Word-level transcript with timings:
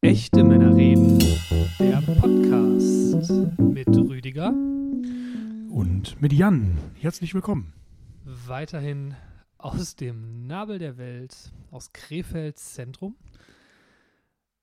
Echte 0.00 0.42
Männer 0.44 0.74
reden, 0.74 1.18
der 1.78 2.00
Podcast 2.00 3.30
mit 3.58 3.88
Rüdiger. 3.88 4.48
Und 5.68 6.20
mit 6.22 6.32
Jan. 6.32 6.78
Herzlich 6.94 7.34
willkommen. 7.34 7.74
Weiterhin 8.24 9.14
aus 9.58 9.96
dem 9.96 10.46
Nabel 10.46 10.78
der 10.78 10.96
Welt, 10.96 11.52
aus 11.70 11.92
Krefelds 11.92 12.72
Zentrum. 12.72 13.16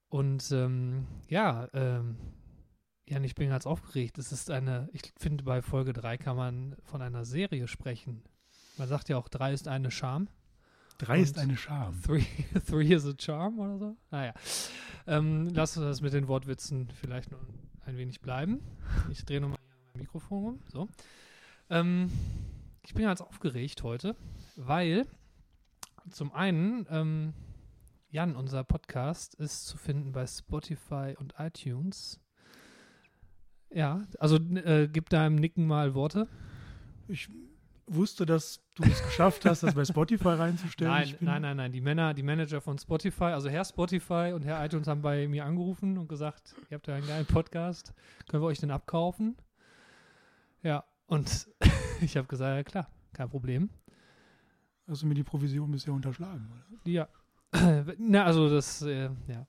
Und 0.08 0.52
ähm, 0.52 1.06
ja, 1.28 1.68
ähm, 1.74 2.18
Jan, 3.10 3.24
ich 3.24 3.34
bin 3.34 3.50
ganz 3.50 3.66
aufgeregt. 3.66 4.20
Es 4.20 4.32
ist 4.32 4.52
eine, 4.52 4.88
ich 4.94 5.02
finde, 5.18 5.44
bei 5.44 5.64
Folge 5.64 5.94
3 5.94 6.20
kann 6.20 6.38
man 6.38 6.76
von 6.84 7.02
einer 7.02 7.26
Serie 7.26 7.68
sprechen. 7.68 8.22
Man 8.78 8.88
sagt 8.88 9.10
ja 9.10 9.18
auch, 9.18 9.28
3 9.30 9.52
ist 9.52 9.68
eine 9.68 9.90
Charme. 9.90 10.28
Drei 11.00 11.22
ist 11.22 11.38
Und 11.38 11.44
eine. 11.44 11.58
Three, 12.04 12.24
three 12.68 12.94
is 12.94 13.08
a 13.08 13.14
charm 13.18 13.58
oder 13.58 13.80
so. 13.80 13.98
Naja. 14.12 14.34
Ähm, 15.08 15.48
lass 15.54 15.76
uns 15.76 15.86
das 15.86 16.02
mit 16.02 16.14
den 16.14 16.28
Wortwitzen 16.28 16.90
vielleicht 16.92 17.32
noch 17.32 17.40
ein 17.86 17.98
wenig 17.98 18.22
bleiben. 18.22 18.60
Ich 19.10 19.26
drehe 19.26 19.42
nochmal 19.42 19.58
hier 19.60 19.78
mein 19.94 20.02
Mikrofon 20.02 20.44
rum. 20.44 20.60
So. 20.68 20.90
Ähm, 21.70 22.12
ich 22.86 22.94
bin 22.94 23.06
ganz 23.06 23.22
aufgeregt 23.22 23.82
heute, 23.82 24.16
weil 24.56 25.08
zum 26.12 26.32
einen, 26.34 26.86
ähm, 26.92 27.34
Jan, 28.12 28.36
unser 28.36 28.64
Podcast 28.64 29.34
ist 29.36 29.66
zu 29.66 29.78
finden 29.78 30.12
bei 30.12 30.28
Spotify 30.28 31.16
und 31.18 31.34
iTunes. 31.40 32.20
Ja, 33.72 34.02
also 34.18 34.38
äh, 34.38 34.88
gib 34.92 35.10
deinem 35.10 35.36
Nicken 35.36 35.68
mal 35.68 35.94
Worte. 35.94 36.28
Ich 37.08 37.30
wusste, 37.88 38.26
dass 38.26 38.62
du 38.76 38.84
es 38.84 39.04
geschafft 39.04 39.46
hast, 39.46 39.64
das 39.64 39.74
bei 39.74 39.86
Spotify 39.86 40.30
reinzustellen. 40.30 40.92
Nein, 40.92 41.16
nein, 41.20 41.42
nein, 41.42 41.58
nein. 41.58 41.72
Die 41.72 41.82
Männer, 41.82 42.14
die 42.14 42.24
Manager 42.24 42.62
von 42.62 42.78
Spotify, 42.78 43.26
also 43.26 43.50
Herr 43.50 43.66
Spotify 43.66 44.32
und 44.34 44.46
Herr 44.46 44.64
iTunes 44.64 44.88
haben 44.88 45.02
bei 45.02 45.28
mir 45.28 45.46
angerufen 45.46 45.98
und 45.98 46.08
gesagt, 46.08 46.56
ihr 46.70 46.76
habt 46.76 46.88
ja 46.88 46.96
einen 46.96 47.08
geilen 47.08 47.26
Podcast, 47.26 47.94
können 48.28 48.44
wir 48.44 48.48
euch 48.48 48.60
den 48.60 48.72
abkaufen? 48.72 49.38
Ja, 50.62 50.84
und 51.08 51.48
ich 52.02 52.18
habe 52.18 52.28
gesagt, 52.28 52.56
ja 52.56 52.64
klar, 52.64 52.92
kein 53.14 53.30
Problem. 53.30 53.70
Hast 54.88 55.04
du 55.04 55.08
mir 55.08 55.14
die 55.14 55.24
Provision 55.24 55.70
bisher 55.70 55.94
unterschlagen? 55.94 56.50
Oder? 56.52 56.92
Ja. 56.92 57.08
Na, 57.98 58.26
also 58.26 58.50
das, 58.50 58.82
äh, 58.84 59.10
ja. 59.28 59.48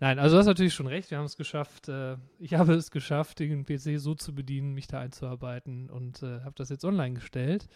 Nein, 0.00 0.18
also 0.18 0.36
du 0.36 0.40
hast 0.40 0.46
natürlich 0.46 0.74
schon 0.74 0.86
recht, 0.86 1.10
wir 1.10 1.18
haben 1.18 1.24
es 1.24 1.36
geschafft, 1.36 1.88
äh, 1.88 2.16
ich 2.38 2.54
habe 2.54 2.74
es 2.74 2.90
geschafft, 2.90 3.38
den 3.38 3.64
PC 3.64 3.98
so 3.98 4.14
zu 4.14 4.34
bedienen, 4.34 4.74
mich 4.74 4.86
da 4.86 5.00
einzuarbeiten 5.00 5.88
und 5.88 6.22
äh, 6.22 6.40
habe 6.42 6.54
das 6.56 6.68
jetzt 6.68 6.84
online 6.84 7.14
gestellt. 7.14 7.68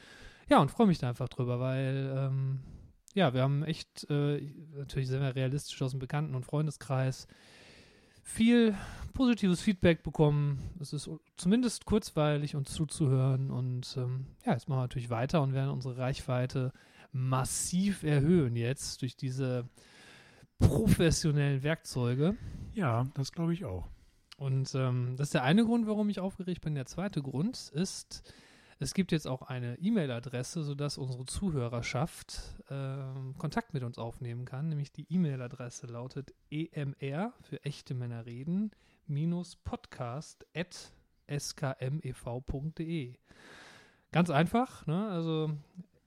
Ja, 0.48 0.58
und 0.58 0.70
freue 0.70 0.86
mich 0.86 0.98
da 0.98 1.08
einfach 1.08 1.28
drüber, 1.28 1.58
weil, 1.58 2.12
ähm, 2.14 2.60
ja, 3.14 3.32
wir 3.32 3.42
haben 3.42 3.62
echt, 3.62 4.08
äh, 4.10 4.42
natürlich 4.76 5.08
sind 5.08 5.22
wir 5.22 5.34
realistisch 5.34 5.80
aus 5.80 5.92
dem 5.92 6.00
Bekannten- 6.00 6.34
und 6.34 6.44
Freundeskreis, 6.44 7.26
viel 8.22 8.74
positives 9.14 9.62
Feedback 9.62 10.02
bekommen. 10.02 10.70
Es 10.80 10.92
ist 10.92 11.10
zumindest 11.36 11.86
kurzweilig, 11.86 12.56
uns 12.56 12.72
zuzuhören 12.72 13.50
und 13.50 13.96
ähm, 13.96 14.26
ja, 14.44 14.52
jetzt 14.52 14.68
machen 14.68 14.78
wir 14.78 14.84
natürlich 14.84 15.10
weiter 15.10 15.42
und 15.42 15.54
werden 15.54 15.70
unsere 15.70 15.96
Reichweite 15.96 16.72
massiv 17.12 18.02
erhöhen 18.02 18.56
jetzt 18.56 19.02
durch 19.02 19.16
diese 19.16 19.68
professionellen 20.58 21.62
Werkzeuge. 21.62 22.36
Ja, 22.74 23.06
das 23.14 23.32
glaube 23.32 23.52
ich 23.52 23.64
auch. 23.64 23.88
Und 24.36 24.74
ähm, 24.74 25.14
das 25.16 25.28
ist 25.28 25.34
der 25.34 25.44
eine 25.44 25.64
Grund, 25.64 25.86
warum 25.86 26.08
ich 26.08 26.18
aufgeregt 26.18 26.62
bin. 26.62 26.74
Der 26.74 26.86
zweite 26.86 27.22
Grund 27.22 27.70
ist, 27.74 28.22
es 28.78 28.94
gibt 28.94 29.12
jetzt 29.12 29.28
auch 29.28 29.42
eine 29.42 29.78
E-Mail-Adresse, 29.78 30.64
sodass 30.64 30.98
unsere 30.98 31.26
Zuhörerschaft 31.26 32.40
ähm, 32.68 33.34
Kontakt 33.38 33.74
mit 33.74 33.84
uns 33.84 33.98
aufnehmen 33.98 34.44
kann. 34.44 34.68
Nämlich 34.68 34.90
die 34.90 35.06
E-Mail-Adresse 35.12 35.86
lautet 35.86 36.34
emr 36.50 37.32
für 37.42 37.64
echte 37.64 37.94
Männer 37.94 38.26
reden 38.26 38.72
minus 39.06 39.56
podcast 39.56 40.46
at 40.54 40.92
skmev.de. 41.28 43.14
Ganz 44.10 44.30
einfach, 44.30 44.86
ne? 44.86 45.08
Also 45.08 45.52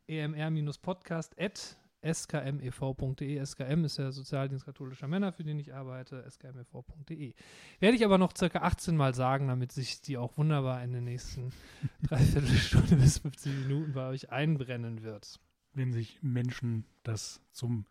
emr-podcast 0.07 1.39
at 1.39 1.77
skmev.de. 2.13 3.43
SKM 3.45 3.85
ist 3.85 3.97
der 3.97 4.11
Sozialdienst 4.11 4.65
katholischer 4.65 5.07
Männer, 5.07 5.31
für 5.31 5.43
den 5.43 5.59
ich 5.59 5.73
arbeite, 5.73 6.23
skmev.de. 6.29 7.33
Werde 7.79 7.95
ich 7.97 8.05
aber 8.05 8.17
noch 8.17 8.35
circa 8.37 8.59
18 8.59 8.95
Mal 8.95 9.15
sagen, 9.15 9.47
damit 9.47 9.71
sich 9.71 10.01
die 10.01 10.17
auch 10.17 10.37
wunderbar 10.37 10.83
in 10.83 10.93
den 10.93 11.05
nächsten 11.05 11.51
Dreiviertelstunde 12.03 12.95
bis 12.97 13.19
15 13.19 13.67
Minuten 13.67 13.93
bei 13.93 14.07
euch 14.07 14.31
einbrennen 14.31 15.03
wird. 15.03 15.39
Wenn 15.73 15.93
sich 15.93 16.19
Menschen 16.21 16.85
das 17.03 17.41
zum 17.51 17.85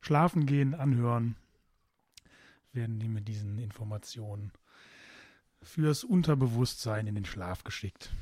Schlafengehen 0.00 0.74
anhören, 0.74 1.36
werden 2.72 2.98
die 2.98 3.08
mit 3.08 3.28
diesen 3.28 3.58
Informationen 3.58 4.52
fürs 5.62 6.04
Unterbewusstsein 6.04 7.06
in 7.06 7.14
den 7.14 7.24
Schlaf 7.24 7.64
geschickt. 7.64 8.12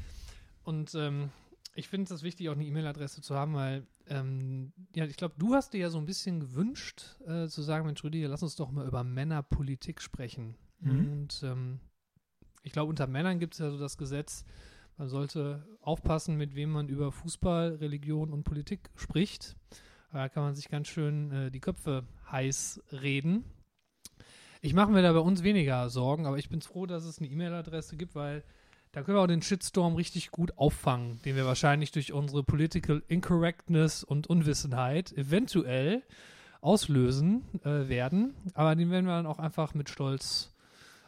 Und 0.62 0.94
ähm, 0.94 1.30
ich 1.74 1.88
finde 1.88 2.12
es 2.12 2.22
wichtig, 2.22 2.48
auch 2.48 2.54
eine 2.54 2.64
E-Mail-Adresse 2.64 3.22
zu 3.22 3.34
haben, 3.34 3.54
weil, 3.54 3.86
ähm, 4.06 4.72
ja, 4.94 5.04
ich 5.06 5.16
glaube, 5.16 5.34
du 5.38 5.54
hast 5.54 5.72
dir 5.72 5.80
ja 5.80 5.90
so 5.90 5.98
ein 5.98 6.06
bisschen 6.06 6.40
gewünscht, 6.40 7.16
äh, 7.26 7.46
zu 7.48 7.62
sagen, 7.62 7.86
Mensch, 7.86 8.04
Rüdiger, 8.04 8.28
lass 8.28 8.42
uns 8.42 8.56
doch 8.56 8.70
mal 8.70 8.86
über 8.86 9.04
Männerpolitik 9.04 10.02
sprechen. 10.02 10.56
Mhm. 10.80 11.12
Und 11.12 11.42
ähm, 11.42 11.80
ich 12.62 12.72
glaube, 12.72 12.90
unter 12.90 13.06
Männern 13.06 13.38
gibt 13.38 13.54
es 13.54 13.60
ja 13.60 13.70
so 13.70 13.78
das 13.78 13.96
Gesetz, 13.96 14.44
man 14.98 15.08
sollte 15.08 15.66
aufpassen, 15.80 16.36
mit 16.36 16.54
wem 16.54 16.70
man 16.70 16.88
über 16.88 17.10
Fußball, 17.10 17.76
Religion 17.76 18.32
und 18.32 18.44
Politik 18.44 18.90
spricht. 18.94 19.56
Da 20.12 20.28
kann 20.28 20.42
man 20.42 20.54
sich 20.54 20.68
ganz 20.68 20.88
schön 20.88 21.32
äh, 21.32 21.50
die 21.50 21.60
Köpfe 21.60 22.04
heiß 22.30 22.82
reden. 22.92 23.44
Ich 24.60 24.74
mache 24.74 24.92
mir 24.92 25.02
da 25.02 25.12
bei 25.12 25.18
uns 25.18 25.42
weniger 25.42 25.88
Sorgen, 25.88 26.26
aber 26.26 26.38
ich 26.38 26.50
bin 26.50 26.60
froh, 26.60 26.86
dass 26.86 27.04
es 27.04 27.18
eine 27.18 27.28
E-Mail-Adresse 27.28 27.96
gibt, 27.96 28.14
weil 28.14 28.44
da 28.92 29.02
können 29.02 29.16
wir 29.16 29.22
auch 29.22 29.26
den 29.26 29.42
Shitstorm 29.42 29.94
richtig 29.94 30.30
gut 30.30 30.58
auffangen, 30.58 31.18
den 31.24 31.34
wir 31.34 31.46
wahrscheinlich 31.46 31.92
durch 31.92 32.12
unsere 32.12 32.42
Political 32.42 33.02
Incorrectness 33.08 34.04
und 34.04 34.26
Unwissenheit 34.26 35.12
eventuell 35.12 36.02
auslösen 36.60 37.42
äh, 37.64 37.88
werden. 37.88 38.34
Aber 38.52 38.76
den 38.76 38.90
werden 38.90 39.06
wir 39.06 39.16
dann 39.16 39.26
auch 39.26 39.38
einfach 39.38 39.72
mit 39.72 39.88
Stolz 39.88 40.54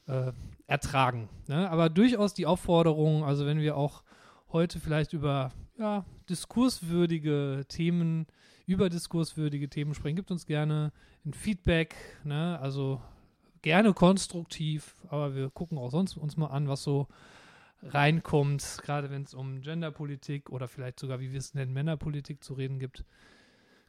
äh, 0.06 0.32
ertragen. 0.66 1.28
Ne? 1.46 1.70
Aber 1.70 1.90
durchaus 1.90 2.32
die 2.32 2.46
Aufforderung, 2.46 3.22
also 3.22 3.44
wenn 3.44 3.60
wir 3.60 3.76
auch 3.76 4.02
heute 4.50 4.80
vielleicht 4.80 5.12
über 5.12 5.52
ja, 5.78 6.06
diskurswürdige 6.30 7.66
Themen, 7.68 8.26
über 8.66 8.88
diskurswürdige 8.88 9.68
Themen 9.68 9.94
sprechen, 9.94 10.16
gibt 10.16 10.30
uns 10.30 10.46
gerne 10.46 10.90
ein 11.26 11.34
Feedback, 11.34 11.94
ne? 12.24 12.58
also 12.60 13.02
gerne 13.60 13.92
konstruktiv, 13.92 14.94
aber 15.08 15.34
wir 15.34 15.50
gucken 15.50 15.76
auch 15.76 15.90
sonst 15.90 16.16
uns 16.16 16.38
mal 16.38 16.46
an, 16.46 16.66
was 16.66 16.82
so 16.82 17.08
reinkommt, 17.84 18.78
gerade 18.82 19.10
wenn 19.10 19.22
es 19.22 19.34
um 19.34 19.60
Genderpolitik 19.60 20.50
oder 20.50 20.68
vielleicht 20.68 20.98
sogar, 20.98 21.20
wie 21.20 21.32
wir 21.32 21.38
es 21.38 21.54
nennen, 21.54 21.72
Männerpolitik 21.72 22.42
zu 22.42 22.54
reden 22.54 22.78
gibt. 22.78 23.04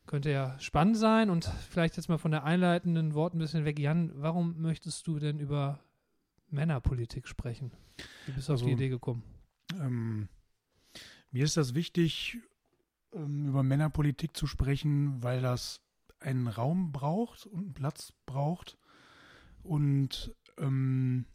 Könnte 0.06 0.30
ja 0.30 0.60
spannend 0.60 0.98
sein 0.98 1.30
und 1.30 1.46
vielleicht 1.46 1.98
jetzt 1.98 2.10
mal 2.10 2.18
von 2.20 2.32
der 2.32 2.44
einleitenden 2.44 3.16
Wort 3.16 3.34
ein 3.34 3.40
bisschen 3.40 3.66
weg. 3.66 3.80
Jan, 3.80 4.12
warum 4.16 4.62
möchtest 4.62 5.08
du 5.08 5.18
denn 5.18 5.40
über 5.40 5.80
Männerpolitik 6.50 7.28
sprechen? 7.28 7.72
Wie 8.26 8.34
bist 8.34 8.50
du 8.50 8.54
auf 8.54 8.60
Also- 8.60 8.66
die 8.68 8.74
Idee 8.74 8.90
gekommen? 8.90 9.24
Ähm, 9.80 10.30
mir 11.32 11.44
ist 11.44 11.58
das 11.58 11.74
wichtig, 11.74 12.38
ähm, 13.14 13.48
über 13.48 13.64
Männerpolitik 13.64 14.38
zu 14.38 14.46
sprechen, 14.46 15.24
weil 15.24 15.42
das 15.42 15.82
einen 16.20 16.48
Raum 16.48 16.92
braucht 16.92 17.46
und 17.48 17.60
einen 17.60 17.74
Platz 17.74 18.14
braucht 18.28 18.78
und 19.64 20.34
ähm, 20.58 21.26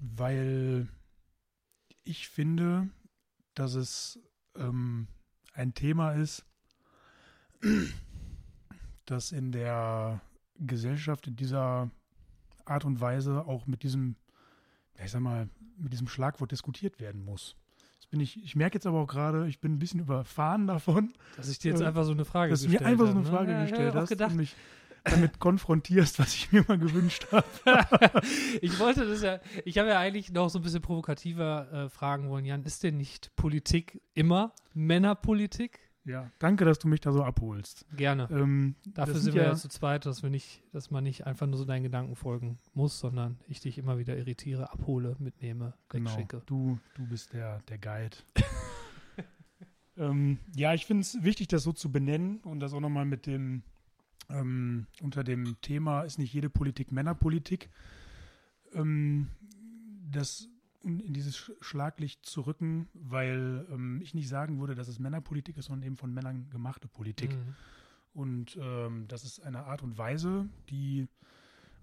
weil 0.00 0.88
ich 2.04 2.28
finde, 2.28 2.88
dass 3.54 3.74
es 3.74 4.18
ähm, 4.56 5.08
ein 5.52 5.74
Thema 5.74 6.12
ist, 6.12 6.44
das 9.04 9.32
in 9.32 9.52
der 9.52 10.20
Gesellschaft 10.58 11.26
in 11.26 11.36
dieser 11.36 11.90
Art 12.64 12.84
und 12.84 13.00
Weise 13.00 13.46
auch 13.46 13.66
mit 13.66 13.82
diesem, 13.82 14.16
ja, 14.96 15.04
ich 15.04 15.10
sag 15.10 15.20
mal, 15.20 15.48
mit 15.76 15.92
diesem 15.92 16.08
Schlagwort 16.08 16.52
diskutiert 16.52 17.00
werden 17.00 17.24
muss. 17.24 17.56
Das 17.98 18.06
bin 18.06 18.20
ich, 18.20 18.42
ich 18.42 18.56
merke 18.56 18.76
jetzt 18.76 18.86
aber 18.86 19.00
auch 19.00 19.06
gerade, 19.06 19.46
ich 19.48 19.60
bin 19.60 19.74
ein 19.74 19.78
bisschen 19.78 20.00
überfahren 20.00 20.66
davon, 20.66 21.12
Dass 21.36 21.48
ich 21.48 21.58
dir 21.58 21.72
jetzt 21.72 21.80
äh, 21.82 21.86
einfach 21.86 22.04
so 22.04 22.12
eine 22.12 22.24
Frage 22.24 22.50
dass 22.50 22.62
du 22.62 22.68
mir 22.68 22.78
gestellt 22.78 22.90
einfach 22.90 23.06
so 23.06 23.10
habe, 23.10 23.20
eine 23.20 23.28
ne? 23.28 23.36
Frage 23.36 23.52
Ja, 23.52 23.62
gestellt 23.62 23.94
auch 23.94 24.00
hast 24.00 24.08
gedacht, 24.08 24.30
und 24.30 24.36
mich 24.38 24.56
damit 25.04 25.38
konfrontierst, 25.38 26.18
was 26.18 26.34
ich 26.34 26.52
mir 26.52 26.64
mal 26.66 26.78
gewünscht 26.78 27.26
habe. 27.32 27.46
ich 28.60 28.78
wollte 28.78 29.06
das 29.06 29.22
ja, 29.22 29.40
ich 29.64 29.78
habe 29.78 29.88
ja 29.88 29.98
eigentlich 29.98 30.32
noch 30.32 30.48
so 30.50 30.58
ein 30.58 30.62
bisschen 30.62 30.82
provokativer 30.82 31.72
äh, 31.72 31.88
fragen 31.88 32.28
wollen, 32.28 32.44
Jan, 32.44 32.64
ist 32.64 32.82
denn 32.82 32.96
nicht 32.96 33.34
Politik 33.36 34.00
immer 34.14 34.54
Männerpolitik? 34.74 35.80
Ja, 36.04 36.30
danke, 36.38 36.64
dass 36.64 36.78
du 36.78 36.88
mich 36.88 37.00
da 37.00 37.12
so 37.12 37.22
abholst. 37.22 37.86
Gerne. 37.94 38.26
Ähm, 38.30 38.74
Dafür 38.86 39.16
sind 39.16 39.34
wir 39.34 39.42
ja, 39.42 39.48
ja 39.50 39.54
zu 39.54 39.68
zweit, 39.68 40.06
dass 40.06 40.22
wir 40.22 40.30
nicht, 40.30 40.62
dass 40.72 40.90
man 40.90 41.04
nicht 41.04 41.26
einfach 41.26 41.46
nur 41.46 41.58
so 41.58 41.64
deinen 41.64 41.82
Gedanken 41.82 42.16
folgen 42.16 42.58
muss, 42.72 42.98
sondern 42.98 43.38
ich 43.48 43.60
dich 43.60 43.76
immer 43.76 43.98
wieder 43.98 44.16
irritiere, 44.16 44.72
abhole, 44.72 45.16
mitnehme, 45.18 45.74
genau, 45.90 46.10
wegschicke. 46.10 46.42
du, 46.46 46.78
du 46.94 47.06
bist 47.06 47.34
der, 47.34 47.60
der 47.68 47.78
Guide. 47.78 48.16
Ähm, 50.00 50.38
ja, 50.56 50.72
ich 50.72 50.86
finde 50.86 51.02
es 51.02 51.22
wichtig, 51.22 51.48
das 51.48 51.62
so 51.62 51.72
zu 51.72 51.92
benennen 51.92 52.38
und 52.38 52.60
das 52.60 52.72
auch 52.72 52.80
nochmal 52.80 53.04
mit 53.04 53.26
dem, 53.26 53.62
ähm, 54.30 54.86
unter 55.00 55.24
dem 55.24 55.60
Thema 55.60 56.02
ist 56.02 56.18
nicht 56.18 56.32
jede 56.32 56.50
Politik 56.50 56.92
Männerpolitik, 56.92 57.70
ähm, 58.74 59.28
das 60.10 60.48
in 60.82 61.12
dieses 61.12 61.36
Schlaglicht 61.60 62.24
zu 62.24 62.42
rücken, 62.42 62.88
weil 62.94 63.66
ähm, 63.70 64.00
ich 64.02 64.14
nicht 64.14 64.28
sagen 64.28 64.60
würde, 64.60 64.74
dass 64.74 64.88
es 64.88 64.98
Männerpolitik 64.98 65.58
ist, 65.58 65.66
sondern 65.66 65.86
eben 65.86 65.96
von 65.96 66.12
Männern 66.12 66.48
gemachte 66.50 66.88
Politik. 66.88 67.32
Mhm. 67.32 67.54
Und 68.12 68.58
ähm, 68.60 69.06
das 69.08 69.24
ist 69.24 69.40
eine 69.40 69.64
Art 69.64 69.82
und 69.82 69.98
Weise, 69.98 70.48
die, 70.70 71.06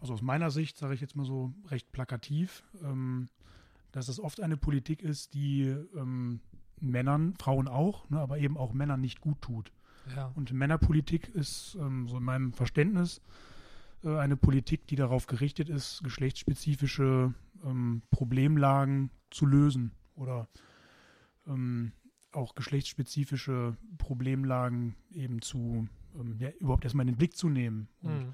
also 0.01 0.13
aus 0.13 0.21
meiner 0.21 0.49
Sicht, 0.49 0.77
sage 0.77 0.93
ich 0.93 1.01
jetzt 1.01 1.15
mal 1.15 1.25
so 1.25 1.53
recht 1.67 1.91
plakativ, 1.91 2.63
ähm, 2.83 3.29
dass 3.91 4.07
es 4.07 4.19
oft 4.19 4.41
eine 4.41 4.57
Politik 4.57 5.01
ist, 5.03 5.33
die 5.33 5.63
ähm, 5.95 6.41
Männern, 6.79 7.35
Frauen 7.39 7.67
auch, 7.67 8.09
ne, 8.09 8.19
aber 8.19 8.39
eben 8.39 8.57
auch 8.57 8.73
Männern 8.73 9.01
nicht 9.01 9.21
gut 9.21 9.41
tut. 9.41 9.71
Ja. 10.15 10.31
Und 10.35 10.51
Männerpolitik 10.53 11.29
ist, 11.29 11.77
ähm, 11.79 12.07
so 12.07 12.17
in 12.17 12.23
meinem 12.23 12.53
Verständnis, 12.53 13.21
äh, 14.03 14.17
eine 14.17 14.37
Politik, 14.37 14.87
die 14.87 14.95
darauf 14.95 15.27
gerichtet 15.27 15.69
ist, 15.69 16.03
geschlechtsspezifische 16.03 17.33
ähm, 17.63 18.01
Problemlagen 18.11 19.11
zu 19.29 19.45
lösen 19.45 19.91
oder 20.15 20.47
ähm, 21.47 21.91
auch 22.31 22.55
geschlechtsspezifische 22.55 23.75
Problemlagen 23.97 24.95
eben 25.11 25.41
zu, 25.41 25.87
ähm, 26.19 26.35
ja, 26.39 26.49
überhaupt 26.59 26.83
erstmal 26.83 27.05
in 27.07 27.13
den 27.13 27.17
Blick 27.17 27.35
zu 27.35 27.49
nehmen 27.49 27.87
und 28.01 28.27
mhm. 28.27 28.33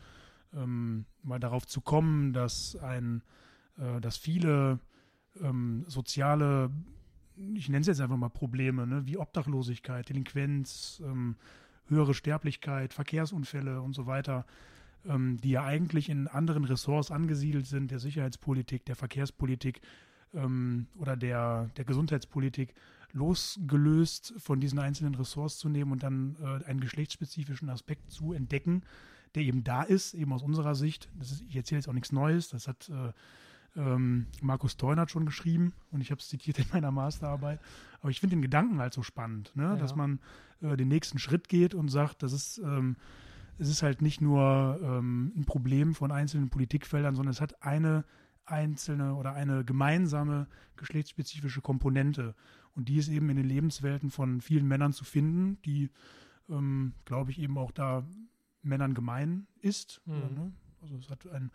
Ähm, 0.56 1.06
mal 1.24 1.40
darauf 1.40 1.66
zu 1.66 1.82
kommen, 1.82 2.32
dass 2.32 2.76
ein, 2.76 3.24
äh, 3.80 4.00
dass 4.02 4.18
viele 4.18 4.78
ähm, 5.42 5.84
soziale 5.88 6.70
ich 7.36 7.70
nenne 7.70 7.82
es 7.82 7.88
jetzt 7.88 8.02
einfach 8.02 8.18
mal 8.18 8.30
Probleme, 8.30 8.86
ne, 8.86 9.06
wie 9.06 9.18
Obdachlosigkeit, 9.18 10.08
Delinquenz, 10.08 11.02
ähm, 11.06 11.36
höhere 11.88 12.14
Sterblichkeit, 12.14 12.94
Verkehrsunfälle 12.94 13.82
und 13.82 13.94
so 13.94 14.06
weiter, 14.06 14.46
ähm, 15.06 15.38
die 15.42 15.52
ja 15.52 15.64
eigentlich 15.64 16.10
in 16.10 16.28
anderen 16.28 16.66
Ressorts 16.66 17.12
angesiedelt 17.12 17.66
sind, 17.66 17.92
der 17.92 18.00
Sicherheitspolitik, 18.00 18.86
der 18.86 18.96
Verkehrspolitik 18.96 19.82
ähm, 20.34 20.88
oder 20.98 21.16
der, 21.16 21.70
der 21.78 21.86
Gesundheitspolitik, 21.86 22.74
losgelöst 23.12 24.34
von 24.38 24.60
diesen 24.60 24.80
einzelnen 24.80 25.16
Ressorts 25.16 25.58
zu 25.58 25.70
nehmen 25.70 25.92
und 25.92 26.04
dann 26.04 26.36
äh, 26.42 26.66
einen 26.66 26.80
geschlechtsspezifischen 26.80 27.70
Aspekt 27.70 28.12
zu 28.12 28.34
entdecken, 28.34 28.82
der 29.36 29.44
eben 29.44 29.64
da 29.64 29.84
ist, 29.84 30.14
eben 30.14 30.34
aus 30.34 30.44
unserer 30.44 30.76
Sicht. 30.76 31.10
Das 31.20 31.32
ist, 31.32 31.44
ich 31.48 31.56
erzähle 31.56 31.80
jetzt 31.80 31.88
auch 31.88 31.94
nichts 31.94 32.12
Neues, 32.12 32.50
das 32.50 32.68
hat 32.68 32.90
äh, 32.90 33.14
ähm, 33.76 34.28
Markus 34.42 34.78
Theuner 34.78 35.04
hat 35.04 35.12
schon 35.12 35.26
geschrieben 35.26 35.74
und 35.92 36.02
ich 36.02 36.12
habe 36.12 36.20
es 36.20 36.28
zitiert 36.28 36.60
in 36.60 36.66
meiner 36.72 36.92
Masterarbeit. 36.92 37.60
Aber 38.02 38.10
ich 38.10 38.20
finde 38.20 38.36
den 38.36 38.42
Gedanken 38.42 38.80
halt 38.80 38.94
so 38.94 39.04
spannend, 39.04 39.56
ne? 39.56 39.64
Ja. 39.64 39.76
dass 39.76 39.96
man 39.96 40.20
äh, 40.62 40.78
den 40.78 40.88
nächsten 40.88 41.20
Schritt 41.20 41.50
geht 41.50 41.74
und 41.74 41.90
sagt, 41.90 42.24
das 42.24 42.34
ist, 42.34 42.60
ähm, 42.60 42.98
es 43.58 43.70
ist 43.70 43.84
halt 43.84 44.02
nicht 44.02 44.22
nur 44.22 44.80
ähm, 44.82 45.32
ein 45.36 45.46
Problem 45.46 45.96
von 45.96 46.12
einzelnen 46.12 46.50
Politikfeldern, 46.50 47.16
sondern 47.16 47.32
es 47.32 47.42
hat 47.42 47.64
eine 47.64 48.04
einzelne 48.46 49.16
oder 49.16 49.34
eine 49.34 49.64
gemeinsame 49.64 50.48
geschlechtsspezifische 50.76 51.62
Komponente. 51.62 52.36
Und 52.76 52.90
die 52.90 52.98
ist 52.98 53.08
eben 53.08 53.30
in 53.30 53.38
den 53.38 53.48
Lebenswelten 53.48 54.10
von 54.10 54.42
vielen 54.42 54.68
Männern 54.68 54.94
zu 54.94 55.06
finden, 55.06 55.62
die, 55.64 55.90
ähm, 56.50 56.94
glaube 57.06 57.32
ich, 57.32 57.40
eben 57.40 57.58
auch 57.58 57.72
da 57.72 58.04
Männern 58.62 58.94
gemein 58.94 59.48
ist. 59.62 60.02
Mhm. 60.06 60.14
Oder, 60.14 60.30
ne? 60.30 60.54
Also 60.82 60.98
es 60.98 61.10
hat 61.10 61.28
ein 61.28 61.52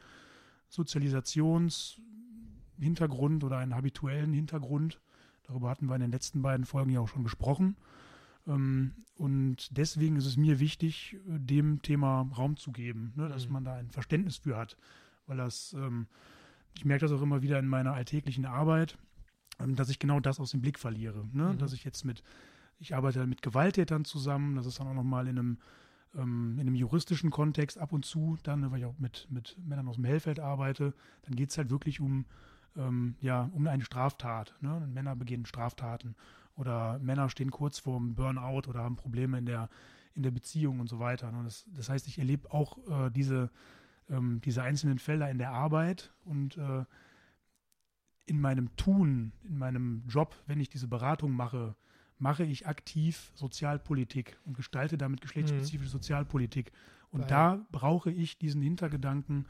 Sozialisationshintergrund 0.68 3.44
oder 3.44 3.58
einen 3.58 3.74
habituellen 3.74 4.32
Hintergrund. 4.32 5.00
Darüber 5.44 5.68
hatten 5.70 5.86
wir 5.86 5.94
in 5.94 6.00
den 6.02 6.12
letzten 6.12 6.42
beiden 6.42 6.66
Folgen 6.66 6.90
ja 6.90 7.00
auch 7.00 7.08
schon 7.08 7.24
gesprochen. 7.24 7.76
Ähm, 8.46 8.92
und 9.16 9.76
deswegen 9.76 10.16
ist 10.16 10.26
es 10.26 10.36
mir 10.36 10.60
wichtig, 10.60 11.16
dem 11.26 11.82
Thema 11.82 12.30
Raum 12.36 12.56
zu 12.56 12.70
geben, 12.70 13.12
ne, 13.16 13.28
dass 13.28 13.46
mhm. 13.46 13.54
man 13.54 13.64
da 13.64 13.74
ein 13.74 13.90
Verständnis 13.90 14.36
für 14.36 14.56
hat. 14.56 14.76
Weil 15.26 15.38
das, 15.38 15.72
ähm, 15.72 16.06
ich 16.76 16.84
merke 16.84 17.06
das 17.06 17.12
auch 17.12 17.22
immer 17.22 17.42
wieder 17.42 17.58
in 17.58 17.66
meiner 17.66 17.94
alltäglichen 17.94 18.46
Arbeit, 18.46 18.96
ähm, 19.58 19.74
dass 19.74 19.88
ich 19.88 19.98
genau 19.98 20.20
das 20.20 20.38
aus 20.38 20.52
dem 20.52 20.60
Blick 20.60 20.78
verliere. 20.78 21.26
Ne? 21.32 21.54
Mhm. 21.54 21.58
Dass 21.58 21.72
ich 21.72 21.82
jetzt 21.84 22.04
mit, 22.04 22.22
ich 22.78 22.94
arbeite 22.94 23.26
mit 23.26 23.42
Gewalttätern 23.42 24.04
zusammen, 24.04 24.54
das 24.54 24.66
ist 24.66 24.78
dann 24.78 24.86
auch 24.86 24.94
nochmal 24.94 25.26
in 25.26 25.38
einem 25.38 25.58
ähm, 26.14 26.54
in 26.54 26.60
einem 26.60 26.74
juristischen 26.74 27.30
Kontext 27.30 27.78
ab 27.78 27.92
und 27.92 28.04
zu, 28.04 28.38
dann, 28.42 28.70
weil 28.70 28.80
ich 28.80 28.84
auch 28.84 28.98
mit, 28.98 29.26
mit 29.30 29.56
Männern 29.64 29.88
aus 29.88 29.96
dem 29.96 30.04
Hellfeld 30.04 30.40
arbeite, 30.40 30.94
dann 31.22 31.36
geht 31.36 31.50
es 31.50 31.58
halt 31.58 31.70
wirklich 31.70 32.00
um, 32.00 32.24
ähm, 32.76 33.16
ja, 33.20 33.50
um 33.52 33.66
eine 33.66 33.84
Straftat. 33.84 34.54
Ne? 34.60 34.86
Männer 34.92 35.16
begehen 35.16 35.46
Straftaten 35.46 36.14
oder 36.56 36.98
Männer 36.98 37.28
stehen 37.28 37.50
kurz 37.50 37.78
vorm 37.78 38.14
Burnout 38.14 38.68
oder 38.68 38.80
haben 38.80 38.96
Probleme 38.96 39.38
in 39.38 39.46
der, 39.46 39.68
in 40.14 40.22
der 40.22 40.30
Beziehung 40.30 40.80
und 40.80 40.88
so 40.88 40.98
weiter. 40.98 41.30
Ne? 41.30 41.44
Das, 41.44 41.66
das 41.74 41.88
heißt, 41.88 42.08
ich 42.08 42.18
erlebe 42.18 42.52
auch 42.52 42.78
äh, 42.88 43.10
diese, 43.10 43.50
ähm, 44.08 44.40
diese 44.44 44.62
einzelnen 44.62 44.98
Felder 44.98 45.30
in 45.30 45.38
der 45.38 45.50
Arbeit 45.50 46.12
und 46.24 46.56
äh, 46.56 46.84
in 48.26 48.40
meinem 48.40 48.74
Tun, 48.76 49.32
in 49.44 49.56
meinem 49.56 50.02
Job, 50.08 50.36
wenn 50.46 50.60
ich 50.60 50.68
diese 50.68 50.88
Beratung 50.88 51.32
mache, 51.32 51.76
mache 52.18 52.44
ich 52.44 52.66
aktiv 52.66 53.30
Sozialpolitik 53.34 54.38
und 54.44 54.56
gestalte 54.56 54.98
damit 54.98 55.20
geschlechtsspezifische 55.20 55.88
mhm. 55.88 55.92
Sozialpolitik. 55.92 56.72
Und 57.10 57.22
Weil. 57.22 57.28
da 57.28 57.66
brauche 57.70 58.10
ich 58.10 58.38
diesen 58.38 58.60
Hintergedanken. 58.62 59.46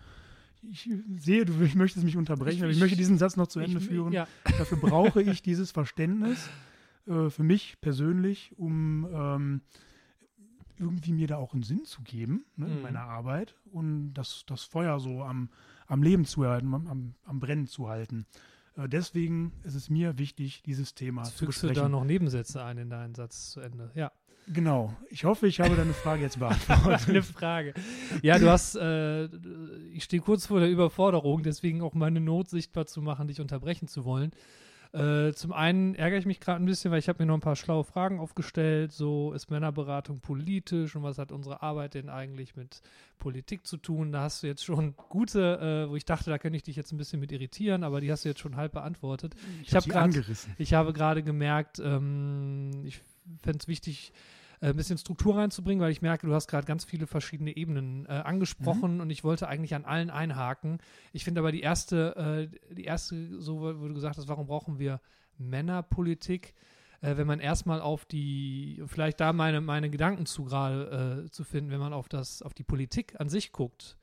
Ich 0.62 0.90
sehe, 1.16 1.44
du 1.44 1.52
möchtest 1.74 2.04
mich 2.04 2.16
unterbrechen, 2.16 2.58
ich, 2.58 2.62
aber 2.62 2.72
ich, 2.72 2.80
möchte 2.80 2.96
diesen 2.96 3.18
Satz 3.18 3.36
noch 3.36 3.46
zu 3.46 3.60
Ende 3.60 3.78
ich, 3.78 3.86
führen. 3.86 4.12
Ja. 4.12 4.26
Dafür 4.58 4.78
brauche 4.78 5.22
ich 5.22 5.42
dieses 5.42 5.70
Verständnis 5.70 6.48
äh, 7.06 7.30
für 7.30 7.42
mich 7.42 7.80
persönlich, 7.80 8.52
um 8.56 9.06
ähm, 9.12 9.60
irgendwie 10.78 11.12
mir 11.12 11.26
da 11.26 11.36
auch 11.36 11.54
einen 11.54 11.62
Sinn 11.62 11.84
zu 11.84 12.02
geben 12.02 12.44
ne, 12.56 12.66
mhm. 12.66 12.72
in 12.72 12.82
meiner 12.82 13.02
Arbeit 13.02 13.54
und 13.72 14.14
das, 14.14 14.44
das 14.46 14.64
Feuer 14.64 15.00
so 15.00 15.22
am, 15.22 15.48
am 15.86 16.02
Leben 16.02 16.24
zu 16.24 16.44
halten, 16.44 16.72
am, 16.74 17.14
am 17.24 17.40
Brennen 17.40 17.66
zu 17.66 17.88
halten. 17.88 18.26
Äh, 18.78 18.88
deswegen 18.88 19.52
ist 19.64 19.74
es 19.74 19.90
mir 19.90 20.18
wichtig, 20.18 20.62
dieses 20.62 20.94
Thema 20.94 21.24
Jetzt 21.24 21.38
zu 21.38 21.46
besprechen. 21.46 21.74
du 21.74 21.80
da 21.82 21.88
noch 21.88 22.04
Nebensätze 22.04 22.62
ein 22.62 22.78
in 22.78 22.90
deinen 22.90 23.14
Satz 23.14 23.50
zu 23.50 23.60
Ende. 23.60 23.90
Ja. 23.94 24.12
Genau. 24.50 24.96
Ich 25.10 25.24
hoffe, 25.24 25.46
ich 25.46 25.60
habe 25.60 25.76
deine 25.76 25.92
Frage 25.92 26.22
jetzt 26.22 26.38
beantwortet. 26.38 27.08
Eine 27.08 27.22
Frage. 27.22 27.74
Ja, 28.22 28.38
du 28.38 28.48
hast, 28.48 28.76
äh, 28.76 29.26
ich 29.92 30.04
stehe 30.04 30.22
kurz 30.22 30.46
vor 30.46 30.60
der 30.60 30.70
Überforderung, 30.70 31.42
deswegen 31.42 31.82
auch 31.82 31.92
meine 31.92 32.20
Not 32.20 32.48
sichtbar 32.48 32.86
zu 32.86 33.02
machen, 33.02 33.28
dich 33.28 33.42
unterbrechen 33.42 33.88
zu 33.88 34.06
wollen. 34.06 34.30
Äh, 34.92 35.32
zum 35.34 35.52
einen 35.52 35.94
ärgere 35.94 36.18
ich 36.18 36.26
mich 36.26 36.40
gerade 36.40 36.62
ein 36.62 36.66
bisschen, 36.66 36.90
weil 36.90 36.98
ich 36.98 37.08
habe 37.08 37.22
mir 37.22 37.26
noch 37.26 37.34
ein 37.34 37.42
paar 37.42 37.56
schlaue 37.56 37.84
Fragen 37.84 38.18
aufgestellt. 38.20 38.92
So 38.92 39.32
ist 39.32 39.50
Männerberatung 39.50 40.20
politisch 40.20 40.96
und 40.96 41.02
was 41.02 41.18
hat 41.18 41.30
unsere 41.30 41.62
Arbeit 41.62 41.94
denn 41.94 42.08
eigentlich 42.08 42.56
mit 42.56 42.80
Politik 43.18 43.66
zu 43.66 43.76
tun? 43.76 44.12
Da 44.12 44.22
hast 44.22 44.42
du 44.42 44.46
jetzt 44.46 44.64
schon 44.64 44.96
gute, 44.96 45.84
äh, 45.86 45.90
wo 45.90 45.96
ich 45.96 46.06
dachte, 46.06 46.30
da 46.30 46.38
könnte 46.38 46.56
ich 46.56 46.62
dich 46.62 46.76
jetzt 46.76 46.92
ein 46.92 46.98
bisschen 46.98 47.20
mit 47.20 47.32
irritieren, 47.32 47.84
aber 47.84 48.00
die 48.00 48.10
hast 48.10 48.24
du 48.24 48.30
jetzt 48.30 48.40
schon 48.40 48.56
halb 48.56 48.72
beantwortet. 48.72 49.34
Ich, 49.62 49.68
ich 49.68 49.74
habe 49.74 49.88
gerade, 49.88 50.24
ich 50.56 50.74
habe 50.74 50.92
gerade 50.94 51.22
gemerkt, 51.22 51.80
ähm, 51.84 52.82
ich 52.84 53.00
fände 53.42 53.58
es 53.60 53.68
wichtig, 53.68 54.12
ein 54.60 54.76
bisschen 54.76 54.98
Struktur 54.98 55.36
reinzubringen, 55.36 55.82
weil 55.82 55.92
ich 55.92 56.02
merke, 56.02 56.26
du 56.26 56.34
hast 56.34 56.48
gerade 56.48 56.66
ganz 56.66 56.84
viele 56.84 57.06
verschiedene 57.06 57.56
Ebenen 57.56 58.06
äh, 58.06 58.10
angesprochen 58.10 58.96
mhm. 58.96 59.00
und 59.00 59.10
ich 59.10 59.24
wollte 59.24 59.48
eigentlich 59.48 59.74
an 59.74 59.84
allen 59.84 60.10
einhaken. 60.10 60.78
Ich 61.12 61.24
finde 61.24 61.40
aber 61.40 61.52
die 61.52 61.60
erste, 61.60 62.50
äh, 62.70 62.74
die 62.74 62.84
erste, 62.84 63.40
so 63.40 63.60
wo 63.60 63.88
du 63.88 63.94
gesagt 63.94 64.18
hast, 64.18 64.28
warum 64.28 64.46
brauchen 64.46 64.78
wir 64.78 65.00
Männerpolitik? 65.36 66.54
Äh, 67.00 67.16
wenn 67.16 67.26
man 67.26 67.40
erstmal 67.40 67.80
auf 67.80 68.04
die, 68.04 68.82
vielleicht 68.86 69.20
da 69.20 69.32
meine, 69.32 69.60
meine 69.60 69.90
Gedanken 69.90 70.26
zu 70.26 70.44
gerade 70.44 71.24
äh, 71.26 71.30
zu 71.30 71.44
finden, 71.44 71.70
wenn 71.70 71.80
man 71.80 71.92
auf 71.92 72.08
das, 72.08 72.42
auf 72.42 72.54
die 72.54 72.64
Politik 72.64 73.14
an 73.20 73.28
sich 73.28 73.52
guckt, 73.52 73.96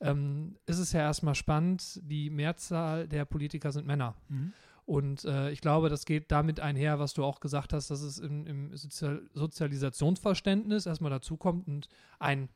ähm, 0.00 0.56
ist 0.66 0.78
es 0.78 0.92
ja 0.92 1.00
erstmal 1.00 1.34
spannend, 1.34 2.00
die 2.02 2.30
Mehrzahl 2.30 3.06
der 3.06 3.24
Politiker 3.24 3.70
sind 3.70 3.86
Männer. 3.86 4.16
Mhm. 4.28 4.52
Und 4.90 5.24
äh, 5.24 5.52
ich 5.52 5.60
glaube, 5.60 5.88
das 5.88 6.04
geht 6.04 6.32
damit 6.32 6.58
einher, 6.58 6.98
was 6.98 7.14
du 7.14 7.22
auch 7.22 7.38
gesagt 7.38 7.72
hast, 7.72 7.92
dass 7.92 8.02
es 8.02 8.18
im, 8.18 8.44
im 8.44 8.76
Sozial 8.76 9.22
Sozialisationsverständnis 9.34 10.84
erstmal 10.84 11.12
dazukommt 11.12 11.68
und 11.68 11.88
ein 12.18 12.48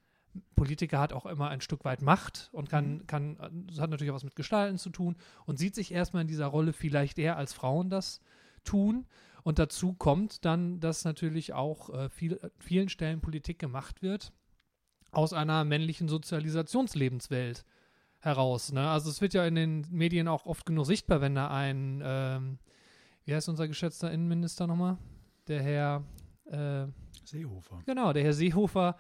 Politiker 0.57 0.99
hat 0.99 1.13
auch 1.13 1.27
immer 1.27 1.51
ein 1.51 1.61
Stück 1.61 1.85
weit 1.85 2.03
Macht 2.03 2.49
und 2.51 2.69
kann, 2.69 2.95
mhm. 2.95 3.07
kann, 3.07 3.67
das 3.69 3.79
hat 3.79 3.91
natürlich 3.91 4.11
auch 4.11 4.17
was 4.17 4.25
mit 4.25 4.35
Gestalten 4.35 4.79
zu 4.79 4.91
tun 4.91 5.15
und 5.47 5.61
sieht 5.61 5.77
sich 5.77 5.93
erstmal 5.93 6.23
in 6.23 6.27
dieser 6.27 6.47
Rolle 6.47 6.73
vielleicht 6.73 7.21
eher 7.21 7.37
als 7.37 7.53
Frauen 7.53 7.89
das 7.89 8.21
tun. 8.65 9.07
Und 9.45 9.61
dazu 9.61 9.93
kommt 9.93 10.45
dann, 10.45 10.81
dass 10.81 11.05
natürlich 11.05 11.53
auch 11.53 11.91
äh, 11.91 12.11
viel, 12.11 12.41
vielen 12.59 12.89
Stellen 12.89 13.21
Politik 13.21 13.61
gemacht 13.61 14.03
wird 14.03 14.33
aus 15.13 15.33
einer 15.33 15.63
männlichen 15.63 16.09
Sozialisationslebenswelt 16.09 17.65
heraus. 18.25 18.73
Ne? 18.73 18.89
Also 18.89 19.11
es 19.11 19.21
wird 19.21 19.35
ja 19.35 19.45
in 19.47 19.55
den 19.55 19.87
Medien 19.91 20.29
auch 20.29 20.47
oft 20.47 20.67
genug 20.67 20.87
sichtbar, 20.87 21.21
wenn 21.21 21.35
da 21.35 21.49
ein, 21.49 22.03
ähm, 22.05 22.59
wie 23.25 23.35
heißt 23.35 23.49
unser 23.49 23.69
geschätzter 23.69 24.11
Innenminister 24.11 24.67
nochmal? 24.67 24.97
Der 25.49 25.63
Herr 25.63 26.05
äh, 26.47 26.87
Seehofer. 27.25 27.81
Genau, 27.87 28.13
der 28.13 28.25
Herr 28.25 28.33
Seehofer 28.33 28.97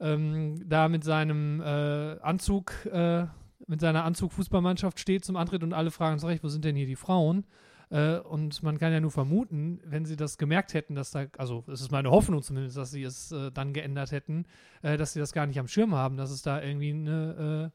ähm, 0.00 0.62
da 0.68 0.88
mit 0.88 1.04
seinem 1.04 1.60
äh, 1.60 2.18
Anzug, 2.20 2.72
äh, 2.86 3.26
mit 3.66 3.80
seiner 3.80 4.04
Anzug-Fußballmannschaft 4.04 5.00
steht 5.00 5.24
zum 5.24 5.36
Antritt 5.36 5.62
und 5.62 5.72
alle 5.72 5.90
fragen 5.90 6.18
sich, 6.18 6.42
wo 6.42 6.48
sind 6.48 6.64
denn 6.64 6.76
hier 6.76 6.86
die 6.86 6.96
Frauen? 6.96 7.44
Äh, 7.90 8.18
und 8.18 8.62
man 8.62 8.78
kann 8.78 8.92
ja 8.92 9.00
nur 9.00 9.10
vermuten, 9.10 9.80
wenn 9.84 10.04
sie 10.04 10.16
das 10.16 10.38
gemerkt 10.38 10.74
hätten, 10.74 10.94
dass 10.94 11.10
da, 11.10 11.26
also 11.38 11.64
es 11.68 11.80
ist 11.80 11.90
meine 11.90 12.10
Hoffnung 12.10 12.42
zumindest, 12.42 12.76
dass 12.76 12.90
sie 12.90 13.02
es 13.02 13.32
äh, 13.32 13.50
dann 13.50 13.72
geändert 13.72 14.12
hätten, 14.12 14.44
äh, 14.82 14.96
dass 14.96 15.14
sie 15.14 15.20
das 15.20 15.32
gar 15.32 15.46
nicht 15.46 15.58
am 15.58 15.68
Schirm 15.68 15.94
haben, 15.94 16.16
dass 16.16 16.30
es 16.30 16.42
da 16.42 16.62
irgendwie 16.62 16.90
eine, 16.90 17.72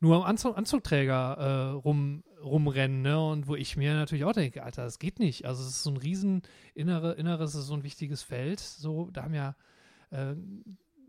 nur 0.00 0.16
am 0.16 0.22
Anzug, 0.22 0.56
Anzugträger 0.56 1.36
äh, 1.36 1.70
rum, 1.72 2.24
rumrennen, 2.42 3.02
ne? 3.02 3.22
Und 3.22 3.46
wo 3.46 3.54
ich 3.54 3.76
mir 3.76 3.94
natürlich 3.94 4.24
auch 4.24 4.32
denke, 4.32 4.62
Alter, 4.62 4.84
das 4.84 4.98
geht 4.98 5.18
nicht. 5.18 5.44
Also 5.44 5.62
es 5.62 5.68
ist 5.68 5.82
so 5.82 5.90
ein 5.90 5.98
riesen 5.98 6.42
innere, 6.74 7.12
inneres, 7.12 7.54
ist 7.54 7.66
so 7.66 7.74
ein 7.74 7.84
wichtiges 7.84 8.22
Feld. 8.22 8.60
So, 8.60 9.10
da 9.12 9.24
haben 9.24 9.34
ja 9.34 9.54
äh, 10.10 10.34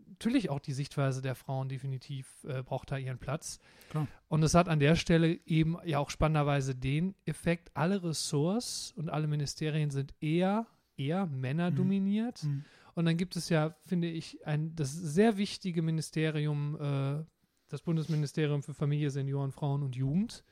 natürlich 0.08 0.50
auch 0.50 0.60
die 0.60 0.72
Sichtweise 0.72 1.22
der 1.22 1.34
Frauen 1.34 1.68
definitiv 1.68 2.44
äh, 2.44 2.62
braucht 2.62 2.90
da 2.92 2.98
ihren 2.98 3.18
Platz. 3.18 3.58
Klar. 3.90 4.06
Und 4.28 4.42
es 4.42 4.54
hat 4.54 4.68
an 4.68 4.78
der 4.78 4.94
Stelle 4.94 5.40
eben 5.46 5.78
ja 5.84 5.98
auch 5.98 6.10
spannenderweise 6.10 6.74
den 6.74 7.14
Effekt, 7.24 7.70
alle 7.74 8.02
Ressorts 8.02 8.92
und 8.96 9.10
alle 9.10 9.26
Ministerien 9.26 9.90
sind 9.90 10.14
eher, 10.20 10.66
eher 10.96 11.26
männerdominiert. 11.26 12.44
Mhm. 12.44 12.64
Und 12.94 13.06
dann 13.06 13.16
gibt 13.16 13.36
es 13.36 13.48
ja, 13.48 13.74
finde 13.86 14.08
ich, 14.08 14.46
ein 14.46 14.76
das 14.76 14.92
sehr 14.92 15.38
wichtige 15.38 15.82
Ministerium, 15.82 16.76
äh, 16.78 17.24
das 17.72 17.82
Bundesministerium 17.82 18.62
für 18.62 18.74
Familie, 18.74 19.10
Senioren, 19.10 19.50
Frauen 19.50 19.82
und 19.82 19.96
Jugend, 19.96 20.44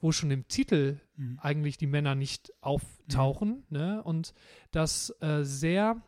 wo 0.00 0.12
schon 0.12 0.30
im 0.30 0.46
Titel 0.48 0.98
Mhm. 1.16 1.38
eigentlich 1.40 1.78
die 1.78 1.86
Männer 1.86 2.14
nicht 2.14 2.52
auftauchen. 2.60 3.62
Ne? 3.70 4.02
Und 4.02 4.34
das 4.72 5.10
äh, 5.20 5.44
sehr 5.44 6.02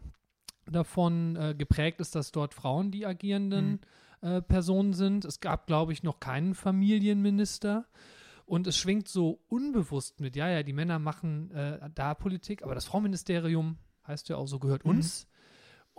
davon 0.67 1.37
äh, 1.37 1.55
geprägt 1.57 2.01
ist, 2.01 2.15
dass 2.15 2.33
dort 2.33 2.55
Frauen 2.55 2.91
die 2.91 3.07
agierenden 3.07 3.81
äh, 4.21 4.43
Personen 4.43 4.93
sind. 4.93 5.25
Es 5.25 5.41
gab, 5.41 5.67
glaube 5.67 5.93
ich, 5.93 6.03
noch 6.03 6.19
keinen 6.21 6.55
Familienminister. 6.55 7.87
Und 8.45 8.67
es 8.67 8.77
schwingt 8.77 9.09
so 9.09 9.41
unbewusst 9.49 10.21
mit, 10.21 10.35
ja, 10.35 10.49
ja, 10.49 10.63
die 10.63 10.73
Männer 10.73 10.99
machen 10.99 11.51
äh, 11.53 11.89
da 11.95 12.15
Politik, 12.15 12.63
aber 12.63 12.75
das 12.75 12.87
Frauenministerium 12.87 13.79
heißt 14.07 14.29
ja 14.29 14.37
auch 14.37 14.47
so, 14.47 14.59
gehört 14.59 14.85
Mhm. 14.85 14.91
uns. 14.91 15.29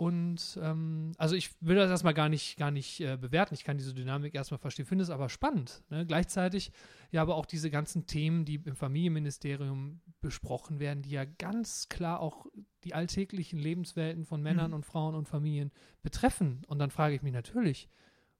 Und 0.00 0.58
ähm, 0.62 1.12
also 1.18 1.34
ich 1.34 1.50
will 1.60 1.76
das 1.76 1.90
erstmal 1.90 2.14
gar 2.14 2.30
nicht, 2.30 2.56
gar 2.56 2.70
nicht 2.70 3.00
äh, 3.00 3.18
bewerten. 3.18 3.52
Ich 3.52 3.64
kann 3.64 3.76
diese 3.76 3.92
Dynamik 3.92 4.34
erstmal 4.34 4.56
verstehen, 4.56 4.86
finde 4.86 5.02
es 5.02 5.10
aber 5.10 5.28
spannend. 5.28 5.82
Ne? 5.90 6.06
Gleichzeitig 6.06 6.72
ja 7.10 7.20
aber 7.20 7.34
auch 7.34 7.44
diese 7.44 7.70
ganzen 7.70 8.06
Themen, 8.06 8.46
die 8.46 8.54
im 8.64 8.76
Familienministerium 8.76 10.00
besprochen 10.22 10.80
werden, 10.80 11.02
die 11.02 11.10
ja 11.10 11.26
ganz 11.26 11.90
klar 11.90 12.20
auch 12.20 12.46
die 12.84 12.94
alltäglichen 12.94 13.58
Lebenswelten 13.58 14.24
von 14.24 14.40
Männern 14.42 14.70
Mhm. 14.70 14.76
und 14.76 14.86
Frauen 14.86 15.14
und 15.14 15.28
Familien 15.28 15.70
betreffen. 16.02 16.62
Und 16.66 16.78
dann 16.78 16.90
frage 16.90 17.14
ich 17.14 17.20
mich 17.20 17.34
natürlich, 17.34 17.86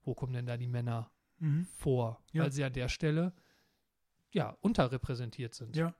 wo 0.03 0.15
kommen 0.15 0.33
denn 0.33 0.47
da 0.47 0.57
die 0.57 0.67
Männer 0.67 1.11
Mhm. 1.37 1.67
vor? 1.77 2.23
Ja. 2.31 2.41
Weil 2.41 2.51
sie 2.51 2.63
an 2.63 2.73
der 2.73 2.89
Stelle 2.89 3.33
ja 4.33 4.57
unterrepräsentiert 4.61 5.53
sind. 5.53 5.75
Ja. 5.75 5.93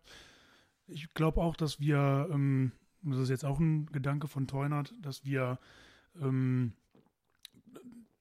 Ich 0.87 1.13
glaube 1.13 1.39
auch, 1.39 1.55
dass 1.55 1.79
wir, 1.79 2.27
ähm, 2.31 2.71
das 3.03 3.19
ist 3.19 3.29
jetzt 3.29 3.45
auch 3.45 3.59
ein 3.59 3.85
Gedanke 3.87 4.27
von 4.27 4.47
Teunert, 4.47 4.93
dass 5.01 5.25
wir 5.25 5.59
ähm, 6.21 6.73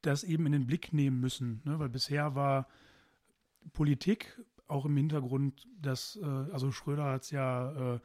das 0.03 0.25
eben 0.25 0.47
in 0.47 0.53
den 0.53 0.67
Blick 0.67 0.93
nehmen 0.93 1.21
müssen. 1.21 1.61
Ne? 1.65 1.79
Weil 1.79 1.89
bisher 1.89 2.35
war 2.35 2.67
Politik 3.73 4.41
auch 4.67 4.87
im 4.87 4.97
Hintergrund, 4.97 5.67
dass, 5.81 6.17
äh, 6.23 6.25
also 6.25 6.71
Schröder 6.73 7.05
hat 7.05 7.23
es 7.23 7.31
ja 7.31 7.95
äh, 7.97 8.01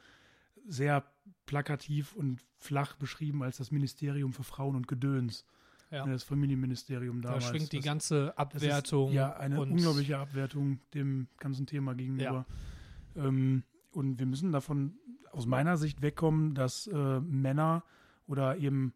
sehr 0.66 1.04
plakativ 1.46 2.14
und 2.14 2.40
flach 2.58 2.96
beschrieben 2.96 3.42
als 3.42 3.56
das 3.58 3.70
Ministerium 3.70 4.32
für 4.32 4.42
Frauen 4.44 4.76
und 4.76 4.88
Gedöns. 4.88 5.44
Ja. 5.92 6.04
Das 6.04 6.24
Familienministerium 6.24 7.22
Da 7.22 7.28
damals. 7.28 7.46
schwingt 7.46 7.70
die 7.72 7.76
Das- 7.76 7.84
ganze 7.84 8.36
Abwertung. 8.36 9.10
Ist, 9.10 9.14
ja, 9.14 9.36
eine 9.36 9.60
unglaubliche 9.60 10.18
Abwertung 10.18 10.80
dem 10.94 11.28
ganzen 11.38 11.66
Thema 11.66 11.94
gegenüber. 11.94 12.44
Ähm, 13.14 13.62
und 13.96 14.18
wir 14.18 14.26
müssen 14.26 14.52
davon 14.52 14.98
aus 15.32 15.46
meiner 15.46 15.78
Sicht 15.78 16.02
wegkommen, 16.02 16.54
dass 16.54 16.86
äh, 16.86 17.20
Männer 17.20 17.82
oder 18.26 18.58
eben, 18.58 18.92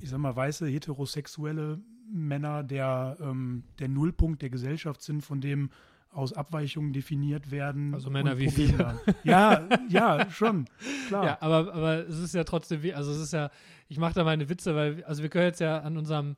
ich 0.00 0.10
sag 0.10 0.18
mal, 0.18 0.34
weiße, 0.34 0.66
heterosexuelle 0.66 1.80
Männer 2.12 2.64
der, 2.64 3.16
ähm, 3.20 3.62
der 3.78 3.88
Nullpunkt 3.88 4.42
der 4.42 4.50
Gesellschaft 4.50 5.02
sind, 5.02 5.22
von 5.22 5.40
dem 5.40 5.70
aus 6.12 6.32
Abweichungen 6.32 6.92
definiert 6.92 7.52
werden. 7.52 7.94
Also 7.94 8.10
Männer 8.10 8.38
wie 8.38 8.46
Probleme 8.46 8.98
wir. 9.06 9.14
Ja, 9.22 9.68
ja, 9.88 10.28
schon. 10.30 10.66
Klar. 11.06 11.24
Ja, 11.24 11.38
aber, 11.40 11.72
aber 11.72 12.08
es 12.08 12.18
ist 12.18 12.34
ja 12.34 12.42
trotzdem, 12.42 12.80
also 12.94 13.12
es 13.12 13.18
ist 13.18 13.32
ja, 13.32 13.50
ich 13.88 13.98
mache 13.98 14.14
da 14.14 14.24
meine 14.24 14.48
Witze, 14.48 14.74
weil, 14.74 15.04
also 15.04 15.22
wir 15.22 15.30
können 15.30 15.44
jetzt 15.44 15.60
ja 15.60 15.78
an 15.78 15.96
unserem 15.96 16.34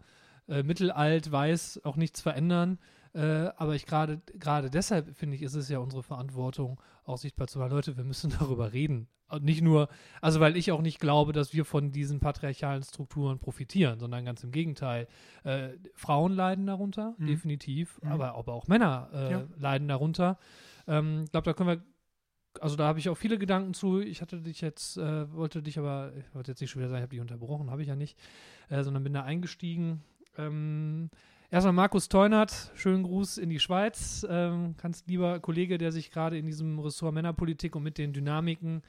äh, 0.48 0.62
Mittelalt, 0.62 1.32
Weiß 1.32 1.80
auch 1.84 1.96
nichts 1.96 2.20
verändern. 2.20 2.78
Äh, 3.14 3.50
aber 3.56 3.74
ich 3.74 3.86
gerade, 3.86 4.20
gerade 4.38 4.70
deshalb 4.70 5.16
finde 5.16 5.36
ich, 5.36 5.42
ist 5.42 5.54
es 5.54 5.70
ja 5.70 5.78
unsere 5.78 6.02
Verantwortung, 6.02 6.78
auch 7.04 7.18
sichtbar 7.18 7.46
zu 7.48 7.58
machen. 7.58 7.72
Leute, 7.72 7.96
wir 7.96 8.04
müssen 8.04 8.30
darüber 8.38 8.72
reden. 8.72 9.08
Und 9.28 9.44
nicht 9.44 9.62
nur, 9.62 9.88
also 10.20 10.40
weil 10.40 10.56
ich 10.58 10.72
auch 10.72 10.82
nicht 10.82 11.00
glaube, 11.00 11.32
dass 11.32 11.54
wir 11.54 11.64
von 11.64 11.90
diesen 11.90 12.20
patriarchalen 12.20 12.82
Strukturen 12.82 13.38
profitieren, 13.38 13.98
sondern 13.98 14.26
ganz 14.26 14.44
im 14.44 14.50
Gegenteil. 14.50 15.08
Äh, 15.42 15.70
Frauen 15.94 16.32
leiden 16.32 16.66
darunter, 16.66 17.14
Mhm. 17.16 17.26
definitiv, 17.26 17.98
Mhm. 18.02 18.12
aber, 18.12 18.34
aber 18.34 18.52
auch 18.52 18.68
Männer 18.68 19.08
äh, 19.14 19.30
Ja. 19.30 19.44
leiden 19.56 19.88
darunter. 19.88 20.38
Ähm, 20.86 21.22
Ich 21.24 21.30
glaube, 21.30 21.44
da 21.46 21.52
können 21.54 21.68
wir 21.70 21.82
also 22.60 22.76
da 22.76 22.84
habe 22.86 22.98
ich 22.98 23.08
auch 23.08 23.14
viele 23.14 23.38
Gedanken 23.38 23.72
zu. 23.72 24.00
Ich 24.00 24.20
hatte 24.20 24.42
dich 24.42 24.60
jetzt, 24.60 24.98
äh, 24.98 25.32
wollte 25.32 25.62
dich 25.62 25.78
aber, 25.78 26.12
ich 26.18 26.34
wollte 26.34 26.50
jetzt 26.52 26.60
nicht 26.60 26.70
schon 26.70 26.80
wieder 26.82 26.90
sagen, 26.90 26.98
ich 26.98 27.04
habe 27.04 27.10
dich 27.12 27.20
unterbrochen, 27.22 27.70
habe 27.70 27.80
ich 27.80 27.88
ja 27.88 27.96
nicht, 27.96 28.18
äh, 28.68 28.82
sondern 28.82 29.02
bin 29.02 29.14
da 29.14 29.22
eingestiegen. 29.22 30.02
Ähm, 30.36 31.08
erstmal 31.52 31.72
Markus 31.72 32.08
Teunert, 32.08 32.72
schönen 32.74 33.02
Gruß 33.04 33.38
in 33.38 33.48
die 33.50 33.60
Schweiz. 33.60 34.26
Ähm, 34.28 34.74
ganz 34.76 35.04
lieber 35.06 35.38
Kollege, 35.40 35.78
der 35.78 35.92
sich 35.92 36.10
gerade 36.10 36.38
in 36.38 36.46
diesem 36.46 36.78
Ressort 36.78 37.14
Männerpolitik 37.14 37.76
und 37.76 37.82
mit 37.82 37.98
den 37.98 38.12
Dynamiken, 38.12 38.82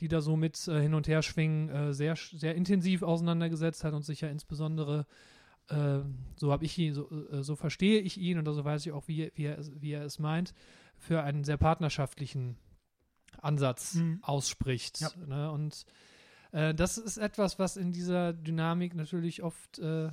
die 0.00 0.08
da 0.08 0.20
so 0.20 0.36
mit 0.36 0.68
äh, 0.68 0.80
hin 0.80 0.94
und 0.94 1.08
her 1.08 1.22
schwingen, 1.22 1.68
äh, 1.68 1.92
sehr, 1.92 2.16
sehr 2.16 2.54
intensiv 2.54 3.02
auseinandergesetzt 3.02 3.84
hat 3.84 3.94
und 3.94 4.04
sich 4.04 4.20
ja 4.20 4.28
insbesondere 4.28 5.06
äh, 5.68 6.00
so 6.36 6.50
habe 6.52 6.64
ich 6.64 6.76
ihn, 6.78 6.94
so, 6.94 7.08
äh, 7.30 7.42
so 7.42 7.54
verstehe 7.56 8.00
ich 8.00 8.18
ihn 8.18 8.38
und 8.38 8.44
so 8.52 8.64
weiß 8.64 8.84
ich 8.86 8.92
auch, 8.92 9.06
wie, 9.08 9.30
wie, 9.34 9.44
er, 9.44 9.58
es- 9.58 9.70
wie 9.80 9.92
er 9.92 10.04
es 10.04 10.18
meint, 10.18 10.52
für 10.98 11.22
einen 11.22 11.44
sehr 11.44 11.56
partnerschaftlichen 11.56 12.56
Ansatz 13.40 13.94
Mhm. 13.94 14.18
ausspricht. 14.22 15.00
Ja. 15.00 15.10
Ne? 15.26 15.50
Und 15.52 15.84
äh, 16.52 16.74
das 16.74 16.98
ist 16.98 17.16
etwas, 17.18 17.58
was 17.60 17.76
in 17.76 17.92
dieser 17.92 18.32
Dynamik 18.32 18.94
natürlich 18.94 19.42
oft 19.44 19.78
äh, 19.78 20.10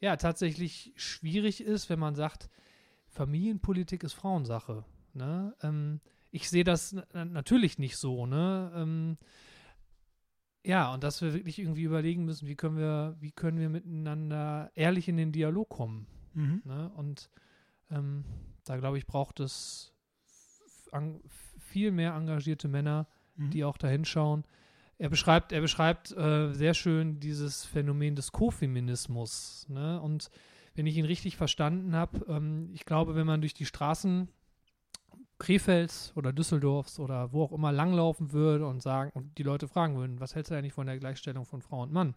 ja 0.00 0.16
tatsächlich 0.16 0.92
schwierig 0.96 1.62
ist, 1.62 1.88
wenn 1.90 1.98
man 1.98 2.14
sagt, 2.14 2.48
Familienpolitik 3.08 4.02
ist 4.04 4.12
Frauensache. 4.14 4.84
Ne? 5.14 5.54
Ähm, 5.62 6.00
ich 6.30 6.48
sehe 6.48 6.64
das 6.64 6.92
na- 7.12 7.24
natürlich 7.24 7.78
nicht 7.78 7.96
so. 7.96 8.26
Ne? 8.26 8.72
Ähm, 8.74 9.18
ja, 10.64 10.92
und 10.92 11.02
dass 11.02 11.22
wir 11.22 11.32
wirklich 11.34 11.58
irgendwie 11.58 11.82
überlegen 11.82 12.24
müssen, 12.24 12.46
wie 12.46 12.54
können 12.56 12.76
wir, 12.76 13.16
wie 13.20 13.32
können 13.32 13.58
wir 13.58 13.68
miteinander 13.68 14.70
ehrlich 14.74 15.08
in 15.08 15.16
den 15.16 15.32
Dialog 15.32 15.68
kommen. 15.70 16.06
Mhm. 16.34 16.62
Ne? 16.64 16.90
Und 16.96 17.30
ähm, 17.90 18.24
da 18.64 18.76
glaube 18.76 18.98
ich, 18.98 19.06
braucht 19.06 19.40
es 19.40 19.92
viel 21.58 21.90
mehr 21.92 22.14
engagierte 22.14 22.68
Männer, 22.68 23.06
Mhm. 23.36 23.50
die 23.50 23.64
auch 23.64 23.78
da 23.78 23.88
hinschauen. 23.88 24.44
Er 25.00 25.08
beschreibt, 25.08 25.50
er 25.52 25.62
beschreibt 25.62 26.12
äh, 26.12 26.52
sehr 26.52 26.74
schön 26.74 27.20
dieses 27.20 27.64
Phänomen 27.64 28.16
des 28.16 28.32
Co-Feminismus. 28.32 29.66
Ne? 29.70 29.98
Und 29.98 30.28
wenn 30.74 30.86
ich 30.86 30.98
ihn 30.98 31.06
richtig 31.06 31.38
verstanden 31.38 31.96
habe, 31.96 32.22
ähm, 32.28 32.68
ich 32.74 32.84
glaube, 32.84 33.14
wenn 33.14 33.26
man 33.26 33.40
durch 33.40 33.54
die 33.54 33.64
Straßen 33.64 34.28
Krefelds 35.38 36.12
oder 36.16 36.34
Düsseldorfs 36.34 36.98
oder 36.98 37.32
wo 37.32 37.44
auch 37.44 37.52
immer 37.52 37.72
langlaufen 37.72 38.32
würde 38.32 38.66
und 38.66 38.82
sagen 38.82 39.10
und 39.14 39.38
die 39.38 39.42
Leute 39.42 39.68
fragen 39.68 39.96
würden, 39.96 40.20
was 40.20 40.34
hältst 40.34 40.50
du 40.50 40.54
eigentlich 40.54 40.74
von 40.74 40.86
der 40.86 40.98
Gleichstellung 40.98 41.46
von 41.46 41.62
Frau 41.62 41.80
und 41.82 41.92
Mann? 41.94 42.14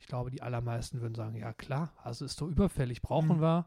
Ich 0.00 0.08
glaube, 0.08 0.32
die 0.32 0.42
allermeisten 0.42 1.00
würden 1.00 1.14
sagen, 1.14 1.36
ja 1.36 1.52
klar, 1.52 1.92
also 2.02 2.24
ist 2.24 2.40
doch 2.40 2.48
überfällig, 2.48 3.02
brauchen 3.02 3.36
Mhm. 3.36 3.40
wir. 3.40 3.66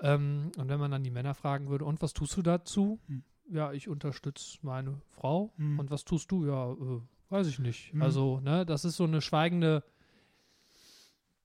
Ähm, 0.00 0.52
und 0.56 0.68
wenn 0.68 0.78
man 0.78 0.92
dann 0.92 1.02
die 1.02 1.10
Männer 1.10 1.34
fragen 1.34 1.68
würde, 1.68 1.84
und 1.84 2.00
was 2.00 2.12
tust 2.12 2.36
du 2.36 2.42
dazu? 2.42 3.00
Mhm. 3.08 3.24
Ja, 3.50 3.72
ich 3.72 3.88
unterstütze 3.88 4.58
meine 4.62 5.00
Frau. 5.08 5.52
Mhm. 5.56 5.80
Und 5.80 5.90
was 5.90 6.04
tust 6.04 6.30
du? 6.30 6.46
Ja, 6.46 6.70
äh, 6.70 7.00
weiß 7.30 7.46
ich 7.46 7.58
nicht. 7.58 7.92
Mhm. 7.94 8.02
Also, 8.02 8.40
ne, 8.40 8.64
das 8.66 8.84
ist 8.84 8.96
so 8.96 9.04
eine 9.04 9.20
schweigende 9.20 9.82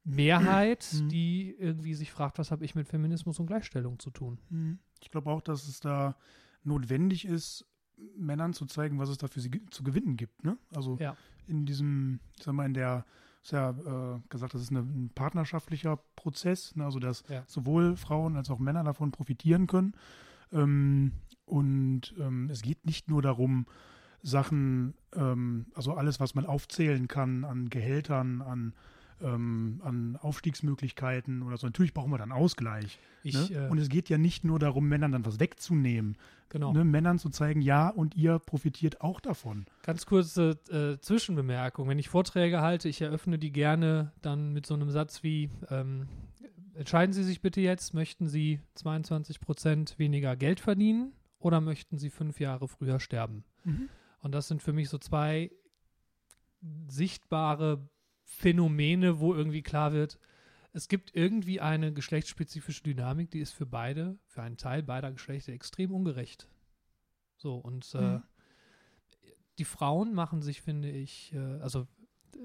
Mehrheit, 0.04 0.86
Mhm. 0.94 1.10
die 1.10 1.56
irgendwie 1.58 1.94
sich 1.94 2.12
fragt, 2.12 2.38
was 2.38 2.52
habe 2.52 2.66
ich 2.66 2.76
mit 2.76 2.88
Feminismus 2.88 3.40
und 3.40 3.46
Gleichstellung 3.48 4.00
zu 4.00 4.10
tun? 4.12 4.38
Mhm. 4.50 4.80
Ich 5.02 5.12
glaube 5.12 5.30
auch, 5.30 5.42
dass 5.42 5.68
es 5.68 5.80
da 5.80 6.16
notwendig 6.64 7.26
ist, 7.26 7.66
Männern 8.18 8.54
zu 8.54 8.66
zeigen, 8.66 9.00
was 9.00 9.10
es 9.10 9.18
da 9.18 9.28
für 9.28 9.40
sie 9.40 9.52
zu 9.70 9.84
gewinnen 9.84 10.18
gibt. 10.18 10.44
Ne? 10.44 10.58
Also 10.76 10.98
Ja. 11.00 11.16
in 11.48 11.66
diesem, 11.66 12.20
ich 12.38 12.44
sag 12.44 12.54
mal, 12.54 12.66
in 12.66 12.74
der, 12.74 13.06
ist 13.42 13.52
ja 13.52 13.70
äh, 14.16 14.20
gesagt, 14.30 14.54
das 14.54 14.62
ist 14.62 14.72
eine, 14.72 14.80
ein 14.82 15.12
partnerschaftlicher 15.14 15.98
Prozess, 16.16 16.76
ne? 16.76 16.84
also 16.86 17.00
dass 17.00 17.24
Ja. 17.30 17.44
sowohl 17.48 17.96
Frauen 17.96 18.36
als 18.36 18.50
auch 18.50 18.60
Männer 18.60 18.84
davon 18.84 19.12
profitieren 19.12 19.68
können. 19.68 19.94
Ähm, 20.52 21.14
und 21.46 22.14
ähm, 22.20 22.50
es 22.50 22.62
geht 22.62 22.86
nicht 22.86 23.10
nur 23.10 23.22
darum, 23.22 23.68
Sachen, 24.24 24.96
ähm, 25.16 25.68
also 25.76 25.94
alles, 25.94 26.20
was 26.20 26.34
man 26.34 26.46
aufzählen 26.46 27.08
kann 27.08 27.44
an 27.44 27.70
Gehältern, 27.70 28.42
an 28.42 28.74
ähm, 29.22 29.82
an 29.84 30.18
Aufstiegsmöglichkeiten 30.22 31.44
oder 31.44 31.58
so. 31.58 31.68
Natürlich 31.68 31.94
brauchen 31.94 32.12
wir 32.12 32.18
dann 32.18 32.32
Ausgleich. 32.32 33.00
Ich, 33.24 33.50
ne? 33.50 33.68
äh, 33.68 33.70
Und 33.70 33.78
es 33.78 33.90
geht 33.90 34.10
ja 34.10 34.18
nicht 34.18 34.44
nur 34.44 34.60
darum, 34.60 34.88
Männern 34.88 35.12
dann 35.12 35.26
was 35.26 35.40
wegzunehmen. 35.40 36.18
genau. 36.50 36.74
Ne? 36.74 36.84
Männern 36.84 37.20
zu 37.20 37.30
zeigen, 37.30 37.62
ja, 37.62 37.90
und 37.90 38.16
ihr 38.16 38.40
profitiert 38.40 39.02
auch 39.02 39.20
davon. 39.20 39.66
Ganz 39.84 40.06
kurze 40.06 40.60
äh, 40.70 41.00
Zwischenbemerkung. 41.00 41.88
Wenn 41.88 42.00
ich 42.00 42.10
Vorträge 42.10 42.62
halte, 42.62 42.90
ich 42.90 43.02
eröffne 43.02 43.40
die 43.40 43.52
gerne 43.52 44.12
dann 44.22 44.52
mit 44.54 44.66
so 44.66 44.74
einem 44.74 44.90
Satz 44.90 45.24
wie, 45.24 45.50
ähm, 45.70 46.08
entscheiden 46.76 47.14
Sie 47.14 47.24
sich 47.24 47.42
bitte 47.42 47.62
jetzt, 47.62 47.94
möchten 47.94 48.28
Sie 48.28 48.60
22 48.76 49.40
Prozent 49.40 49.98
weniger 49.98 50.36
Geld 50.36 50.60
verdienen 50.60 51.14
oder 51.40 51.62
möchten 51.62 51.98
Sie 51.98 52.10
fünf 52.10 52.40
Jahre 52.40 52.68
früher 52.68 53.00
sterben? 53.00 53.44
Und 54.24 54.32
das 54.32 54.48
sind 54.48 54.62
für 54.64 54.72
mich 54.72 54.88
so 54.88 54.98
zwei 54.98 55.52
sichtbare 56.88 57.90
Phänomene, 58.24 59.20
wo 59.20 59.36
irgendwie 59.36 59.62
klar 59.62 59.92
wird, 59.92 60.18
es 60.72 60.88
gibt 60.88 61.14
irgendwie 61.14 61.60
eine 61.60 61.94
geschlechtsspezifische 61.94 62.84
Dynamik, 62.84 63.32
die 63.32 63.42
ist 63.42 63.52
für 63.52 63.66
beide, 63.66 64.18
für 64.28 64.42
einen 64.42 64.56
Teil 64.56 64.82
beider 64.82 65.12
Geschlechter 65.12 65.52
extrem 65.52 65.92
ungerecht. 65.92 66.48
So, 67.36 67.58
und 67.58 67.94
äh, 67.96 68.18
Mhm. 68.18 68.24
die 69.60 69.66
Frauen 69.66 70.14
machen 70.14 70.42
sich, 70.42 70.62
finde 70.62 70.90
ich, 70.90 71.34
äh, 71.34 71.60
also 71.60 71.86
äh, 72.34 72.40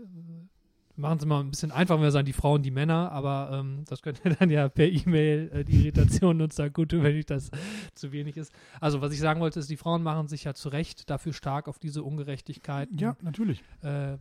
machen 0.98 1.18
es 1.18 1.24
mal 1.26 1.40
ein 1.40 1.50
bisschen 1.50 1.70
einfacher, 1.70 1.98
wenn 1.98 2.04
wir 2.04 2.10
sagen, 2.10 2.26
die 2.26 2.32
Frauen, 2.32 2.62
die 2.62 2.70
Männer, 2.70 3.10
aber 3.12 3.50
ähm, 3.52 3.84
das 3.88 4.02
könnt 4.02 4.20
ihr 4.24 4.34
dann 4.38 4.50
ja 4.50 4.68
per 4.68 4.86
E-Mail 4.88 5.50
äh, 5.52 5.64
die 5.64 5.82
Irritation 5.84 6.40
uns 6.42 6.56
da 6.56 6.68
gut 6.68 6.90
tun, 6.90 7.02
wenn 7.02 7.16
ich 7.16 7.26
das 7.26 7.50
zu 7.94 8.12
wenig 8.12 8.36
ist. 8.36 8.52
Also, 8.80 9.00
was 9.00 9.12
ich 9.12 9.20
sagen 9.20 9.40
wollte, 9.40 9.60
ist, 9.60 9.70
die 9.70 9.76
Frauen 9.76 10.02
machen 10.02 10.28
sich 10.28 10.44
ja 10.44 10.54
zu 10.54 10.68
Recht 10.68 11.08
dafür 11.08 11.32
stark 11.32 11.68
auf 11.68 11.78
diese 11.78 12.02
Ungerechtigkeiten 12.02 12.98
Ja, 12.98 13.16
natürlich. 13.22 13.62
äh, 13.82 14.18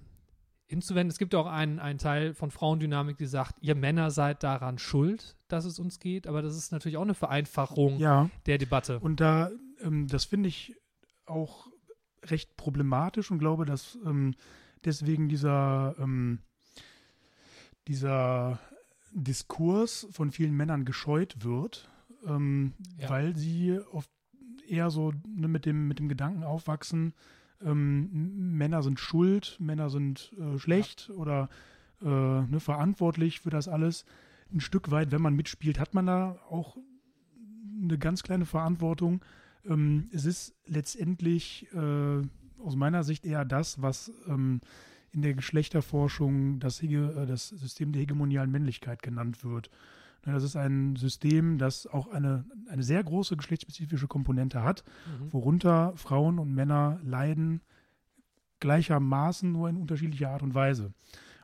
hinzuwenden. 0.67 1.09
Es 1.11 1.17
gibt 1.17 1.33
auch 1.33 1.47
einen, 1.47 1.79
einen 1.79 1.97
Teil 1.99 2.33
von 2.33 2.51
Frauendynamik, 2.51 3.17
die 3.17 3.25
sagt, 3.25 3.55
ihr 3.61 3.73
Männer 3.75 4.11
seid 4.11 4.43
daran 4.43 4.77
schuld, 4.77 5.35
dass 5.47 5.63
es 5.65 5.79
uns 5.79 5.99
geht, 5.99 6.27
aber 6.27 6.41
das 6.41 6.55
ist 6.57 6.71
natürlich 6.71 6.97
auch 6.97 7.03
eine 7.03 7.13
Vereinfachung 7.13 7.97
Ja. 7.99 8.29
der 8.45 8.57
Debatte. 8.57 8.99
Und 8.99 9.19
da, 9.21 9.49
ähm, 9.81 10.07
das 10.07 10.25
finde 10.25 10.49
ich 10.49 10.75
auch 11.25 11.67
recht 12.25 12.57
problematisch 12.57 13.31
und 13.31 13.39
glaube, 13.39 13.63
dass 13.65 13.97
ähm, 14.05 14.33
deswegen 14.83 15.29
dieser, 15.29 15.95
ähm, 15.99 16.39
dieser 17.87 18.59
Diskurs 19.13 20.07
von 20.11 20.31
vielen 20.31 20.55
Männern 20.55 20.85
gescheut 20.85 21.43
wird, 21.43 21.89
ähm, 22.25 22.73
Ja. 22.99 23.09
weil 23.09 23.35
sie 23.35 23.79
oft 23.91 24.09
eher 24.67 24.89
so 24.89 25.13
ne, 25.27 25.47
mit, 25.47 25.65
dem, 25.65 25.87
mit 25.87 25.99
dem 25.99 26.09
Gedanken 26.09 26.43
aufwachsen, 26.43 27.13
ähm, 27.63 28.55
Männer 28.57 28.83
sind 28.83 28.99
schuld, 28.99 29.57
Männer 29.59 29.89
sind 29.89 30.33
äh, 30.37 30.59
schlecht 30.59 31.09
oder 31.15 31.49
äh, 32.01 32.05
ne, 32.05 32.59
verantwortlich 32.59 33.39
für 33.39 33.49
das 33.49 33.67
alles. 33.67 34.05
Ein 34.53 34.59
Stück 34.59 34.91
weit, 34.91 35.11
wenn 35.11 35.21
man 35.21 35.35
mitspielt, 35.35 35.79
hat 35.79 35.93
man 35.93 36.05
da 36.05 36.37
auch 36.49 36.77
eine 37.81 37.97
ganz 37.97 38.23
kleine 38.23 38.45
Verantwortung. 38.45 39.23
Ähm, 39.65 40.09
es 40.11 40.25
ist 40.25 40.55
letztendlich 40.65 41.67
äh, 41.73 42.21
aus 42.59 42.75
meiner 42.75 43.03
Sicht 43.03 43.25
eher 43.25 43.45
das, 43.45 43.81
was 43.81 44.11
ähm, 44.27 44.61
in 45.11 45.21
der 45.21 45.33
Geschlechterforschung 45.33 46.59
das, 46.59 46.81
Hege, 46.81 47.13
äh, 47.17 47.25
das 47.25 47.49
System 47.49 47.91
der 47.91 48.01
hegemonialen 48.01 48.51
Männlichkeit 48.51 49.01
genannt 49.01 49.43
wird. 49.43 49.69
Ne, 50.25 50.33
Das 50.33 50.43
ist 50.43 50.55
ein 50.55 50.95
System, 50.95 51.57
das 51.57 51.87
auch 51.87 52.07
eine, 52.07 52.45
eine 52.69 52.83
sehr 52.83 53.03
große 53.03 53.37
geschlechtsspezifische 53.37 54.07
Komponente 54.07 54.63
hat, 54.63 54.83
Mhm. 55.19 55.33
worunter 55.33 55.93
Frauen 55.95 56.39
und 56.39 56.53
Männer 56.53 56.99
leiden 57.03 57.61
gleichermaßen, 58.59 59.51
nur 59.51 59.69
in 59.69 59.77
unterschiedlicher 59.77 60.31
Art 60.31 60.41
und 60.41 60.53
Weise. 60.55 60.93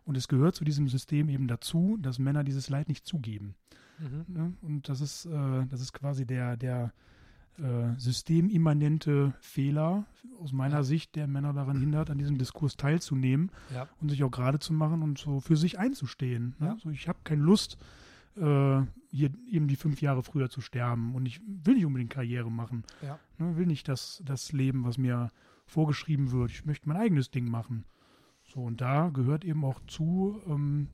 Und 0.05 0.17
es 0.17 0.27
gehört 0.27 0.55
zu 0.55 0.65
diesem 0.65 0.87
System 0.89 1.29
eben 1.29 1.47
dazu, 1.47 1.97
dass 2.01 2.19
Männer 2.19 2.43
dieses 2.43 2.69
Leid 2.69 2.89
nicht 2.89 3.05
zugeben. 3.05 3.55
Mhm. 3.99 4.25
Ne? 4.27 4.53
Und 4.61 4.89
das 4.89 4.99
ist, 4.99 5.25
äh, 5.25 5.65
das 5.69 5.79
ist 5.79 5.93
quasi 5.93 6.25
der, 6.25 6.57
der 6.57 6.91
äh, 7.59 7.97
systemimmanente 7.99 9.33
Fehler 9.39 10.05
aus 10.39 10.51
meiner 10.51 10.77
Ja. 10.77 10.83
Sicht, 10.83 11.15
der 11.15 11.27
Männer 11.27 11.53
daran 11.53 11.79
hindert, 11.79 12.09
an 12.09 12.17
diesem 12.17 12.37
Diskurs 12.37 12.75
teilzunehmen 12.77 13.51
Ja. 13.73 13.87
und 14.01 14.09
sich 14.09 14.23
auch 14.23 14.31
gerade 14.31 14.59
zu 14.59 14.73
machen 14.73 15.01
und 15.03 15.17
so 15.19 15.39
für 15.39 15.55
sich 15.55 15.77
einzustehen. 15.79 16.55
Ne? 16.59 16.67
Ja. 16.67 16.77
So, 16.81 16.89
ich 16.89 17.07
habe 17.07 17.19
keine 17.23 17.43
Lust, 17.43 17.77
äh, 18.35 18.81
hier 19.11 19.29
eben 19.47 19.67
die 19.67 19.75
fünf 19.75 20.01
Jahre 20.01 20.23
früher 20.23 20.49
zu 20.49 20.61
sterben 20.61 21.13
und 21.15 21.25
ich 21.27 21.39
will 21.45 21.75
nicht 21.75 21.85
unbedingt 21.85 22.09
Karriere 22.11 22.51
machen. 22.51 22.83
Ne? 23.37 23.55
Will 23.57 23.67
nicht 23.67 23.87
das, 23.87 24.21
das 24.25 24.51
Leben, 24.51 24.83
was 24.83 24.97
mir 24.97 25.29
vorgeschrieben 25.67 26.31
wird. 26.31 26.49
Ich 26.51 26.65
möchte 26.65 26.87
mein 26.89 26.97
eigenes 26.97 27.29
Ding 27.29 27.47
machen. 27.49 27.85
So, 28.45 28.61
und 28.61 28.81
da 28.81 29.09
gehört 29.09 29.45
eben 29.45 29.63
auch 29.63 29.79
zu, 29.87 30.41
ähm, 30.47 30.89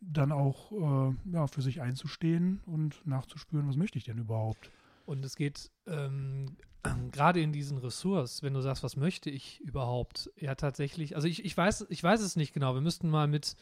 dann 0.00 0.32
auch 0.32 0.72
äh, 0.72 1.14
ja, 1.32 1.46
für 1.46 1.62
sich 1.62 1.80
einzustehen 1.82 2.60
und 2.66 3.06
nachzuspüren, 3.06 3.68
was 3.68 3.76
möchte 3.76 3.98
ich 3.98 4.04
denn 4.04 4.18
überhaupt. 4.18 4.70
Und 5.04 5.24
es 5.24 5.36
geht 5.36 5.70
ähm, 5.86 6.56
gerade 7.10 7.40
in 7.40 7.52
diesen 7.52 7.78
Ressorts, 7.78 8.42
wenn 8.42 8.54
du 8.54 8.60
sagst, 8.60 8.82
was 8.82 8.96
möchte 8.96 9.30
ich 9.30 9.60
überhaupt, 9.60 10.30
ja 10.36 10.54
tatsächlich, 10.54 11.14
also 11.16 11.28
ich, 11.28 11.44
ich 11.44 11.56
weiß, 11.56 11.86
ich 11.90 12.02
weiß 12.02 12.20
es 12.20 12.36
nicht 12.36 12.52
genau. 12.52 12.74
Wir 12.74 12.80
müssten 12.80 13.08
mal 13.08 13.28
mit, 13.28 13.56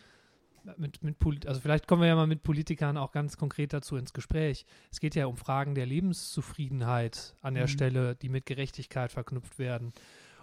mit, 0.76 1.02
mit 1.02 1.18
Polit 1.18 1.46
also 1.46 1.60
vielleicht 1.60 1.86
kommen 1.86 2.02
wir 2.02 2.08
ja 2.08 2.16
mal 2.16 2.26
mit 2.26 2.42
Politikern 2.42 2.96
auch 2.96 3.12
ganz 3.12 3.36
konkret 3.36 3.72
dazu 3.72 3.96
ins 3.96 4.12
Gespräch. 4.12 4.66
Es 4.90 5.00
geht 5.00 5.14
ja 5.14 5.26
um 5.26 5.36
Fragen 5.36 5.74
der 5.74 5.86
Lebenszufriedenheit 5.86 7.34
an 7.42 7.54
der 7.54 7.64
Mhm. 7.64 7.68
Stelle, 7.68 8.16
die 8.16 8.28
mit 8.28 8.46
Gerechtigkeit 8.46 9.12
verknüpft 9.12 9.58
werden. 9.58 9.92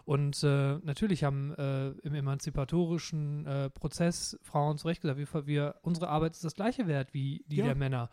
Und 0.05 0.41
äh, 0.43 0.77
natürlich 0.83 1.23
haben 1.25 1.53
äh, 1.55 1.89
im 1.89 2.13
emanzipatorischen 2.15 3.45
äh, 3.45 3.69
Prozess 3.69 4.39
Frauen 4.41 4.77
zu 4.77 4.87
Recht 4.87 5.01
gesagt, 5.01 5.19
wir, 5.19 5.45
wir, 5.47 5.75
unsere 5.81 6.07
Arbeit 6.07 6.31
ist 6.31 6.45
das 6.45 6.55
gleiche 6.55 6.87
wert 6.87 7.13
wie 7.13 7.43
die 7.47 7.57
Ja. 7.57 7.65
der 7.65 7.75
Männer. 7.75 8.09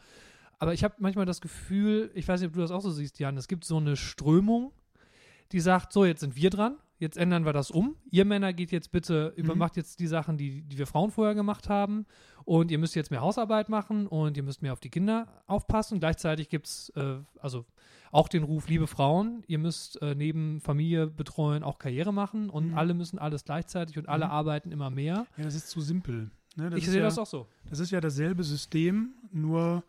Aber 0.59 0.73
ich 0.75 0.85
habe 0.85 0.95
manchmal 0.99 1.27
das 1.27 1.40
Gefühl, 1.40 2.11
ich 2.14 2.27
weiß 2.29 2.40
nicht, 2.40 2.49
ob 2.49 2.55
du 2.55 2.61
das 2.61 2.71
auch 2.71 2.81
so 2.81 2.90
siehst, 2.90 3.19
Jan, 3.19 3.37
es 3.37 3.49
gibt 3.49 3.64
so 3.64 3.77
eine 3.77 3.97
Strömung, 3.97 4.73
die 5.53 5.61
sagt, 5.61 5.93
so, 5.93 6.05
jetzt 6.05 6.21
sind 6.21 6.37
wir 6.37 6.51
dran, 6.51 6.77
jetzt 6.99 7.17
ändern 7.17 7.45
wir 7.45 7.53
das 7.53 7.71
um. 7.71 7.97
Ihr 8.11 8.25
Männer 8.25 8.53
geht 8.53 8.73
jetzt 8.73 8.90
bitte, 8.93 9.33
übermacht 9.37 9.77
jetzt 9.77 10.01
die 10.01 10.07
Sachen, 10.07 10.37
die, 10.38 10.62
die 10.62 10.79
wir 10.79 10.87
Frauen 10.87 11.11
vorher 11.11 11.35
gemacht 11.35 11.69
haben 11.69 12.07
und 12.45 12.71
ihr 12.71 12.79
müsst 12.79 12.95
jetzt 12.95 13.11
mehr 13.11 13.21
Hausarbeit 13.21 13.69
machen 13.69 14.07
und 14.07 14.37
ihr 14.37 14.43
müsst 14.43 14.62
mehr 14.62 14.73
auf 14.73 14.81
die 14.81 14.90
Kinder 14.90 15.43
aufpassen. 15.47 16.01
Gleichzeitig 16.01 16.49
gibt 16.49 16.67
es 16.67 16.90
äh, 16.97 17.19
also 17.40 17.67
auch 18.11 18.29
den 18.29 18.45
Ruf, 18.45 18.69
liebe 18.69 18.87
Frauen, 18.87 19.43
ihr 19.49 19.59
müsst 19.59 20.01
äh, 20.01 20.14
neben 20.14 20.61
Familie 20.61 21.09
betreuen 21.09 21.62
auch 21.64 21.79
Karriere 21.79 22.12
machen 22.12 22.49
und 22.49 22.69
Mhm. 22.69 22.79
alle 22.79 22.95
müssen 22.95 23.19
alles 23.19 23.45
gleichzeitig 23.45 23.99
und 23.99 24.09
alle 24.09 24.27
Mhm. 24.27 24.31
arbeiten 24.31 24.73
immer 24.73 24.88
mehr. 24.90 25.27
Ja, 25.37 25.45
das 25.45 25.55
ist 25.57 25.69
zu 25.69 25.81
simpel. 25.81 26.31
Ne? 26.57 26.71
Ich 26.77 26.87
sehe 26.87 26.99
ja, 27.01 27.05
das 27.07 27.19
auch 27.19 27.27
so. 27.27 27.49
Das 27.69 27.81
ist 27.81 27.90
ja 27.90 28.01
dasselbe 28.01 28.45
System, 28.45 29.14
nur 29.33 29.83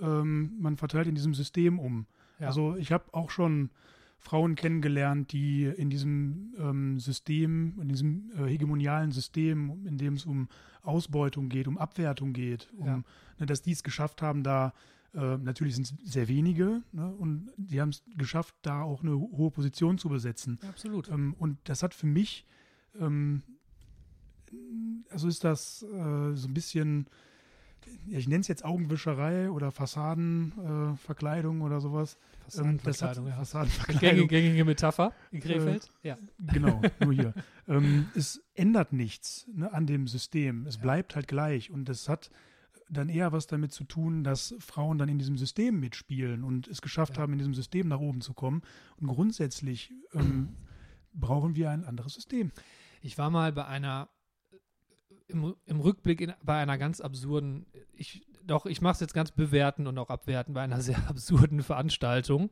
ähm, 0.00 0.52
man 0.58 0.76
verteilt 0.76 1.06
in 1.06 1.14
diesem 1.14 1.34
System 1.34 1.78
um. 1.78 2.06
Ja. 2.38 2.48
Also 2.48 2.76
ich 2.76 2.90
habe 2.92 3.04
auch 3.12 3.30
schon 3.30 3.70
Frauen 4.18 4.54
kennengelernt, 4.54 5.32
die 5.32 5.64
in 5.64 5.90
diesem 5.90 6.54
ähm, 6.58 6.98
System, 6.98 7.74
in 7.80 7.88
diesem 7.88 8.30
äh, 8.36 8.46
hegemonialen 8.46 9.12
System, 9.12 9.86
in 9.86 9.98
dem 9.98 10.14
es 10.14 10.24
um 10.24 10.48
Ausbeutung 10.82 11.48
geht, 11.48 11.68
um 11.68 11.76
Abwertung 11.78 12.32
geht, 12.32 12.68
um, 12.76 12.86
Ja. 12.86 13.02
ne, 13.38 13.46
dass 13.46 13.62
die 13.62 13.72
es 13.72 13.82
geschafft 13.82 14.22
haben, 14.22 14.42
da 14.42 14.72
äh, 15.14 15.36
natürlich 15.38 15.74
sind 15.76 15.84
es 16.04 16.12
sehr 16.12 16.26
wenige 16.28 16.82
ne, 16.92 17.06
und 17.14 17.50
die 17.56 17.80
haben 17.80 17.90
es 17.90 18.02
geschafft, 18.16 18.54
da 18.62 18.82
auch 18.82 19.02
eine 19.02 19.12
ho- 19.12 19.30
hohe 19.36 19.50
Position 19.50 19.98
zu 19.98 20.08
besetzen. 20.08 20.58
Ja, 20.62 20.70
absolut. 20.70 21.08
Ähm, 21.08 21.34
und 21.38 21.58
das 21.64 21.82
hat 21.82 21.94
für 21.94 22.06
mich, 22.06 22.46
ähm, 22.98 23.42
also 25.10 25.28
ist 25.28 25.44
das 25.44 25.82
äh, 25.82 26.34
so 26.34 26.48
ein 26.48 26.54
bisschen, 26.54 27.06
ich 28.08 28.28
nenne 28.28 28.40
es 28.40 28.48
jetzt 28.48 28.64
Augenwischerei 28.64 29.50
oder 29.50 29.70
Fassadenverkleidung 29.70 31.60
äh, 31.60 31.64
oder 31.64 31.80
sowas. 31.80 32.16
Ähm, 32.56 32.78
das 32.82 33.02
hat 33.02 33.16
Fassadenverkleidung, 33.16 33.26
ja. 33.28 33.36
Fassadenverkleidung. 33.36 34.00
Gängige, 34.00 34.26
gängige 34.28 34.64
Metapher 34.64 35.12
in 35.30 35.40
Krefeld. 35.40 35.90
ja. 36.02 36.16
Genau, 36.52 36.80
nur 37.00 37.12
hier. 37.12 37.34
ähm, 37.68 38.08
es 38.14 38.42
ändert 38.54 38.92
nichts 38.92 39.46
ne, 39.52 39.72
an 39.72 39.86
dem 39.86 40.06
System. 40.06 40.66
Es 40.66 40.76
Ja. 40.76 40.82
bleibt 40.82 41.16
halt 41.16 41.28
gleich. 41.28 41.70
Und 41.70 41.88
es 41.88 42.08
hat 42.08 42.30
dann 42.90 43.08
eher 43.08 43.32
was 43.32 43.46
damit 43.46 43.72
zu 43.72 43.84
tun, 43.84 44.24
dass 44.24 44.54
Frauen 44.58 44.98
dann 44.98 45.08
in 45.08 45.18
diesem 45.18 45.38
System 45.38 45.80
mitspielen 45.80 46.44
und 46.44 46.68
es 46.68 46.82
geschafft 46.82 47.16
Ja. 47.16 47.22
haben, 47.22 47.32
in 47.32 47.38
diesem 47.38 47.54
System 47.54 47.88
nach 47.88 48.00
oben 48.00 48.20
zu 48.20 48.34
kommen. 48.34 48.62
Und 48.98 49.06
grundsätzlich 49.06 49.92
ähm, 50.12 50.50
brauchen 51.14 51.56
wir 51.56 51.70
ein 51.70 51.84
anderes 51.84 52.14
System. 52.14 52.52
Ich 53.00 53.16
war 53.18 53.30
mal 53.30 53.52
bei 53.52 53.66
einer, 53.66 54.08
im, 55.28 55.54
im 55.66 55.80
Rückblick 55.80 56.20
in, 56.20 56.32
bei 56.42 56.56
einer 56.56 56.78
ganz 56.78 57.00
absurden, 57.00 57.66
ich, 57.94 58.26
doch, 58.44 58.66
ich 58.66 58.80
mache 58.80 58.94
es 58.94 59.00
jetzt 59.00 59.14
ganz 59.14 59.30
bewerten 59.30 59.86
und 59.86 59.98
auch 59.98 60.10
abwerten, 60.10 60.54
bei 60.54 60.62
einer 60.62 60.80
sehr 60.80 61.08
absurden 61.08 61.62
Veranstaltung. 61.62 62.50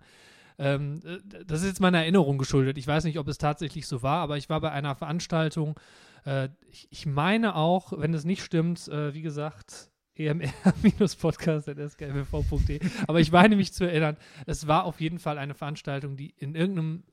Ähm, 0.58 1.00
äh, 1.04 1.44
das 1.44 1.62
ist 1.62 1.68
jetzt 1.68 1.80
meiner 1.80 1.98
Erinnerung 1.98 2.38
geschuldet. 2.38 2.78
Ich 2.78 2.87
weiß 2.87 3.04
nicht, 3.04 3.18
ob 3.18 3.28
es 3.28 3.38
tatsächlich 3.38 3.87
so 3.87 4.02
war, 4.02 4.18
aber 4.18 4.37
ich 4.37 4.48
war 4.48 4.61
bei 4.61 4.70
einer 4.70 4.94
Veranstaltung, 4.94 5.78
äh, 6.24 6.48
ich, 6.70 6.88
ich 6.90 7.06
meine 7.06 7.56
auch, 7.56 7.92
wenn 7.96 8.14
es 8.14 8.24
nicht 8.24 8.42
stimmt, 8.42 8.88
äh, 8.88 9.14
wie 9.14 9.22
gesagt, 9.22 9.90
emr-podcast.skfv.de. 10.14 12.80
Aber 13.08 13.20
ich 13.20 13.32
meine 13.32 13.56
mich 13.56 13.72
zu 13.72 13.85
erinnern, 13.85 14.18
es 14.46 14.66
war 14.66 14.85
auf 14.85 15.00
jeden 15.00 15.18
Fall 15.18 15.38
eine 15.38 15.54
Veranstaltung, 15.54 16.18
die 16.18 16.35
in 16.37 16.54
irgendeinem 16.54 17.04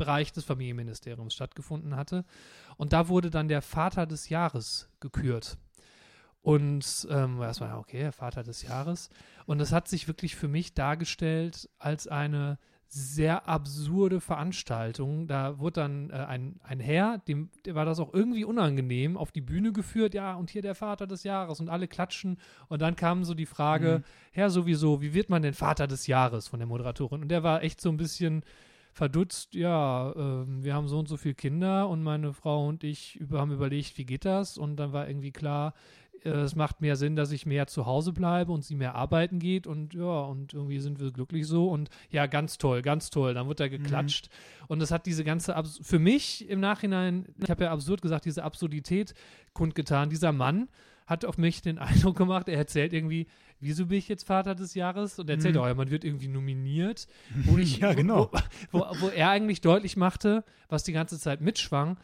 Bereich 0.00 0.32
des 0.32 0.44
Familienministeriums 0.44 1.34
stattgefunden 1.34 1.94
hatte. 1.94 2.24
Und 2.78 2.94
da 2.94 3.08
wurde 3.08 3.28
dann 3.28 3.48
der 3.48 3.60
Vater 3.60 4.06
des 4.06 4.30
Jahres 4.30 4.88
gekürt. 4.98 5.58
Und 6.42 7.06
ähm, 7.10 7.40
erstmal, 7.42 7.76
okay, 7.76 7.98
der 7.98 8.12
Vater 8.12 8.42
des 8.42 8.62
Jahres. 8.62 9.10
Und 9.44 9.58
das 9.58 9.72
hat 9.72 9.88
sich 9.88 10.08
wirklich 10.08 10.36
für 10.36 10.48
mich 10.48 10.72
dargestellt 10.72 11.68
als 11.78 12.08
eine 12.08 12.58
sehr 12.92 13.46
absurde 13.46 14.20
Veranstaltung. 14.20 15.28
Da 15.28 15.60
wurde 15.60 15.80
dann 15.80 16.10
äh, 16.10 16.14
ein, 16.14 16.58
ein 16.64 16.80
Herr, 16.80 17.18
dem, 17.18 17.50
dem 17.64 17.76
war 17.76 17.84
das 17.84 18.00
auch 18.00 18.12
irgendwie 18.12 18.44
unangenehm, 18.44 19.16
auf 19.16 19.30
die 19.30 19.42
Bühne 19.42 19.72
geführt, 19.72 20.12
ja, 20.12 20.34
und 20.34 20.50
hier 20.50 20.62
der 20.62 20.74
Vater 20.74 21.06
des 21.06 21.22
Jahres 21.22 21.60
und 21.60 21.68
alle 21.68 21.86
klatschen. 21.86 22.38
Und 22.68 22.82
dann 22.82 22.96
kam 22.96 23.22
so 23.22 23.34
die 23.34 23.46
Frage, 23.46 23.98
mhm. 23.98 24.04
Herr 24.32 24.50
sowieso, 24.50 25.00
wie 25.02 25.14
wird 25.14 25.30
man 25.30 25.42
denn 25.42 25.54
Vater 25.54 25.86
des 25.86 26.08
Jahres 26.08 26.48
von 26.48 26.58
der 26.58 26.66
Moderatorin? 26.66 27.22
Und 27.22 27.28
der 27.28 27.44
war 27.44 27.62
echt 27.62 27.80
so 27.80 27.90
ein 27.90 27.96
bisschen 27.96 28.42
verdutzt, 29.00 29.54
ja, 29.54 30.10
äh, 30.10 30.44
wir 30.62 30.74
haben 30.74 30.86
so 30.86 30.98
und 30.98 31.08
so 31.08 31.16
viele 31.16 31.34
Kinder 31.34 31.88
und 31.88 32.02
meine 32.02 32.34
Frau 32.34 32.68
und 32.68 32.84
ich 32.84 33.16
über, 33.16 33.40
haben 33.40 33.50
überlegt, 33.50 33.96
wie 33.96 34.04
geht 34.04 34.26
das? 34.26 34.58
Und 34.58 34.76
dann 34.76 34.92
war 34.92 35.08
irgendwie 35.08 35.30
klar, 35.30 35.72
äh, 36.22 36.28
es 36.28 36.54
macht 36.54 36.82
mehr 36.82 36.96
Sinn, 36.96 37.16
dass 37.16 37.32
ich 37.32 37.46
mehr 37.46 37.66
zu 37.66 37.86
Hause 37.86 38.12
bleibe 38.12 38.52
und 38.52 38.62
sie 38.62 38.74
mehr 38.74 38.94
arbeiten 38.94 39.38
geht 39.38 39.66
und 39.66 39.94
ja, 39.94 40.20
und 40.24 40.52
irgendwie 40.52 40.80
sind 40.80 41.00
wir 41.00 41.12
glücklich 41.12 41.46
so 41.46 41.70
und 41.70 41.88
ja, 42.10 42.26
ganz 42.26 42.58
toll, 42.58 42.82
ganz 42.82 43.08
toll. 43.08 43.32
Dann 43.32 43.48
wird 43.48 43.60
da 43.60 43.68
geklatscht 43.68 44.28
mhm. 44.28 44.66
und 44.68 44.82
es 44.82 44.90
hat 44.90 45.06
diese 45.06 45.24
ganze, 45.24 45.56
Abs 45.56 45.80
für 45.82 45.98
mich 45.98 46.46
im 46.50 46.60
Nachhinein, 46.60 47.24
ich 47.42 47.48
habe 47.48 47.64
ja 47.64 47.72
absurd 47.72 48.02
gesagt, 48.02 48.26
diese 48.26 48.44
Absurdität 48.44 49.14
kundgetan. 49.54 50.10
Dieser 50.10 50.32
Mann 50.32 50.68
hat 51.06 51.24
auf 51.24 51.38
mich 51.38 51.62
den 51.62 51.78
Eindruck 51.88 52.18
gemacht, 52.18 52.50
er 52.50 52.58
erzählt 52.58 52.92
irgendwie, 52.92 53.28
wieso 53.60 53.86
bin 53.86 53.98
ich 53.98 54.08
jetzt 54.08 54.26
Vater 54.26 54.54
des 54.54 54.74
Jahres? 54.74 55.18
Und 55.18 55.28
er 55.28 55.36
erzählt 55.36 55.54
mhm. 55.54 55.60
auch, 55.60 55.66
ja, 55.66 55.74
man 55.74 55.90
wird 55.90 56.04
irgendwie 56.04 56.28
nominiert. 56.28 57.06
Wo 57.44 57.58
ich, 57.58 57.78
ja, 57.78 57.94
genau. 57.94 58.30
Wo, 58.72 58.80
wo, 58.80 58.86
wo, 59.00 59.08
er 59.08 59.30
eigentlich 59.30 59.60
deutlich 59.60 59.96
machte, 59.96 60.44
was 60.68 60.84
die 60.84 60.92
ganze 60.92 61.18
Zeit 61.18 61.40
mitschwang, 61.40 61.98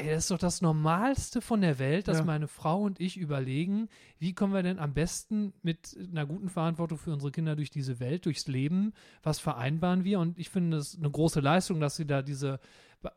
Ey, 0.00 0.14
das 0.14 0.24
ist 0.24 0.30
doch 0.30 0.38
das 0.38 0.62
Normalste 0.62 1.42
von 1.42 1.60
der 1.60 1.78
Welt, 1.78 2.08
dass 2.08 2.18
ja. 2.18 2.24
meine 2.24 2.48
Frau 2.48 2.82
und 2.82 3.00
ich 3.00 3.18
überlegen, 3.18 3.88
wie 4.18 4.32
kommen 4.32 4.54
wir 4.54 4.62
denn 4.62 4.78
am 4.78 4.94
besten 4.94 5.52
mit 5.62 5.96
einer 6.10 6.24
guten 6.24 6.48
Verantwortung 6.48 6.96
für 6.96 7.12
unsere 7.12 7.30
Kinder 7.30 7.54
durch 7.54 7.70
diese 7.70 8.00
Welt, 8.00 8.24
durchs 8.24 8.46
Leben, 8.46 8.94
was 9.22 9.40
vereinbaren 9.40 10.04
wir? 10.04 10.18
Und 10.18 10.38
ich 10.38 10.48
finde 10.48 10.78
es 10.78 10.96
eine 10.96 11.10
große 11.10 11.40
Leistung, 11.40 11.80
dass 11.80 11.96
sie 11.96 12.06
da 12.06 12.22
diese, 12.22 12.60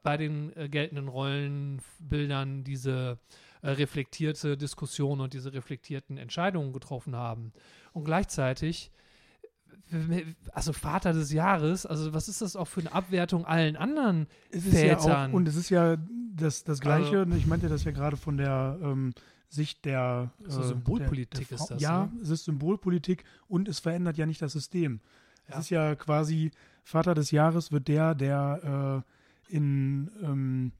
bei 0.03 0.17
den 0.17 0.55
äh, 0.57 0.67
geltenden 0.67 1.07
Rollenbildern 1.07 2.65
diese 2.65 3.17
äh, 3.63 3.71
reflektierte 3.71 4.55
Diskussion 4.57 5.19
und 5.19 5.33
diese 5.33 5.53
reflektierten 5.53 6.17
Entscheidungen 6.17 6.73
getroffen 6.73 7.15
haben. 7.15 7.51
Und 7.93 8.05
gleichzeitig 8.05 8.91
also 10.51 10.73
Vater 10.73 11.13
des 11.13 11.31
Jahres, 11.31 11.85
also 11.85 12.13
was 12.13 12.27
ist 12.27 12.41
das 12.41 12.55
auch 12.55 12.67
für 12.67 12.81
eine 12.81 12.93
Abwertung 12.93 13.45
allen 13.45 13.75
anderen 13.75 14.27
es 14.49 14.63
Vätern? 14.63 15.07
Ja 15.07 15.27
auch, 15.27 15.33
und 15.33 15.47
es 15.47 15.55
ist 15.55 15.69
ja 15.69 15.97
das, 16.35 16.63
das 16.63 16.79
Gleiche, 16.79 17.19
also, 17.19 17.35
ich 17.35 17.45
meinte 17.45 17.69
das 17.69 17.83
ja 17.83 17.91
gerade 17.91 18.17
von 18.17 18.37
der 18.37 18.79
ähm, 18.81 19.13
Sicht 19.49 19.85
der 19.85 20.31
so 20.47 20.61
äh, 20.61 20.63
Symbolpolitik 20.63 21.47
der, 21.47 21.57
der 21.57 21.63
ist 21.63 21.69
das. 21.69 21.81
Ja, 21.81 22.05
ne? 22.05 22.21
es 22.21 22.29
ist 22.29 22.45
Symbolpolitik 22.45 23.23
und 23.47 23.67
es 23.67 23.79
verändert 23.79 24.17
ja 24.17 24.25
nicht 24.25 24.41
das 24.41 24.53
System. 24.53 24.99
Ja. 25.47 25.55
Es 25.55 25.65
ist 25.65 25.69
ja 25.69 25.95
quasi, 25.95 26.51
Vater 26.83 27.13
des 27.13 27.31
Jahres 27.31 27.71
wird 27.71 27.87
der, 27.87 28.15
der 28.15 29.03
äh, 29.49 29.55
in 29.55 30.09
ähm, 30.23 30.71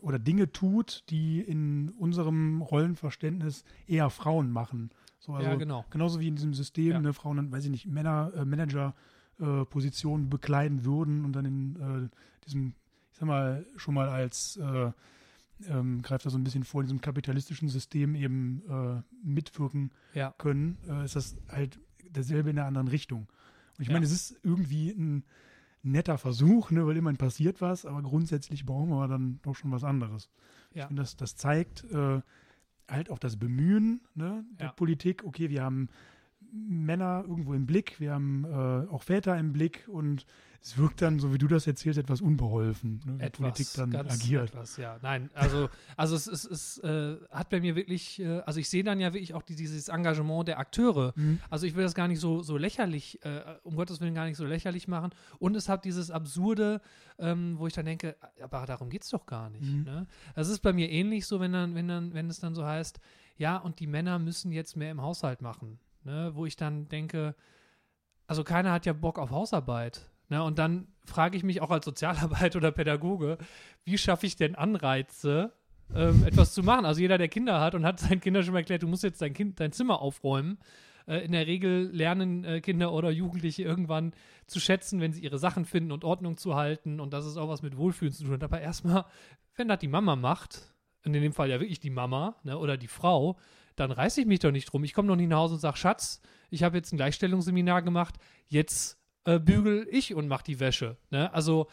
oder 0.00 0.18
Dinge 0.18 0.52
tut, 0.52 1.04
die 1.10 1.40
in 1.40 1.90
unserem 1.90 2.62
Rollenverständnis 2.62 3.64
eher 3.86 4.10
Frauen 4.10 4.50
machen. 4.50 4.90
So, 5.18 5.34
also 5.34 5.48
ja, 5.48 5.54
genau. 5.56 5.84
Genauso 5.90 6.20
wie 6.20 6.28
in 6.28 6.36
diesem 6.36 6.54
System, 6.54 6.92
ja. 6.92 7.00
ne, 7.00 7.12
Frauen 7.12 7.36
dann, 7.36 7.52
weiß 7.52 7.64
ich 7.64 7.70
nicht, 7.70 7.86
Männer, 7.86 8.32
äh, 8.34 8.44
Manager-Positionen 8.44 10.24
äh, 10.26 10.28
bekleiden 10.28 10.84
würden 10.84 11.24
und 11.24 11.32
dann 11.32 11.44
in 11.44 11.76
äh, 11.76 12.44
diesem, 12.46 12.74
ich 13.12 13.18
sag 13.18 13.26
mal, 13.26 13.66
schon 13.76 13.94
mal 13.94 14.08
als 14.08 14.56
äh, 14.56 14.92
ähm, 15.68 16.02
greift 16.02 16.24
da 16.24 16.30
so 16.30 16.38
ein 16.38 16.44
bisschen 16.44 16.64
vor, 16.64 16.80
in 16.80 16.86
diesem 16.86 17.00
kapitalistischen 17.00 17.68
System 17.68 18.14
eben 18.14 18.62
äh, 18.68 19.02
mitwirken 19.22 19.90
ja. 20.14 20.34
können, 20.38 20.78
äh, 20.88 21.04
ist 21.04 21.16
das 21.16 21.36
halt 21.48 21.78
dasselbe 22.12 22.50
in 22.50 22.58
einer 22.58 22.66
anderen 22.66 22.88
Richtung. 22.88 23.28
Und 23.76 23.82
ich 23.82 23.88
ja. 23.88 23.94
meine, 23.94 24.06
es 24.06 24.12
ist 24.12 24.38
irgendwie 24.42 24.90
ein 24.90 25.24
netter 25.82 26.18
Versuch, 26.18 26.70
ne, 26.70 26.86
weil 26.86 26.96
immerhin 26.96 27.16
passiert 27.16 27.60
was, 27.60 27.86
aber 27.86 28.02
grundsätzlich 28.02 28.66
brauchen 28.66 28.90
wir 28.90 29.08
dann 29.08 29.40
doch 29.42 29.54
schon 29.54 29.72
was 29.72 29.84
anderes. 29.84 30.30
Ja. 30.74 30.82
Ich 30.82 30.86
finde, 30.88 31.02
das, 31.02 31.16
das 31.16 31.36
zeigt, 31.36 31.84
äh, 31.84 32.20
halt 32.88 33.10
auch 33.10 33.18
das 33.18 33.36
Bemühen 33.36 34.00
ne, 34.14 34.44
der 34.58 34.68
ja. 34.68 34.72
Politik. 34.72 35.24
Okay, 35.24 35.48
wir 35.48 35.62
haben 35.62 35.88
Männer 36.52 37.24
irgendwo 37.26 37.54
im 37.54 37.66
Blick, 37.66 38.00
wir 38.00 38.12
haben 38.12 38.44
äh, 38.44 38.92
auch 38.92 39.02
Väter 39.02 39.38
im 39.38 39.52
Blick 39.52 39.88
und 39.88 40.26
es 40.62 40.76
wirkt 40.76 41.00
dann, 41.00 41.18
so 41.18 41.32
wie 41.32 41.38
du 41.38 41.46
das 41.46 41.66
erzählst, 41.66 41.98
etwas 41.98 42.20
unbeholfen, 42.20 43.00
ne, 43.06 43.18
wie 43.18 43.22
etwas, 43.22 43.38
Politik 43.38 43.68
dann 43.76 43.96
agiert. 43.96 44.50
Etwas, 44.50 44.76
ja. 44.76 44.98
Nein, 45.00 45.30
also, 45.32 45.70
also 45.96 46.16
es, 46.16 46.26
es, 46.26 46.44
es 46.44 46.78
äh, 46.78 47.16
hat 47.30 47.48
bei 47.48 47.60
mir 47.60 47.76
wirklich, 47.76 48.20
äh, 48.20 48.40
also 48.40 48.60
ich 48.60 48.68
sehe 48.68 48.84
dann 48.84 49.00
ja 49.00 49.14
wirklich 49.14 49.32
auch 49.32 49.42
die, 49.42 49.54
dieses 49.54 49.88
Engagement 49.88 50.48
der 50.48 50.58
Akteure. 50.58 51.14
Mhm. 51.16 51.40
Also 51.48 51.66
ich 51.66 51.74
will 51.76 51.84
das 51.84 51.94
gar 51.94 52.08
nicht 52.08 52.20
so, 52.20 52.42
so 52.42 52.58
lächerlich, 52.58 53.24
äh, 53.24 53.40
um 53.62 53.74
Gottes 53.74 54.02
Willen 54.02 54.14
gar 54.14 54.26
nicht 54.26 54.36
so 54.36 54.44
lächerlich 54.44 54.86
machen. 54.86 55.12
Und 55.38 55.56
es 55.56 55.70
hat 55.70 55.86
dieses 55.86 56.10
Absurde, 56.10 56.82
ähm, 57.18 57.54
wo 57.58 57.66
ich 57.66 57.72
dann 57.72 57.86
denke, 57.86 58.16
aber 58.42 58.66
darum 58.66 58.90
geht 58.90 59.02
es 59.02 59.08
doch 59.08 59.24
gar 59.24 59.48
nicht. 59.48 59.72
Mhm. 59.72 59.84
Ne? 59.84 60.06
Das 60.34 60.48
ist 60.50 60.60
bei 60.60 60.74
mir 60.74 60.90
ähnlich 60.90 61.26
so, 61.26 61.40
wenn 61.40 61.54
dann, 61.54 61.74
wenn 61.74 61.88
dann, 61.88 62.12
wenn 62.12 62.28
es 62.28 62.38
dann 62.38 62.54
so 62.54 62.66
heißt, 62.66 63.00
ja, 63.38 63.56
und 63.56 63.80
die 63.80 63.86
Männer 63.86 64.18
müssen 64.18 64.52
jetzt 64.52 64.76
mehr 64.76 64.90
im 64.90 65.00
Haushalt 65.00 65.40
machen. 65.40 65.78
Ne? 66.04 66.32
Wo 66.34 66.46
ich 66.46 66.56
dann 66.56 66.88
denke, 66.88 67.34
also 68.26 68.44
keiner 68.44 68.72
hat 68.72 68.86
ja 68.86 68.92
Bock 68.92 69.18
auf 69.18 69.30
Hausarbeit. 69.30 70.10
Ne, 70.30 70.42
und 70.44 70.60
dann 70.60 70.86
frage 71.04 71.36
ich 71.36 71.42
mich 71.42 71.60
auch 71.60 71.70
als 71.70 71.84
Sozialarbeit 71.84 72.54
oder 72.56 72.70
Pädagoge, 72.70 73.36
wie 73.84 73.98
schaffe 73.98 74.26
ich 74.26 74.36
denn 74.36 74.54
Anreize, 74.54 75.52
ähm, 75.92 76.22
etwas 76.24 76.54
zu 76.54 76.62
machen? 76.62 76.84
Also 76.84 77.00
jeder, 77.00 77.18
der 77.18 77.26
Kinder 77.26 77.60
hat 77.60 77.74
und 77.74 77.84
hat 77.84 77.98
seinen 77.98 78.20
Kindern 78.20 78.44
schon 78.44 78.52
mal 78.52 78.60
erklärt, 78.60 78.84
du 78.84 78.86
musst 78.86 79.02
jetzt 79.02 79.20
dein 79.20 79.34
Kind, 79.34 79.58
dein 79.58 79.72
Zimmer 79.72 80.00
aufräumen. 80.00 80.58
Äh, 81.08 81.24
in 81.24 81.32
der 81.32 81.48
Regel 81.48 81.90
lernen 81.92 82.44
äh, 82.44 82.60
Kinder 82.60 82.92
oder 82.92 83.10
Jugendliche 83.10 83.64
irgendwann 83.64 84.12
zu 84.46 84.60
schätzen, 84.60 85.00
wenn 85.00 85.12
sie 85.12 85.24
ihre 85.24 85.38
Sachen 85.38 85.64
finden 85.64 85.90
und 85.90 86.04
Ordnung 86.04 86.36
zu 86.36 86.54
halten. 86.54 87.00
Und 87.00 87.12
das 87.12 87.26
ist 87.26 87.36
auch 87.36 87.48
was 87.48 87.62
mit 87.62 87.76
Wohlfühlen 87.76 88.14
zu 88.14 88.24
tun. 88.24 88.40
Aber 88.40 88.60
erstmal, 88.60 89.06
wenn 89.56 89.66
das 89.66 89.80
die 89.80 89.88
Mama 89.88 90.14
macht, 90.14 90.72
in 91.02 91.12
dem 91.12 91.32
Fall 91.32 91.50
ja 91.50 91.58
wirklich 91.58 91.80
die 91.80 91.90
Mama 91.90 92.36
ne, 92.44 92.56
oder 92.56 92.76
die 92.76 92.86
Frau, 92.86 93.36
dann 93.80 93.90
reiße 93.90 94.20
ich 94.20 94.26
mich 94.26 94.40
doch 94.40 94.50
nicht 94.50 94.66
drum. 94.66 94.84
Ich 94.84 94.94
komme 94.94 95.08
doch 95.08 95.16
nicht 95.16 95.28
nach 95.28 95.38
Hause 95.38 95.54
und 95.54 95.60
sage, 95.60 95.76
Schatz, 95.76 96.20
ich 96.50 96.62
habe 96.62 96.76
jetzt 96.76 96.92
ein 96.92 96.96
Gleichstellungsseminar 96.96 97.82
gemacht, 97.82 98.16
jetzt 98.46 98.98
äh, 99.24 99.38
bügel 99.38 99.88
ich 99.90 100.14
und 100.14 100.28
mache 100.28 100.44
die 100.44 100.60
Wäsche. 100.60 100.96
Ne? 101.10 101.32
Also, 101.32 101.68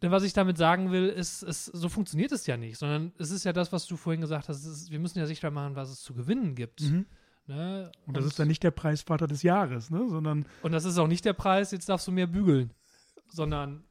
was 0.00 0.22
ich 0.22 0.34
damit 0.34 0.58
sagen 0.58 0.92
will, 0.92 1.08
ist, 1.08 1.42
ist, 1.42 1.64
so 1.64 1.88
funktioniert 1.88 2.30
es 2.30 2.46
ja 2.46 2.56
nicht, 2.56 2.78
sondern 2.78 3.12
es 3.18 3.30
ist 3.30 3.44
ja 3.44 3.52
das, 3.52 3.72
was 3.72 3.86
du 3.86 3.96
vorhin 3.96 4.20
gesagt 4.20 4.48
hast, 4.48 4.64
ist, 4.64 4.90
wir 4.90 5.00
müssen 5.00 5.18
ja 5.18 5.26
sichtbar 5.26 5.50
machen, 5.50 5.74
was 5.74 5.90
es 5.90 6.02
zu 6.02 6.14
gewinnen 6.14 6.54
gibt. 6.54 6.82
Mhm. 6.82 7.06
Ne? 7.46 7.90
Und, 8.00 8.08
und 8.08 8.16
das 8.16 8.26
ist 8.26 8.38
dann 8.38 8.48
nicht 8.48 8.62
der 8.62 8.70
Preisvater 8.70 9.26
des 9.26 9.42
Jahres, 9.42 9.90
ne? 9.90 10.08
sondern. 10.08 10.46
Und 10.62 10.72
das 10.72 10.84
ist 10.84 10.98
auch 10.98 11.08
nicht 11.08 11.24
der 11.24 11.32
Preis, 11.32 11.70
jetzt 11.70 11.88
darfst 11.88 12.06
du 12.06 12.12
mehr 12.12 12.26
bügeln, 12.26 12.72
sondern 13.28 13.84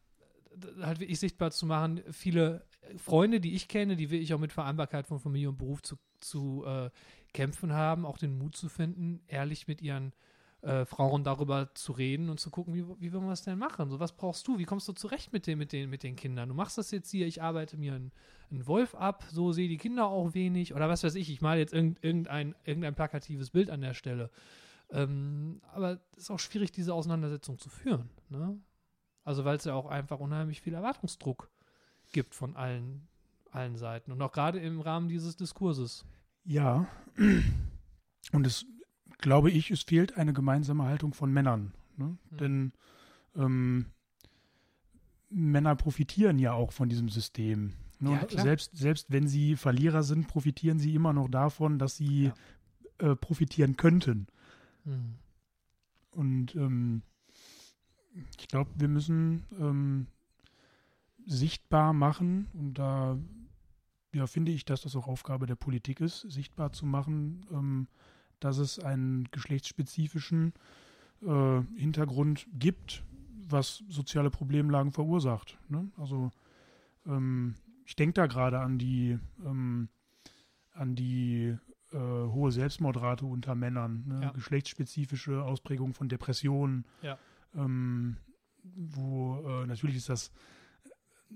halt 0.82 1.00
wirklich 1.00 1.20
sichtbar 1.20 1.52
zu 1.52 1.66
machen, 1.66 2.02
viele 2.12 2.66
Freunde, 2.98 3.40
die 3.40 3.56
ich 3.56 3.68
kenne, 3.68 3.96
die 3.96 4.10
wirklich 4.10 4.34
auch 4.34 4.40
mit 4.40 4.54
Vereinbarkeit 4.54 5.08
von 5.08 5.20
Familie 5.20 5.50
und 5.50 5.58
Beruf 5.58 5.82
zu, 5.82 5.98
zu 6.20 6.64
äh, 6.66 6.90
kämpfen 7.34 7.74
haben, 7.74 8.06
auch 8.06 8.18
den 8.18 8.38
Mut 8.38 8.56
zu 8.56 8.70
finden, 8.70 9.22
ehrlich 9.28 9.68
mit 9.68 9.82
ihren 9.82 10.14
äh, 10.62 10.86
Frauen 10.86 11.24
darüber 11.24 11.74
zu 11.76 11.92
reden 11.92 12.30
und 12.30 12.40
zu 12.40 12.50
gucken, 12.50 12.74
wie, 12.74 12.86
wie 13.00 13.14
wollen 13.14 13.26
wir 13.26 13.30
das 13.30 13.44
denn 13.44 13.60
machen? 13.60 13.90
So, 13.90 14.00
was 14.00 14.14
brauchst 14.14 14.48
du? 14.48 14.58
Wie 14.58 14.66
kommst 14.66 14.88
du 14.88 14.94
zurecht 14.94 15.32
mit 15.32 15.48
den, 15.48 15.58
mit 15.58 15.72
den, 15.72 15.90
mit 15.90 16.04
den 16.04 16.16
Kindern? 16.16 16.50
Du 16.50 16.56
machst 16.56 16.78
das 16.78 16.92
jetzt 16.92 17.12
hier, 17.12 17.28
ich 17.28 17.42
arbeite 17.42 17.78
mir 17.78 17.94
einen, 17.94 18.12
einen 18.50 18.66
Wolf 18.66 18.96
ab, 18.96 19.26
so 19.30 19.52
sehe 19.52 19.70
die 19.70 19.78
Kinder 19.78 20.08
auch 20.08 20.34
wenig 20.34 20.74
oder 20.74 20.90
was 20.90 21.04
weiß 21.04 21.16
ich, 21.16 21.30
ich 21.30 21.42
male 21.42 21.60
jetzt 21.60 21.74
irgendein, 21.74 22.56
irgendein 22.64 22.96
plakatives 22.96 23.52
Bild 23.52 23.70
an 23.70 23.82
der 23.82 23.94
Stelle. 23.94 24.32
Ähm, 24.90 25.62
aber 25.72 26.00
es 26.16 26.24
ist 26.24 26.32
auch 26.32 26.40
schwierig, 26.40 26.72
diese 26.72 26.94
Auseinandersetzung 26.94 27.60
zu 27.60 27.70
führen. 27.70 28.10
Ne? 28.30 28.60
Also, 29.24 29.44
weil 29.44 29.58
es 29.58 29.66
ja 29.66 29.74
auch 29.74 29.88
einfach 29.88 30.20
unheimlich 30.20 30.62
viel 30.62 30.74
Erwartungsdruck 30.74 31.50
gibt 32.16 32.34
von 32.34 32.56
allen, 32.56 33.08
allen 33.52 33.76
Seiten 33.76 34.14
und 34.14 34.22
auch 34.22 34.32
gerade 34.32 34.58
im 34.60 34.80
Rahmen 34.80 35.10
dieses 35.10 35.36
Diskurses. 35.36 36.06
Ja, 36.46 36.88
und 38.32 38.48
es 38.48 38.66
glaube 39.18 39.52
ich, 39.52 39.70
es 39.70 39.84
fehlt 39.84 40.18
eine 40.18 40.32
gemeinsame 40.32 40.86
Haltung 40.86 41.14
von 41.14 41.32
Männern. 41.32 41.74
Ne? 41.98 42.18
Mhm. 42.30 42.38
Denn 42.38 42.72
ähm, 43.36 43.86
Männer 45.30 45.76
profitieren 45.76 46.40
ja 46.40 46.54
auch 46.54 46.72
von 46.72 46.88
diesem 46.88 47.10
System. 47.10 47.74
Ne? 48.00 48.12
Ja, 48.12 48.44
selbst, 48.44 48.78
selbst 48.78 49.12
wenn 49.12 49.28
sie 49.28 49.58
Verlierer 49.58 50.04
sind, 50.04 50.30
profitieren 50.30 50.80
sie 50.80 50.96
immer 50.96 51.12
noch 51.12 51.28
davon, 51.28 51.80
dass 51.80 51.98
sie 51.98 52.32
ja. 53.02 53.12
äh, 53.12 53.16
profitieren 53.18 53.76
könnten. 53.76 54.28
Mhm. 54.86 55.16
Und 56.12 56.56
ähm, 56.56 57.02
ich 58.40 58.48
glaube, 58.48 58.70
wir 58.76 58.88
müssen 58.88 59.44
ähm, 59.60 60.08
sichtbar 61.26 61.94
machen, 61.94 62.48
und 62.54 62.76
da 62.76 63.18
ja, 64.14 64.28
finde 64.28 64.52
ich, 64.52 64.66
dass 64.66 64.82
das 64.82 64.96
auch 64.96 65.08
Aufgabe 65.08 65.46
der 65.46 65.56
Politik 65.56 66.00
ist, 66.00 66.22
sichtbar 66.22 66.72
zu 66.72 66.86
machen, 66.86 67.46
ähm, 67.52 67.88
dass 68.40 68.58
es 68.58 68.80
einen 68.80 69.26
geschlechtsspezifischen 69.32 70.54
äh, 71.22 71.62
Hintergrund 71.76 72.48
gibt, 72.54 73.04
was 73.48 73.84
soziale 73.90 74.30
Problemlagen 74.30 74.92
verursacht. 74.92 75.58
Ne? 75.70 75.90
Also 75.98 76.32
ähm, 77.06 77.56
ich 77.86 77.96
denke 77.96 78.14
da 78.14 78.28
gerade 78.28 78.60
an 78.60 78.78
die 78.78 79.20
ähm, 79.46 79.90
an 80.74 80.96
die 80.96 81.56
äh, 81.92 81.98
hohe 81.98 82.52
Selbstmordrate 82.52 83.26
unter 83.26 83.56
Männern, 83.56 84.04
ne? 84.08 84.22
Ja. 84.24 84.32
geschlechtsspezifische 84.32 85.44
Ausprägung 85.44 85.94
von 85.94 86.10
Depressionen. 86.10 86.86
Ja. 87.02 87.18
Ähm, 87.56 88.18
wo 88.64 89.42
äh, 89.48 89.68
natürlich 89.68 89.96
ist 89.96 90.10
das, 90.10 90.32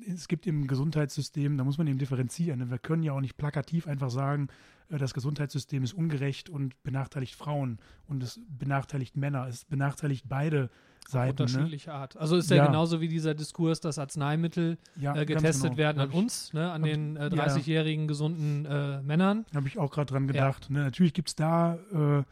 es 0.07 0.27
gibt 0.27 0.47
im 0.47 0.67
Gesundheitssystem, 0.67 1.57
da 1.57 1.63
muss 1.63 1.77
man 1.77 1.87
eben 1.87 1.99
differenzieren. 1.99 2.59
Ne? 2.59 2.69
Wir 2.69 2.79
können 2.79 3.03
ja 3.03 3.13
auch 3.13 3.21
nicht 3.21 3.37
plakativ 3.37 3.87
einfach 3.87 4.09
sagen, 4.09 4.47
äh, 4.89 4.97
das 4.97 5.13
Gesundheitssystem 5.13 5.83
ist 5.83 5.93
ungerecht 5.93 6.49
und 6.49 6.81
benachteiligt 6.83 7.35
Frauen 7.35 7.79
und 8.07 8.23
es 8.23 8.39
benachteiligt 8.49 9.17
Männer. 9.17 9.47
Es 9.47 9.65
benachteiligt 9.65 10.25
beide 10.27 10.69
Seiten. 11.07 11.43
Ne? 11.43 11.47
unterschiedlicher 11.47 11.93
Art. 11.93 12.17
Also 12.17 12.35
ist 12.37 12.49
ja, 12.51 12.57
Ja. 12.57 12.67
genauso 12.67 13.01
wie 13.01 13.07
dieser 13.07 13.33
Diskurs, 13.33 13.79
dass 13.79 13.97
Arzneimittel 13.97 14.77
Ja, 14.95 15.15
äh, 15.15 15.25
getestet 15.25 15.71
genau. 15.71 15.77
werden 15.77 15.99
an 15.99 16.11
uns, 16.11 16.53
ne, 16.53 16.71
an 16.71 16.83
den 16.83 17.15
äh, 17.15 17.23
ja. 17.23 17.27
30-jährigen 17.29 18.07
gesunden 18.07 18.65
äh, 18.65 19.01
Männern. 19.01 19.45
Habe 19.55 19.67
ich 19.67 19.79
auch 19.79 19.91
gerade 19.91 20.11
dran 20.11 20.27
gedacht. 20.27 20.69
Ne? 20.69 20.79
Natürlich 20.83 21.13
gibt 21.13 21.29
es 21.29 21.35
da 21.35 21.75
äh, 21.91 22.23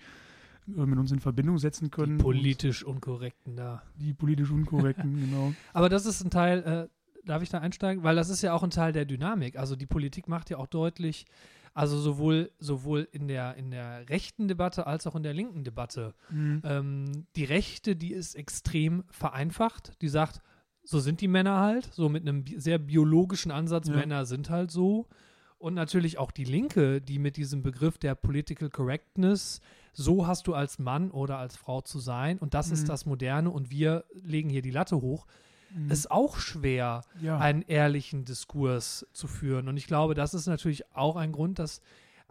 äh, 0.67 0.85
mit 0.85 0.99
uns 0.99 1.11
in 1.11 1.19
Verbindung 1.19 1.57
setzen 1.57 1.89
können. 1.91 2.17
Die 2.17 2.23
politisch 2.23 2.83
Unkorrekten 2.83 3.55
da. 3.55 3.81
Die 3.95 4.13
politisch 4.13 4.51
Unkorrekten, 4.51 5.15
genau. 5.19 5.53
Aber 5.73 5.89
das 5.89 6.05
ist 6.05 6.23
ein 6.23 6.29
Teil, 6.29 6.59
äh, 6.59 6.87
darf 7.25 7.41
ich 7.41 7.49
da 7.49 7.59
einsteigen? 7.59 8.03
Weil 8.03 8.15
das 8.15 8.29
ist 8.29 8.41
ja 8.41 8.53
auch 8.53 8.63
ein 8.63 8.69
Teil 8.69 8.91
der 8.93 9.05
Dynamik. 9.05 9.57
Also 9.57 9.75
die 9.75 9.85
Politik 9.87 10.27
macht 10.27 10.49
ja 10.49 10.57
auch 10.57 10.67
deutlich, 10.67 11.25
also 11.73 11.97
sowohl, 11.97 12.51
sowohl 12.59 13.07
in, 13.11 13.27
der, 13.27 13.55
in 13.55 13.71
der 13.71 14.09
rechten 14.09 14.47
Debatte 14.47 14.87
als 14.87 15.07
auch 15.07 15.15
in 15.15 15.23
der 15.23 15.33
linken 15.33 15.63
Debatte. 15.63 16.13
Mhm. 16.29 16.61
Ähm, 16.65 17.25
die 17.35 17.45
Rechte, 17.45 17.95
die 17.95 18.13
ist 18.13 18.35
extrem 18.35 19.03
vereinfacht. 19.09 19.93
Die 20.01 20.09
sagt, 20.09 20.41
so 20.83 20.99
sind 20.99 21.21
die 21.21 21.27
Männer 21.27 21.59
halt, 21.59 21.89
so 21.93 22.09
mit 22.09 22.27
einem 22.27 22.43
bi 22.43 22.59
sehr 22.59 22.77
biologischen 22.79 23.51
Ansatz, 23.51 23.87
Ja. 23.87 23.95
Männer 23.95 24.25
sind 24.25 24.49
halt 24.49 24.71
so. 24.71 25.07
Und 25.57 25.75
natürlich 25.75 26.17
auch 26.17 26.31
die 26.31 26.43
Linke, 26.43 27.01
die 27.01 27.19
mit 27.19 27.37
diesem 27.37 27.61
Begriff 27.61 27.99
der 27.99 28.15
Political 28.15 28.69
Correctness, 28.71 29.61
so 29.93 30.25
hast 30.25 30.47
du 30.47 30.55
als 30.55 30.79
Mann 30.79 31.11
oder 31.11 31.37
als 31.37 31.55
Frau 31.55 31.81
zu 31.81 31.99
sein 31.99 32.39
und 32.39 32.53
das 32.55 32.67
Mhm. 32.67 32.73
ist 32.73 32.89
das 32.89 33.05
Moderne 33.05 33.51
und 33.51 33.69
wir 33.69 34.05
legen 34.23 34.49
hier 34.49 34.63
die 34.63 34.71
Latte 34.71 34.99
hoch, 35.01 35.27
Mhm. 35.73 35.91
ist 35.91 36.09
auch 36.09 36.37
schwer, 36.37 37.01
ja. 37.21 37.37
einen 37.37 37.61
ehrlichen 37.61 38.25
Diskurs 38.25 39.05
zu 39.13 39.27
führen. 39.27 39.67
Und 39.67 39.77
ich 39.77 39.85
glaube, 39.87 40.15
das 40.15 40.33
ist 40.33 40.47
natürlich 40.47 40.83
auch 40.95 41.15
ein 41.15 41.31
Grund, 41.31 41.59
dass 41.59 41.81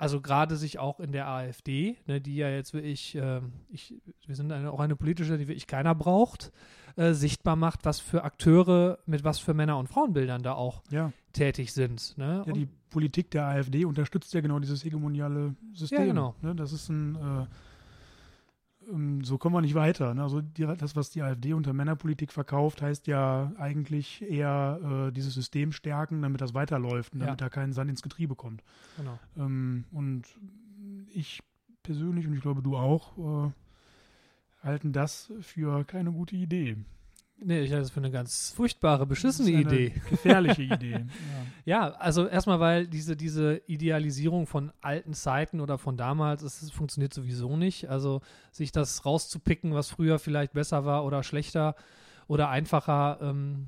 also 0.01 0.23
gerade 0.23 0.57
sich 0.57 0.79
auch 0.79 0.99
in 0.99 1.13
der 1.13 1.29
AfD, 1.29 1.99
ne, 2.07 2.23
die 2.23 2.37
ja 2.37 2.49
jetzt 2.49 2.73
wirklich, 2.73 3.15
ähm, 3.17 3.53
ich, 3.69 3.95
wir 4.27 4.35
sind 4.35 4.51
eine, 4.51 4.73
auch 4.73 4.81
eine 4.81 4.97
politische, 4.97 5.37
die 5.37 5.47
wirklich 5.47 5.67
keiner 5.67 5.95
braucht, 5.95 6.53
äh, 6.97 7.13
sichtbar 7.13 7.55
macht, 7.55 7.85
was 7.85 8.01
für 8.01 8.25
Akteure 8.25 8.99
mit 9.05 9.25
was 9.25 9.39
für 9.39 9.53
Männer- 9.53 9.77
und 9.77 9.89
Frauenbildern 9.89 10.43
da 10.43 10.55
auch 10.55 10.83
ja. 10.91 11.13
tätig 11.35 11.75
sind. 11.75 12.17
Ne? 12.17 12.43
Ja, 12.47 12.53
die 12.55 12.67
Politik 12.89 13.31
der 13.31 13.45
AfD 13.45 13.85
unterstützt 13.85 14.33
ja 14.33 14.41
genau 14.41 14.59
dieses 14.59 14.83
hegemoniale 14.85 15.55
System. 15.75 16.07
genau. 16.07 16.35
Ne? 16.41 16.55
Das 16.55 16.73
ist 16.73 16.89
ein, 16.89 17.17
äh, 17.17 17.47
so 19.23 19.39
kommen 19.39 19.55
wir 19.55 19.61
nicht 19.61 19.75
weiter. 19.75 20.15
Ne? 20.15 20.23
Also 20.23 20.41
die, 20.41 20.63
das, 20.67 20.97
was 20.97 21.11
die 21.11 21.23
AfD 21.23 21.53
unter 21.53 21.73
Männerpolitik 21.73 22.33
verkauft, 22.33 22.83
heißt 22.83 23.07
ja 23.07 23.53
eigentlich 23.59 24.23
eher 24.23 25.07
äh, 25.09 25.13
dieses 25.13 25.35
System 25.35 25.71
stärken, 25.73 26.23
damit 26.23 26.41
das 26.41 26.55
weiterläuft 26.55 27.13
und 27.13 27.21
Ja. 27.21 27.27
damit 27.27 27.41
da 27.41 27.49
keinen 27.49 27.73
Sand 27.73 27.91
ins 27.91 28.03
Getriebe 28.03 28.35
kommt. 28.35 28.63
genau. 28.97 29.19
Ähm, 29.37 29.85
und 29.93 30.25
ich 31.13 31.41
persönlich 31.83 32.27
und 32.27 32.35
ich 32.35 32.41
glaube 32.41 32.63
du 32.63 32.77
auch 32.77 33.47
äh, 33.49 33.53
halten 34.63 34.93
das 34.93 35.33
für 35.41 35.85
keine 35.85 36.13
gute 36.13 36.37
Idee. 36.37 36.77
Nee, 37.43 37.61
ich 37.61 37.71
halte 37.71 37.83
das 37.83 37.91
für 37.91 38.01
eine 38.01 38.11
ganz 38.11 38.53
furchtbare, 38.55 39.07
beschissene 39.07 39.51
Idee. 39.51 39.95
Gefährliche 40.11 40.63
Idee. 40.75 40.93
Ja. 40.93 41.07
Ja, 41.65 41.91
also 41.93 42.27
erstmal, 42.27 42.61
weil 42.61 42.87
diese, 42.87 43.17
diese 43.17 43.63
Idealisierung 43.67 44.47
von 44.47 44.73
alten 44.81 45.15
Zeiten 45.15 45.61
oder 45.61 45.79
von 45.79 45.97
damals, 45.97 46.43
es 46.43 46.63
es 46.63 46.71
funktioniert 46.71 47.15
sowieso 47.15 47.57
nicht. 47.57 47.89
Also 47.89 48.21
sich 48.53 48.73
das 48.73 49.07
rauszupicken, 49.07 49.75
was 49.75 49.89
früher 49.91 50.19
vielleicht 50.19 50.53
besser 50.53 50.85
war 50.85 51.05
oder 51.05 51.23
schlechter 51.23 51.77
oder 52.29 52.49
einfacher, 52.49 53.19
ähm, 53.23 53.67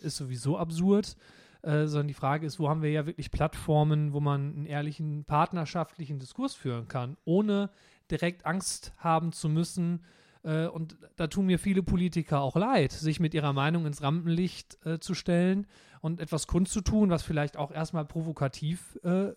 ist 0.00 0.16
sowieso 0.16 0.58
absurd. 0.58 1.16
Äh, 1.62 1.86
sondern 1.86 2.08
die 2.08 2.14
Frage 2.14 2.44
ist, 2.44 2.58
wo 2.58 2.68
haben 2.68 2.82
wir 2.82 2.90
ja 2.90 3.06
wirklich 3.06 3.30
Plattformen, 3.30 4.12
wo 4.12 4.18
man 4.20 4.52
einen 4.52 4.66
ehrlichen, 4.66 5.24
partnerschaftlichen 5.24 6.18
Diskurs 6.18 6.54
führen 6.54 6.88
kann, 6.88 7.16
ohne 7.24 7.70
direkt 8.10 8.46
Angst 8.46 8.92
haben 8.98 9.32
zu 9.32 9.48
müssen, 9.48 10.04
äh, 10.44 10.66
und 10.66 10.96
da 11.16 11.26
tun 11.26 11.46
mir 11.46 11.58
viele 11.58 11.82
Politiker 11.82 12.40
auch 12.40 12.56
leid, 12.56 12.92
sich 12.92 13.20
mit 13.20 13.34
ihrer 13.34 13.52
Meinung 13.52 13.86
ins 13.86 14.02
Rampenlicht 14.02 14.84
äh, 14.86 14.98
zu 14.98 15.14
stellen 15.14 15.66
und 16.00 16.20
etwas 16.20 16.46
kundzutun, 16.46 17.10
was 17.10 17.22
vielleicht 17.22 17.56
auch 17.56 17.70
erstmal 17.70 18.04
provokativ 18.04 18.98
äh, 19.04 19.32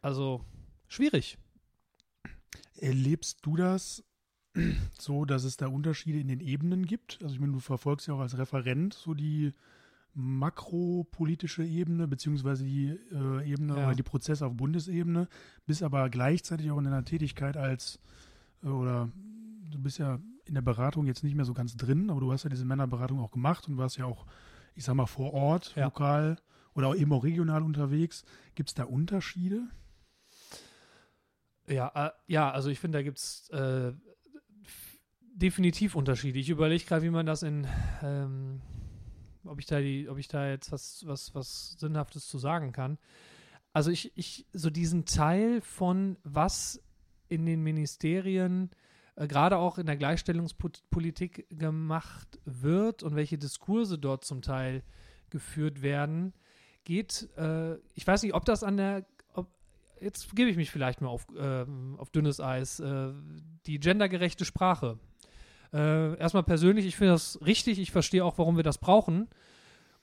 also, 0.03 0.44
schwierig. 0.88 1.38
Erlebst 2.77 3.38
du 3.42 3.57
das 3.57 4.05
so, 4.98 5.24
dass 5.24 5.44
es 5.44 5.57
da 5.57 5.68
Unterschiede 5.68 6.20
in 6.20 6.29
den 6.29 6.40
Ebenen 6.40 6.85
gibt? 6.85 7.18
Also 7.22 7.35
ich 7.35 7.40
meine, 7.40 7.53
du 7.53 7.61
verfolgst 7.61 8.07
ja 8.07 8.14
auch 8.14 8.20
als 8.20 8.37
Referent 8.37 8.92
so 8.92 9.14
die 9.14 9.55
makropolitische 10.14 11.64
Ebene, 11.64 12.09
beziehungsweise 12.09 12.64
die 12.64 12.88
äh, 13.12 13.51
Ebene 13.51 13.77
Ja. 13.77 13.87
oder 13.87 13.94
die 13.94 14.03
Prozesse 14.03 14.47
auf 14.47 14.55
Bundesebene, 14.57 15.29
bist 15.66 15.83
aber 15.83 16.09
gleichzeitig 16.11 16.71
auch 16.71 16.79
in 16.79 16.85
deiner 16.85 17.05
Tätigkeit 17.05 17.57
als, 17.57 18.01
äh, 18.62 18.68
oder 18.68 19.11
du 19.71 19.79
bist 19.79 19.99
ja 19.99 20.18
in 20.44 20.55
der 20.55 20.62
Beratung 20.62 21.07
jetzt 21.07 21.23
nicht 21.25 21.35
mehr 21.37 21.44
so 21.44 21.53
ganz 21.55 21.77
drin, 21.77 22.11
aber 22.11 22.21
du 22.21 22.33
hast 22.33 22.44
ja 22.44 22.51
diese 22.51 22.64
Männerberatung 22.64 23.21
auch 23.21 23.31
gemacht 23.31 23.68
und 23.68 23.77
warst 23.77 23.99
ja 23.99 24.07
auch, 24.07 24.27
ich 24.75 24.85
sag 24.85 24.94
mal, 24.94 25.07
vor 25.07 25.35
Ort, 25.35 25.75
Ja. 25.77 25.85
lokal 25.85 26.38
oder 26.75 26.88
auch 26.88 26.94
eben 26.97 27.12
auch 27.12 27.23
regional 27.25 27.62
unterwegs. 27.62 28.25
Gibt 28.55 28.71
es 28.71 28.75
da 28.75 28.85
Unterschiede? 28.85 29.68
Ja, 31.66 31.92
äh, 31.94 32.11
ja, 32.27 32.51
also 32.51 32.71
ich 32.71 32.81
finde, 32.81 32.99
da 32.99 33.03
gibt 33.03 33.18
es 33.18 33.51
äh, 33.51 33.92
definitiv 35.35 35.94
Unterschiede. 35.94 36.38
Ich 36.38 36.49
überlege 36.49 36.85
gerade, 36.85 37.05
wie 37.05 37.11
man 37.11 37.27
das 37.27 37.42
in, 37.42 37.66
ähm, 38.03 38.62
ob 39.49 39.59
ich 39.59 39.67
da 39.67 39.81
die, 39.81 40.09
ob 40.09 40.19
ich 40.19 40.29
da 40.29 40.49
jetzt 40.49 40.73
was, 40.73 41.05
was, 41.07 41.35
was 41.35 41.73
Sinnhaftes 41.79 42.27
zu 42.29 42.39
sagen 42.39 42.73
kann. 42.73 42.99
Also 43.73 43.91
ich, 43.91 44.13
ich, 44.17 44.47
so 44.53 44.71
diesen 44.71 45.05
Teil 45.05 45.61
von 45.61 46.17
was 46.25 46.83
in 47.29 47.47
den 47.47 47.63
Ministerien 47.63 48.71
äh, 49.19 49.27
gerade 49.27 49.59
auch 49.59 49.79
in 49.79 49.87
der 49.87 49.97
Gleichstellungspolitik 49.97 51.47
gemacht 51.51 52.41
wird 52.45 53.03
und 53.03 53.17
welche 53.17 53.39
Diskurse 53.39 53.99
dort 53.99 54.25
zum 54.25 54.43
Teil 54.43 54.83
geführt 55.31 55.83
werden, 55.83 56.33
geht, 56.85 57.29
äh, 57.37 57.75
ich 57.95 58.07
weiß 58.07 58.23
nicht, 58.23 58.35
ob 58.35 58.45
das 58.45 58.63
an 58.63 58.77
der, 58.77 59.07
ob, 59.35 59.49
jetzt 60.01 60.35
gebe 60.35 60.51
ich 60.51 60.57
mich 60.57 60.71
vielleicht 60.71 61.01
mal 61.01 61.09
auf, 61.09 61.27
äh, 61.37 61.67
auf 61.99 62.11
dünnes 62.11 62.41
Eis, 62.41 62.81
äh, 62.81 63.13
die 63.67 63.79
gendergerechte 63.81 64.45
Sprache. 64.45 64.99
Äh, 65.73 66.17
erstmal 66.19 66.43
persönlich, 66.43 66.87
ich 66.87 66.97
finde 66.97 67.13
das 67.13 67.39
richtig, 67.45 67.79
ich 67.79 67.91
verstehe 67.91 68.25
auch, 68.25 68.39
warum 68.39 68.57
wir 68.57 68.65
das 68.65 68.79
brauchen. 68.79 69.29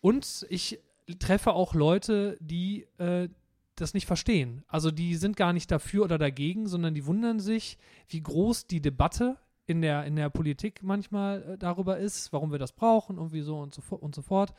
Und 0.02 0.46
ich 0.50 0.80
treffe 1.20 1.54
auch 1.54 1.74
Leute, 1.74 2.38
die 2.40 2.88
äh, 2.98 3.30
das 3.76 3.94
nicht 3.94 4.06
verstehen. 4.06 4.64
Also 4.68 4.92
die 4.92 5.16
sind 5.16 5.36
gar 5.38 5.54
nicht 5.54 5.70
dafür 5.72 6.04
oder 6.04 6.18
dagegen, 6.18 6.68
sondern 6.68 6.94
die 6.94 7.06
wundern 7.06 7.40
sich, 7.40 7.78
wie 8.08 8.22
groß 8.22 8.68
die 8.68 8.82
Debatte 8.82 9.38
in 9.68 9.82
der, 9.82 10.06
in 10.06 10.16
der 10.16 10.30
Politik 10.30 10.82
manchmal 10.84 11.44
äh, 11.44 11.58
darüber 11.58 11.98
ist, 11.98 12.32
warum 12.32 12.52
wir 12.52 12.60
das 12.60 12.72
brauchen 12.72 13.18
und 13.18 13.34
wieso 13.34 13.60
und 13.60 13.74
so, 13.74 13.82
und 13.96 14.16
so 14.16 14.22
fort. 14.22 14.54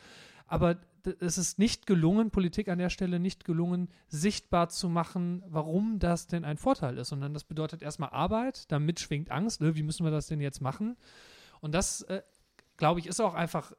Aber 0.47 0.77
es 1.07 1.39
ist 1.39 1.59
nicht 1.59 1.87
gelungen, 1.87 2.31
Politik 2.31 2.69
an 2.69 2.79
der 2.79 2.91
Stelle 2.91 3.21
nicht 3.21 3.45
gelungen, 3.45 3.89
sichtbar 4.09 4.69
zu 4.69 4.89
machen, 4.89 5.43
warum 5.49 5.99
das 5.99 6.27
denn 6.27 6.45
ein 6.45 6.57
Vorteil 6.57 6.99
ist. 6.99 7.09
Sondern 7.09 7.35
das 7.35 7.45
bedeutet 7.45 7.83
erstmal 7.83 8.11
Arbeit, 8.11 8.71
damit 8.71 9.01
schwingt 9.01 9.31
Angst, 9.31 9.61
ne? 9.61 9.77
wie 9.77 9.83
müssen 9.83 10.05
wir 10.05 10.11
das 10.11 10.27
denn 10.27 10.41
jetzt 10.41 10.61
machen? 10.61 10.97
Und 11.61 11.75
das, 11.75 12.03
äh, 12.03 12.23
glaube 12.77 13.01
ich, 13.01 13.07
ist 13.07 13.21
auch 13.21 13.35
einfach 13.35 13.73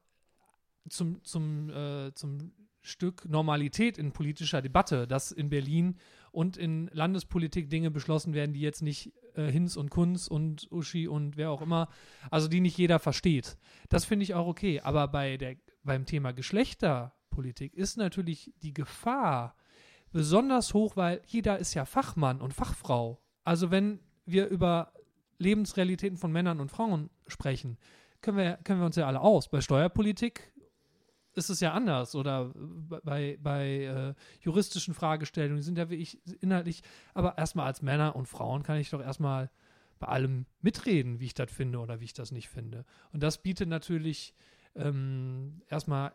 zum, 0.89 1.23
zum, 1.23 1.69
äh, 1.69 2.13
zum 2.13 2.51
Stück 2.81 3.25
Normalität 3.25 3.97
in 3.97 4.13
politischer 4.13 4.61
Debatte, 4.61 5.07
dass 5.07 5.31
in 5.31 5.49
Berlin 5.49 5.97
und 6.31 6.55
in 6.55 6.89
Landespolitik 6.93 7.69
Dinge 7.69 7.91
beschlossen 7.91 8.33
werden, 8.33 8.53
die 8.53 8.61
jetzt 8.61 8.81
nicht 8.81 9.13
äh, 9.35 9.51
Hinz 9.51 9.75
und 9.75 9.89
Kunz 9.89 10.27
und 10.27 10.71
Uschi 10.71 11.07
und 11.07 11.35
wer 11.35 11.51
auch 11.51 11.61
immer, 11.61 11.89
also 12.31 12.47
die 12.47 12.61
nicht 12.61 12.77
jeder 12.77 12.99
versteht. 12.99 13.57
Das 13.89 14.05
finde 14.05 14.23
ich 14.23 14.33
auch 14.33 14.47
okay. 14.47 14.79
Aber 14.81 15.07
bei 15.07 15.37
der, 15.37 15.57
beim 15.83 16.05
Thema 16.05 16.31
Geschlechterpolitik 17.37 17.73
ist 17.75 17.97
natürlich 17.97 18.53
die 18.61 18.73
Gefahr 18.73 19.55
besonders 20.11 20.73
hoch, 20.73 20.95
weil 20.95 21.21
jeder 21.27 21.59
ist 21.59 21.73
ja 21.73 21.85
Fachmann 21.85 22.41
und 22.41 22.53
Fachfrau. 22.53 23.21
Also 23.43 23.71
wenn 23.71 23.99
wir 24.25 24.47
über 24.47 24.93
Lebensrealitäten 25.37 26.17
von 26.17 26.31
Männern 26.31 26.59
und 26.59 26.69
Frauen 26.69 27.09
sprechen, 27.27 27.77
können 28.21 28.37
wir, 28.37 28.57
können 28.63 28.79
wir 28.79 28.85
uns 28.85 28.95
ja 28.95 29.05
alle 29.05 29.21
aus. 29.21 29.49
Bei 29.49 29.61
Steuerpolitik 29.61 30.51
ist 31.35 31.49
es 31.49 31.59
ja 31.59 31.73
anders 31.73 32.15
oder 32.15 32.51
bei, 32.55 33.37
bei 33.41 33.83
äh, 33.83 34.13
juristischen 34.41 34.95
Fragestellungen 34.95 35.61
sind 35.61 35.77
ja 35.77 35.89
wie 35.91 35.95
ich 35.95 36.19
inhaltlich, 36.41 36.81
aber 37.13 37.37
erstmal 37.37 37.67
als 37.67 37.83
Männer 37.83 38.15
und 38.15 38.27
Frauen 38.27 38.63
kann 38.63 38.77
ich 38.77 38.89
doch 38.89 39.01
erstmal 39.01 39.51
bei 39.99 40.07
allem 40.07 40.45
mitreden, 40.61 41.19
wie 41.19 41.25
ich 41.25 41.35
das 41.35 41.51
finde 41.51 41.79
oder 41.79 41.99
wie 41.99 42.05
ich 42.05 42.13
das 42.13 42.31
nicht 42.31 42.49
finde. 42.49 42.85
Und 43.11 43.21
das 43.21 43.41
bietet 43.41 43.69
natürlich 43.69 44.33
ähm, 44.75 45.61
erstmal 45.69 46.13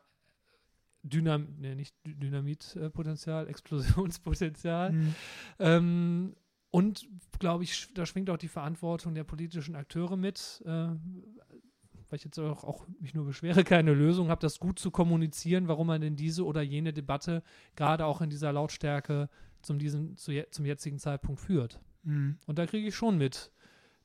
Dynam 1.02 1.48
nee, 1.58 1.74
nicht 1.74 1.94
Dynamitpotenzial, 2.06 3.48
Explosionspotenzial. 3.48 4.92
Mhm. 4.92 5.14
Ähm, 5.58 6.36
und 6.70 7.06
glaube 7.38 7.64
ich, 7.64 7.92
da 7.94 8.06
schwingt 8.06 8.30
auch 8.30 8.38
die 8.38 8.48
Verantwortung 8.48 9.14
der 9.14 9.24
politischen 9.24 9.76
Akteure 9.76 10.16
mit, 10.16 10.62
äh, 10.64 10.68
weil 10.68 12.16
ich 12.16 12.24
jetzt 12.24 12.38
auch, 12.38 12.64
auch 12.64 12.86
mich 13.00 13.14
nur 13.14 13.26
beschwere, 13.26 13.64
keine 13.64 13.92
Lösung 13.92 14.28
habe, 14.28 14.40
das 14.40 14.58
gut 14.58 14.78
zu 14.78 14.90
kommunizieren, 14.90 15.68
warum 15.68 15.88
man 15.88 16.00
denn 16.00 16.16
diese 16.16 16.44
oder 16.44 16.62
jene 16.62 16.92
Debatte 16.92 17.42
gerade 17.76 18.06
auch 18.06 18.20
in 18.20 18.30
dieser 18.30 18.52
Lautstärke 18.52 19.28
zum, 19.62 19.78
diesen, 19.78 20.16
zu, 20.16 20.32
zum 20.50 20.64
jetzigen 20.64 20.98
Zeitpunkt 20.98 21.40
führt. 21.40 21.80
Mhm. 22.04 22.38
Und 22.46 22.58
da 22.58 22.66
kriege 22.66 22.88
ich 22.88 22.94
schon 22.96 23.18
mit, 23.18 23.52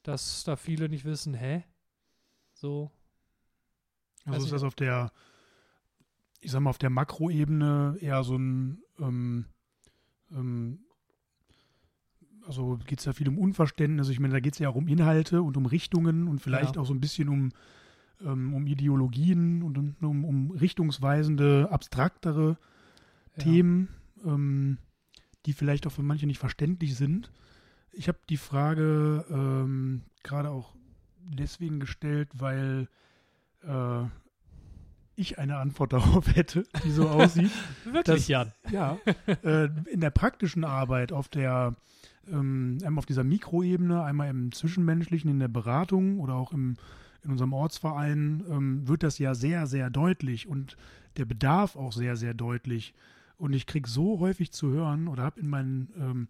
dass 0.03 0.43
da 0.43 0.55
viele 0.55 0.89
nicht 0.89 1.05
wissen, 1.05 1.33
hä? 1.33 1.63
So. 2.53 2.91
Also 4.25 4.45
ist 4.45 4.51
das 4.51 4.63
auf 4.63 4.75
der, 4.75 5.12
ich 6.39 6.52
sag 6.52 6.62
mal, 6.62 6.69
auf 6.69 6.78
der 6.78 6.89
Makroebene 6.89 7.97
eher 8.00 8.23
so 8.23 8.38
ein, 8.38 8.80
ähm, 9.00 9.45
ähm, 10.32 10.80
also 12.45 12.80
geht 12.86 13.00
es 13.00 13.06
ja 13.06 13.13
viel 13.13 13.28
um 13.28 13.38
Unverständnis. 13.38 14.10
Ich 14.10 14.19
meine, 14.19 14.34
da 14.34 14.39
geht 14.39 14.54
es 14.54 14.60
ja 14.60 14.69
auch 14.69 14.76
um 14.76 14.88
Inhalte 14.88 15.41
und 15.41 15.58
um 15.58 15.65
Richtungen 15.65 16.28
und 16.28 16.39
vielleicht 16.39 16.76
ja. 16.76 16.82
auch 16.82 16.86
so 16.86 16.93
ein 16.93 17.02
bisschen 17.02 17.30
um 17.30 17.52
ähm, 18.23 18.54
um 18.54 18.67
Ideologien 18.67 19.63
und 19.63 19.78
um, 20.04 20.26
um 20.26 20.52
richtungsweisende, 20.52 21.69
abstraktere 21.71 22.58
ja. 23.36 23.43
Themen, 23.43 23.89
ähm, 24.26 24.78
die 25.45 25.54
vielleicht 25.54 25.88
auch 25.88 25.91
für 25.91 26.04
manche 26.04 26.28
nicht 26.28 26.39
verständlich 26.39 26.95
sind. 26.95 27.32
Ich 27.91 28.08
habe 28.08 28.19
die 28.30 28.38
Frage 28.38 29.26
ähm, 29.30 30.04
gerade 30.23 30.50
auch 30.50 30.76
deswegen 31.19 31.80
gestellt, 31.80 32.30
weil 32.34 32.88
äh, 33.63 34.04
ich 35.17 35.39
eine 35.39 35.58
Antwort 35.58 35.93
darauf 35.93 36.36
hätte, 36.36 36.65
die 36.84 36.91
so 36.91 37.10
aussieht. 37.10 37.51
Wirklich, 37.84 38.03
dass, 38.03 38.27
Jan? 38.27 38.53
Ja. 38.71 38.97
Äh, 39.43 39.69
in 39.91 39.99
der 39.99 40.12
praktischen 40.12 40.63
Arbeit 40.63 41.12
auf 41.12 41.27
der 41.27 41.75
ähm, 42.30 42.77
einmal 42.84 42.99
auf 42.99 43.06
dieser 43.06 43.23
Mikroebene, 43.23 44.03
einmal 44.03 44.30
im 44.30 44.51
Zwischenmenschlichen, 44.51 45.30
in 45.30 45.39
der 45.39 45.47
Beratung 45.47 46.19
oder 46.19 46.36
auch 46.36 46.51
im 46.51 46.75
in 47.27 47.32
unserem 47.32 47.53
Ortsverein 47.53 48.43
ähm, 48.49 48.88
wird 48.88 49.03
das 49.03 49.19
ja 49.19 49.36
sehr, 49.36 49.67
sehr 49.67 49.89
deutlich 49.89 50.47
und 50.47 50.77
der 51.17 51.25
Bedarf 51.25 51.75
auch 51.75 51.91
sehr, 51.91 52.15
sehr 52.15 52.34
deutlich. 52.34 52.93
Und 53.38 53.51
ich 53.53 53.65
kriege 53.65 53.89
so 53.89 54.19
häufig 54.19 54.51
zu 54.51 54.69
hören 54.69 55.10
oder 55.10 55.23
habe 55.23 55.39
in 55.41 55.49
meinen 55.49 55.89
ähm, 55.99 56.27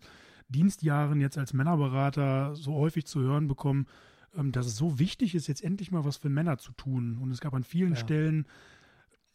Dienstjahren 0.50 1.22
jetzt 1.22 1.38
als 1.38 1.54
Männerberater 1.54 2.56
so 2.56 2.74
häufig 2.74 3.06
zu 3.06 3.20
hören 3.22 3.48
bekommen, 3.48 3.86
ähm, 4.36 4.52
dass 4.52 4.66
es 4.66 4.76
so 4.76 4.98
wichtig 4.98 5.36
ist, 5.36 5.48
jetzt 5.48 5.64
endlich 5.64 5.92
mal 5.92 6.04
was 6.04 6.18
für 6.18 6.30
Männer 6.30 6.58
zu 6.58 6.72
tun. 6.72 7.18
Und 7.22 7.32
es 7.32 7.42
gab 7.42 7.54
an 7.54 7.64
vielen 7.64 7.94
ja. 7.94 7.98
Stellen 7.98 8.48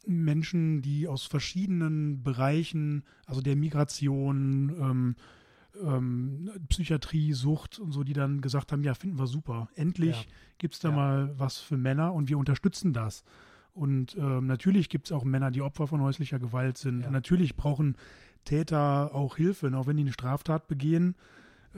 Menschen, 0.07 0.83
die 0.83 1.09
aus 1.09 1.25
verschiedenen 1.25 2.23
Bereichen, 2.23 3.05
also 3.27 3.41
der 3.41 3.57
Migration, 3.57 4.75
ähm, 4.81 5.17
ähm, 5.83 6.51
Psychiatrie, 6.69 7.33
Sucht 7.33 7.79
und 7.79 7.93
so, 7.93 8.05
die 8.05 8.13
dann 8.13 8.41
gesagt 8.41 8.73
haben, 8.73 8.83
ja, 8.83 8.95
finden 8.95 9.19
wir 9.19 9.27
super. 9.27 9.69
Endlich 9.75 10.23
ja. 10.23 10.29
gibt 10.59 10.75
es 10.75 10.81
da 10.81 10.91
ja. 10.91 10.97
mal 10.97 11.35
was 11.39 11.59
für 11.59 11.77
Männer 11.77 12.13
und 12.13 12.29
wir 12.29 12.39
unterstützen 12.39 12.93
das. 12.93 13.25
Und 13.75 14.17
ähm, 14.19 14.47
natürlich 14.47 14.89
gibt 14.91 15.07
es 15.07 15.13
auch 15.13 15.25
Männer, 15.25 15.51
die 15.51 15.63
Opfer 15.63 15.87
von 15.87 16.03
häuslicher 16.03 16.39
Gewalt 16.39 16.77
sind. 16.77 17.03
Ja. 17.03 17.11
Natürlich 17.11 17.57
brauchen 17.57 17.97
Täter 18.45 19.15
auch 19.15 19.37
Hilfe. 19.37 19.69
Und 19.69 19.75
auch 19.75 19.87
wenn 19.87 19.97
die 19.97 20.03
eine 20.03 20.13
Straftat 20.13 20.69
begehen, 20.69 21.15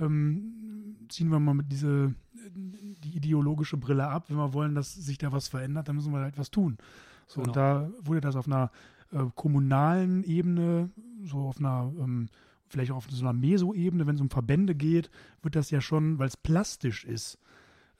ähm, 0.00 0.96
ziehen 1.08 1.28
wir 1.28 1.38
mal 1.38 1.54
mit 1.54 1.70
diese 1.70 2.14
die 2.56 3.16
ideologische 3.16 3.76
Brille 3.76 4.08
ab. 4.08 4.28
Wenn 4.28 4.36
wir 4.36 4.52
wollen, 4.52 4.74
dass 4.74 4.94
sich 4.94 5.18
da 5.18 5.32
was 5.32 5.48
verändert, 5.48 5.88
dann 5.88 5.96
müssen 5.96 6.12
wir 6.12 6.20
halt 6.20 6.38
was 6.38 6.50
tun. 6.50 6.78
So, 7.26 7.40
genau. 7.40 7.48
und 7.48 7.56
da 7.56 7.90
wurde 8.00 8.20
das 8.20 8.36
auf 8.36 8.46
einer 8.46 8.70
äh, 9.12 9.24
kommunalen 9.34 10.24
Ebene, 10.24 10.90
so 11.24 11.38
auf 11.38 11.58
einer 11.58 11.92
ähm, 11.98 12.28
vielleicht 12.66 12.90
auch 12.90 12.96
auf 12.96 13.06
so 13.10 13.24
einer 13.24 13.32
Meso-Ebene, 13.32 14.06
wenn 14.06 14.16
es 14.16 14.20
um 14.20 14.30
Verbände 14.30 14.74
geht, 14.74 15.10
wird 15.42 15.56
das 15.56 15.70
ja 15.70 15.80
schon, 15.80 16.18
weil 16.18 16.28
es 16.28 16.36
plastisch 16.36 17.04
ist, 17.04 17.38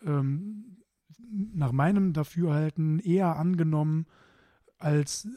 ähm, 0.05 0.77
nach 1.55 1.73
meinem 1.73 2.13
Dafürhalten 2.13 2.99
eher 2.99 3.37
angenommen, 3.37 4.07
als 4.79 5.29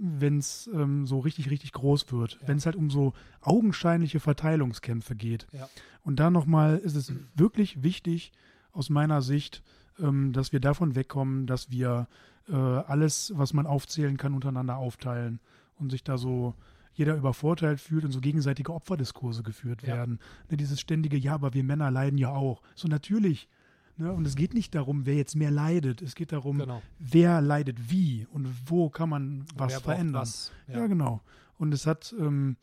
wenn 0.00 0.38
es 0.38 0.68
ähm, 0.72 1.06
so 1.06 1.18
richtig, 1.18 1.50
richtig 1.50 1.72
groß 1.72 2.10
wird. 2.10 2.38
Ja. 2.40 2.48
Wenn 2.48 2.56
es 2.56 2.66
halt 2.66 2.76
um 2.76 2.90
so 2.90 3.12
augenscheinliche 3.40 4.18
Verteilungskämpfe 4.18 5.14
geht. 5.14 5.46
Ja. 5.52 5.68
Und 6.02 6.20
da 6.20 6.30
nochmal 6.30 6.78
ist 6.78 6.96
es 6.96 7.12
wirklich 7.34 7.82
wichtig, 7.82 8.32
aus 8.72 8.88
meiner 8.88 9.20
Sicht, 9.20 9.62
ähm, 9.98 10.32
dass 10.32 10.52
wir 10.52 10.60
davon 10.60 10.94
wegkommen, 10.94 11.46
dass 11.46 11.70
wir 11.70 12.08
äh, 12.50 12.54
alles, 12.54 13.32
was 13.36 13.52
man 13.52 13.66
aufzählen 13.66 14.16
kann, 14.16 14.34
untereinander 14.34 14.76
aufteilen 14.76 15.40
und 15.76 15.90
sich 15.90 16.04
da 16.04 16.18
so 16.18 16.54
jeder 16.94 17.16
übervorteilt 17.16 17.80
fühlt 17.80 18.04
und 18.04 18.12
so 18.12 18.20
gegenseitige 18.20 18.74
Opferdiskurse 18.74 19.42
geführt 19.42 19.82
ja. 19.82 19.88
werden. 19.88 20.18
Ne, 20.50 20.56
dieses 20.56 20.80
ständige, 20.80 21.16
ja, 21.16 21.34
aber 21.34 21.54
wir 21.54 21.64
Männer 21.64 21.90
leiden 21.90 22.18
ja 22.18 22.30
auch. 22.30 22.62
So 22.74 22.88
natürlich. 22.88 23.48
Ne, 23.96 24.12
und 24.12 24.26
es 24.26 24.36
geht 24.36 24.54
nicht 24.54 24.74
darum, 24.74 25.06
wer 25.06 25.14
jetzt 25.14 25.36
mehr 25.36 25.50
leidet. 25.50 26.02
Es 26.02 26.14
geht 26.14 26.32
darum, 26.32 26.58
genau. 26.58 26.82
wer 26.98 27.40
leidet 27.40 27.90
wie 27.90 28.26
und 28.32 28.48
wo 28.66 28.90
kann 28.90 29.08
man 29.08 29.44
was 29.56 29.80
verändern. 29.80 30.22
Was. 30.22 30.52
Ja. 30.68 30.80
ja. 30.80 30.86
genau. 30.86 31.22
Und 31.58 31.72
es 31.72 31.86
hat 31.86 32.14
ähm, 32.18 32.56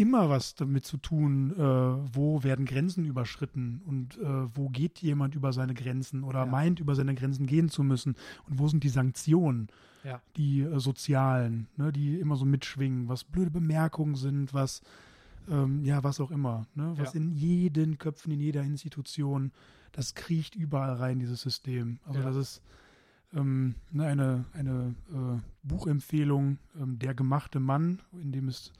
immer 0.00 0.28
was 0.30 0.54
damit 0.54 0.84
zu 0.84 0.96
tun, 0.96 1.52
äh, 1.56 1.62
wo 2.14 2.42
werden 2.42 2.64
Grenzen 2.64 3.04
überschritten 3.04 3.82
und 3.86 4.18
äh, 4.18 4.56
wo 4.56 4.68
geht 4.68 4.98
jemand 4.98 5.34
über 5.34 5.52
seine 5.52 5.74
Grenzen 5.74 6.24
oder 6.24 6.40
ja. 6.40 6.46
meint, 6.46 6.80
über 6.80 6.94
seine 6.94 7.14
Grenzen 7.14 7.46
gehen 7.46 7.68
zu 7.68 7.82
müssen 7.82 8.16
und 8.48 8.58
wo 8.58 8.68
sind 8.68 8.82
die 8.82 8.88
Sanktionen 8.88 9.68
ja. 10.04 10.20
die 10.36 10.62
äh, 10.62 10.78
sozialen, 10.78 11.68
ne, 11.76 11.92
die 11.92 12.18
immer 12.18 12.36
so 12.36 12.44
mitschwingen, 12.44 13.08
was 13.08 13.24
blöde 13.24 13.50
Bemerkungen 13.50 14.14
sind, 14.14 14.54
was 14.54 14.82
ähm, 15.48 15.84
ja, 15.84 16.04
was 16.04 16.20
auch 16.20 16.30
immer, 16.30 16.66
ne, 16.74 16.94
was 16.96 17.14
ja. 17.14 17.20
in 17.20 17.32
jeden 17.32 17.98
Köpfen, 17.98 18.32
in 18.32 18.40
jeder 18.40 18.62
Institution, 18.62 19.52
das 19.92 20.14
kriecht 20.14 20.54
überall 20.54 20.94
rein, 20.94 21.18
dieses 21.18 21.40
System. 21.40 21.98
Also 22.04 22.22
das 22.22 22.36
ist 22.36 22.62
ähm, 23.34 23.74
ne, 23.90 24.06
eine, 24.06 24.44
eine 24.52 24.94
äh, 25.10 25.40
Buchempfehlung, 25.62 26.58
ähm, 26.80 26.98
Der 26.98 27.14
gemachte 27.14 27.60
Mann, 27.60 28.00
in 28.12 28.32
dem 28.32 28.48
es 28.48 28.72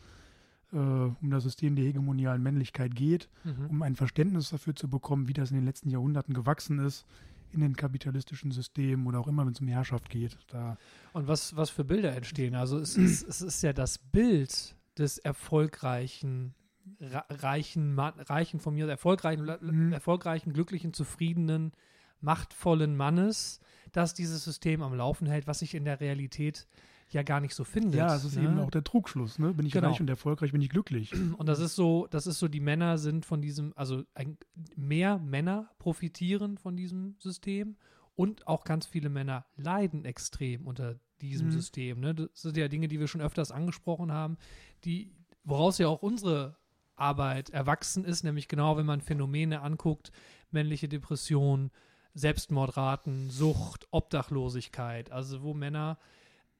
äh, 0.73 0.77
um 0.77 1.31
das 1.31 1.43
System 1.45 1.77
der 1.77 1.85
hegemonialen 1.85 2.43
Männlichkeit 2.43 2.95
geht, 2.95 3.29
Mhm. 3.45 3.67
um 3.69 3.83
ein 3.83 3.97
Verständnis 3.97 4.51
dafür 4.51 4.75
zu 4.77 4.89
bekommen, 4.89 5.29
wie 5.29 5.33
das 5.33 5.51
in 5.51 5.57
den 5.57 5.65
letzten 5.67 5.91
Jahrhunderten 5.91 6.35
gewachsen 6.35 6.79
ist 6.79 7.05
in 7.53 7.61
den 7.61 7.75
kapitalistischen 7.75 8.53
Systemen 8.53 9.09
oder 9.09 9.19
auch 9.19 9.27
immer, 9.27 9.45
wenn 9.45 9.53
es 9.53 9.61
um 9.61 9.67
Herrschaft 9.67 10.09
geht. 10.09 10.39
Da, 10.47 10.77
Und 11.13 11.27
was, 11.27 11.57
was 11.57 11.69
für 11.69 11.83
Bilder 11.83 12.15
entstehen? 12.15 12.55
Also 12.55 12.79
es 12.79 12.97
ist, 12.97 13.23
es 13.29 13.43
ist 13.43 13.63
ja 13.63 13.73
das 13.73 13.99
Bild 13.99 14.77
des 14.99 15.19
erfolgreichen, 15.19 16.55
reichen, 17.29 17.99
reichen 17.99 18.61
von 18.61 18.75
mir, 18.75 18.89
erfolgreichen, 18.89 19.51
Mhm. 19.61 19.93
erfolgreichen, 19.93 20.53
glücklichen, 20.53 20.93
zufriedenen, 20.93 21.73
machtvollen 22.21 22.97
Mannes, 22.97 23.61
das 23.93 24.15
dieses 24.15 24.45
System 24.45 24.83
am 24.83 24.95
Laufen 24.95 25.27
hält, 25.27 25.47
was 25.47 25.61
sich 25.61 25.75
in 25.75 25.85
der 25.85 26.01
Realität 26.01 26.67
ja 27.15 27.23
gar 27.23 27.41
nicht 27.41 27.55
so 27.55 27.65
findet. 27.65 27.95
ja, 27.95 28.15
es 28.15 28.25
ist 28.25 28.37
ne? 28.37 28.45
eben 28.45 28.59
auch 28.61 28.71
der 28.71 28.85
Trugschluss. 28.85 29.39
Ne? 29.39 29.53
Bin 29.55 29.67
ich 29.67 29.73
Genau. 29.73 29.89
reich 29.89 30.01
und 30.01 30.09
erfolgreich, 30.09 30.53
bin 30.53 30.61
ich 30.63 30.69
glücklich. 30.71 31.13
Und 31.39 31.47
das 31.49 31.59
ist 31.59 31.75
so, 31.77 32.07
das 32.11 32.27
ist 32.27 32.39
so, 32.39 32.49
die 32.49 32.61
Männer 32.61 32.99
sind 32.99 33.25
von 33.27 33.41
diesem, 33.43 33.73
also 33.77 34.05
ein, 34.15 34.37
mehr 34.77 35.19
Männer 35.19 35.71
profitieren 35.79 36.59
von 36.59 36.77
diesem 36.77 37.17
System 37.19 37.77
und 38.15 38.47
auch 38.47 38.65
ganz 38.65 38.87
viele 38.87 39.09
Männer 39.09 39.47
leiden 39.57 40.05
extrem 40.05 40.67
unter 40.67 40.99
diesem 41.21 41.49
Mhm. 41.49 41.53
System. 41.53 42.01
Ne? 42.01 42.15
Das 42.15 42.29
sind 42.35 42.57
ja 42.57 42.69
Dinge, 42.69 42.89
die 42.89 43.01
wir 43.01 43.09
schon 43.09 43.21
öfters 43.21 43.51
angesprochen 43.51 44.13
haben, 44.13 44.37
die, 44.85 45.13
woraus 45.45 45.79
ja 45.79 45.89
auch 45.89 46.03
unsere 46.03 46.57
Arbeit 46.97 47.51
erwachsen 47.51 48.05
ist, 48.05 48.25
nämlich 48.25 48.47
genau, 48.47 48.77
wenn 48.77 48.85
man 48.87 49.01
Phänomene 49.01 49.63
anguckt, 49.63 50.13
männliche 50.51 50.89
Depression, 50.89 51.71
Selbstmordraten, 52.15 53.31
Sucht, 53.31 53.87
Obdachlosigkeit, 53.91 55.11
also 55.13 55.43
wo 55.43 55.55
Männer 55.55 55.99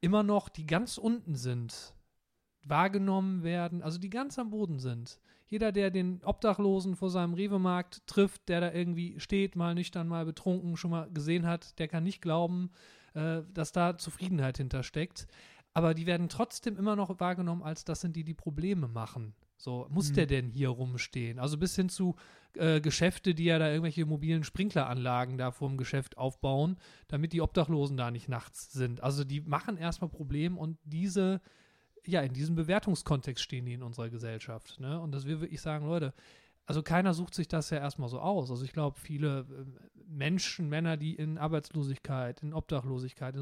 immer 0.01 0.23
noch, 0.23 0.49
die 0.49 0.67
ganz 0.67 0.99
unten 0.99 1.35
sind, 1.35 1.95
wahrgenommen 2.65 3.43
werden, 3.43 3.83
also 3.83 3.99
die 3.99 4.11
ganz 4.11 4.39
am 4.39 4.51
Boden 4.51 4.79
sind. 4.79 5.21
Jeder, 5.47 5.73
der 5.73 5.91
den 5.91 6.23
Obdachlosen 6.25 6.95
vor 6.95 7.11
seinem 7.11 7.35
Rewe-Markt 7.35 8.07
trifft, 8.07 8.49
der 8.49 8.61
da 8.61 8.73
irgendwie 8.73 9.19
steht, 9.19 9.57
mal 9.57 9.75
nüchtern, 9.75 10.07
mal 10.07 10.25
betrunken, 10.25 10.77
schon 10.77 10.93
mal 10.93 11.11
gesehen 11.11 11.47
hat, 11.47 11.79
der 11.79 11.89
kann 11.89 12.05
nicht 12.05 12.23
glauben, 12.23 12.71
äh, 13.15 13.43
dass 13.53 13.73
da 13.73 13.99
Zufriedenheit 13.99 14.59
hintersteckt. 14.59 15.27
Aber 15.75 15.95
die 15.95 16.07
werden 16.07 16.29
trotzdem 16.29 16.77
immer 16.77 16.97
noch 16.97 17.21
wahrgenommen, 17.21 17.63
als 17.63 17.85
das 17.85 18.01
sind 18.01 18.17
die, 18.17 18.25
die 18.25 18.35
Probleme 18.35 18.89
machen. 18.89 19.35
So, 19.61 19.87
muss 19.91 20.11
Mhm. 20.11 20.15
der 20.15 20.27
denn 20.27 20.49
hier 20.49 20.71
rumstehen? 20.71 21.39
Also 21.39 21.59
bis 21.59 21.77
hin 21.77 21.89
zu 21.89 22.17
äh, 22.55 22.81
Geschäfte, 22.81 23.35
die 23.35 23.45
ja 23.45 23.59
da 23.59 23.69
irgendwelche 23.69 24.07
mobilen 24.07 24.43
Sprinkleranlagen 24.43 25.39
da 25.39 25.51
vorm 25.51 25.77
Geschäft 25.77 26.17
aufbauen, 26.19 26.79
damit 27.09 27.33
die 27.33 27.43
Obdachlosen 27.43 27.97
da 27.97 28.11
nicht 28.11 28.29
nachts 28.29 28.73
sind. 28.73 29.03
Also 29.03 29.23
die 29.23 29.41
machen 29.41 29.77
erstmal 29.77 30.11
Probleme 30.11 30.59
und 30.59 30.79
diese, 30.85 31.41
ja, 32.07 32.23
in 32.23 32.33
diesem 32.33 32.55
Bewertungskontext 32.57 33.43
stehen 33.45 33.67
die 33.67 33.75
in 33.75 33.83
unserer 33.83 34.09
Gesellschaft. 34.09 34.81
Ne? 34.81 34.99
Und 34.99 35.13
dass 35.13 35.27
wir 35.27 35.41
wirklich 35.41 35.61
sagen, 35.61 35.87
Leute, 35.87 36.15
also 36.67 36.83
keiner 36.83 37.15
sucht 37.15 37.35
sich 37.35 37.49
das 37.49 37.71
ja 37.71 37.79
erstmal 37.79 38.09
so 38.09 38.19
aus. 38.21 38.51
Also 38.51 38.65
ich 38.65 38.73
glaube, 38.73 38.99
viele 38.99 39.41
äh, 39.41 40.01
Menschen, 40.09 40.69
Männer, 40.69 40.97
die 40.97 41.15
in 41.15 41.37
Arbeitslosigkeit, 41.39 42.43
in 42.43 42.55
Obdachlosigkeit, 42.55 43.35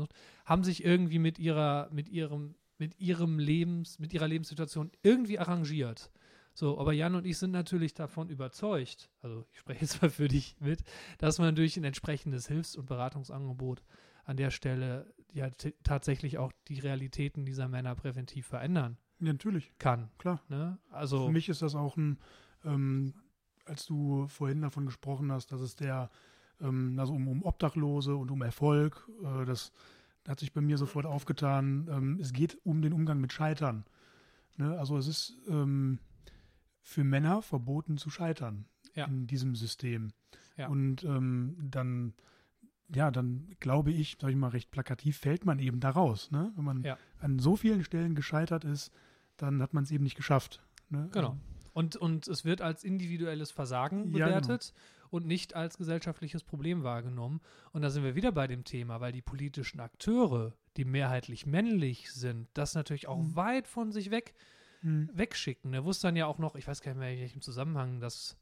haben 0.45 0.65
sich 0.65 0.85
irgendwie 0.85 1.19
mit 1.19 1.39
ihrer, 1.39 1.89
mit 1.93 2.09
ihrem, 2.09 2.57
mit 2.79 2.99
ihrem 3.01 3.39
Lebens, 3.39 3.99
mit 3.99 4.13
ihrer 4.13 4.29
Lebenssituation 4.29 4.91
irgendwie 5.03 5.39
arrangiert. 5.39 6.11
So, 6.55 6.79
aber 6.81 6.93
Jan 6.93 7.15
und 7.15 7.25
ich 7.25 7.39
sind 7.39 7.53
natürlich 7.53 7.95
davon 7.95 8.31
überzeugt, 8.31 9.11
also 9.23 9.45
ich 9.53 9.59
spreche 9.61 9.83
jetzt 9.83 10.03
mal 10.03 10.11
für 10.11 10.27
dich 10.29 10.57
mit, 10.61 10.83
dass 11.19 11.39
man 11.39 11.55
durch 11.55 11.77
ein 11.77 11.85
entsprechendes 11.85 12.49
Hilfs- 12.49 12.75
und 12.77 12.87
Beratungsangebot 12.87 13.85
an 14.25 14.37
der 14.37 14.51
Stelle 14.51 15.13
ja 15.33 15.51
tatsächlich 15.85 16.39
auch 16.39 16.53
die 16.67 16.81
Realitäten 16.81 17.45
dieser 17.45 17.69
Männer 17.69 17.95
präventiv 17.95 18.47
verändern 18.47 18.97
Ja, 19.21 19.33
natürlich, 19.33 19.73
kann. 19.79 20.11
klar. 20.19 20.43
Ne? 20.49 20.79
Also 20.91 21.27
Für 21.27 21.33
mich 21.33 21.49
ist 21.49 21.63
das 21.63 21.75
auch 21.77 21.97
ein, 21.97 22.19
ähm, 22.65 23.15
als 23.65 23.87
du 23.87 24.27
vorhin 24.27 24.63
davon 24.63 24.87
gesprochen 24.87 25.31
hast, 25.31 25.53
dass 25.53 25.61
es 25.61 25.77
der, 25.77 26.11
ähm, 26.61 26.99
also 26.99 27.13
um, 27.15 27.29
um 27.29 27.43
Obdachlose 27.45 28.17
und 28.17 28.31
um 28.33 28.43
Erfolg, 28.43 29.09
äh, 29.23 29.45
das 29.45 29.71
hat 30.29 30.41
sich 30.41 30.53
bei 30.53 30.61
mir 30.61 30.79
sofort 30.79 31.07
aufgetan. 31.07 31.89
Ähm, 31.91 32.19
es 32.21 32.33
geht 32.33 32.59
um 32.65 32.83
den 32.83 32.93
Umgang 32.93 33.21
mit 33.21 33.33
Scheitern. 33.33 33.85
Ne? 34.57 34.79
Also 34.79 34.97
es 34.99 35.07
ist 35.07 35.37
ähm, 35.49 35.99
für 36.83 37.05
Männer 37.05 37.43
verboten 37.43 37.97
zu 37.99 38.11
scheitern 38.11 38.67
Ja. 38.95 39.07
in 39.07 39.27
diesem 39.27 39.55
System. 39.55 40.13
Ja. 40.57 40.69
Und 40.69 41.05
ähm, 41.05 41.57
dann, 41.71 42.15
ja, 42.95 43.11
dann 43.11 43.49
glaube 43.61 43.91
ich, 43.93 44.17
sag 44.21 44.31
ich 44.31 44.37
mal 44.37 44.49
recht 44.49 44.71
plakativ, 44.71 45.19
fällt 45.19 45.45
man 45.47 45.59
eben 45.59 45.81
da 45.81 45.91
raus. 45.91 46.31
Ne? 46.31 46.53
Wenn 46.57 46.65
man 46.65 46.83
Ja. 46.83 46.99
an 47.21 47.39
so 47.39 47.57
vielen 47.57 47.85
Stellen 47.85 48.15
gescheitert 48.15 48.65
ist, 48.65 48.93
dann 49.37 49.63
hat 49.63 49.73
man 49.73 49.85
es 49.85 49.91
eben 49.91 50.05
nicht 50.05 50.17
geschafft. 50.17 50.63
Ne? 50.91 51.09
Genau. 51.13 51.37
Und, 51.73 51.95
und 51.97 52.27
es 52.27 52.45
wird 52.45 52.61
als 52.61 52.83
individuelles 52.83 53.53
Versagen 53.53 54.13
Ja, 54.15 54.27
genau. 54.41 54.59
Und 55.11 55.27
nicht 55.27 55.55
als 55.55 55.77
gesellschaftliches 55.79 56.45
Problem 56.45 56.83
wahrgenommen. 56.83 57.41
Und 57.73 57.83
da 57.83 57.91
sind 57.91 58.05
wir 58.05 58.15
wieder 58.15 58.33
bei 58.33 58.47
dem 58.47 58.65
Thema, 58.65 59.01
weil 59.01 59.13
die 59.13 59.23
politischen 59.23 59.81
Akteure, 59.81 60.55
die 60.77 60.85
mehrheitlich 60.85 61.47
männlich 61.47 62.13
sind, 62.13 62.49
das 62.55 62.75
natürlich 62.75 63.09
auch 63.09 63.19
Mhm. 63.23 63.37
weit 63.37 63.67
von 63.69 63.93
sich 63.93 64.11
weg 64.11 64.35
Mhm. 64.83 65.11
wegschicken. 65.13 65.75
Er 65.75 65.85
wusste 65.85 66.07
dann 66.09 66.17
ja 66.17 66.27
auch 66.27 66.39
noch, 66.39 66.55
ich 66.55 66.67
weiß 66.69 66.83
gar 66.83 66.93
nicht 66.93 67.01
mehr, 67.01 67.13
in 67.13 67.21
welchem 67.21 67.41
Zusammenhang 67.41 68.01
das 68.01 68.37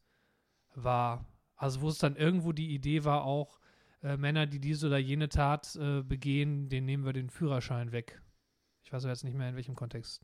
war. 0.75 1.25
Also 1.57 1.81
wo 1.81 1.89
es 1.89 1.99
dann 1.99 2.17
irgendwo 2.17 2.53
die 2.53 2.75
Idee 2.75 3.05
war, 3.05 3.25
auch 3.25 3.59
äh, 4.03 4.19
Männer, 4.19 4.47
die 4.47 4.61
diese 4.61 4.89
oder 4.89 4.99
jene 4.99 5.29
Tat 5.31 5.75
äh, 5.77 6.03
begehen, 6.03 6.69
denen 6.69 6.85
nehmen 6.87 7.05
wir 7.07 7.15
den 7.15 7.31
Führerschein 7.31 7.93
weg. 7.93 8.21
Ich 8.83 8.93
weiß 8.93 9.05
aber 9.05 9.13
jetzt 9.13 9.25
nicht 9.25 9.35
mehr, 9.37 9.49
in 9.49 9.57
welchem 9.57 9.75
Kontext. 9.75 10.23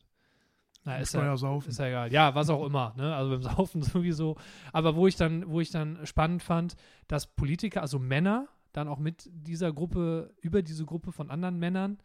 Na, 0.85 0.97
ist 0.97 1.15
ja, 1.15 1.21
Steuersaufen. 1.21 1.71
ist 1.71 1.79
ja 1.79 1.87
egal. 1.87 2.13
Ja, 2.13 2.35
was 2.35 2.51
auch 2.51 2.65
immer. 2.67 2.93
Ne? 2.97 3.15
Also 3.15 3.31
beim 3.31 3.43
Saufen 3.57 3.83
sowieso. 3.83 4.37
Aber 4.73 4.97
wo 4.97 5.07
ich 5.07 5.17
dann, 5.17 5.49
wo 5.49 5.61
ich 5.61 5.71
dann 5.71 6.05
spannend 6.07 6.43
fand, 6.43 6.75
dass 7.09 7.27
Politiker, 7.27 7.83
also 7.83 7.99
Männer, 7.99 8.49
dann 8.73 8.89
auch 8.89 8.99
mit 8.99 9.29
dieser 9.33 9.73
Gruppe, 9.73 10.35
über 10.41 10.63
diese 10.63 10.85
Gruppe 10.85 11.13
von 11.13 11.31
anderen 11.31 11.59
Männern, 11.59 11.99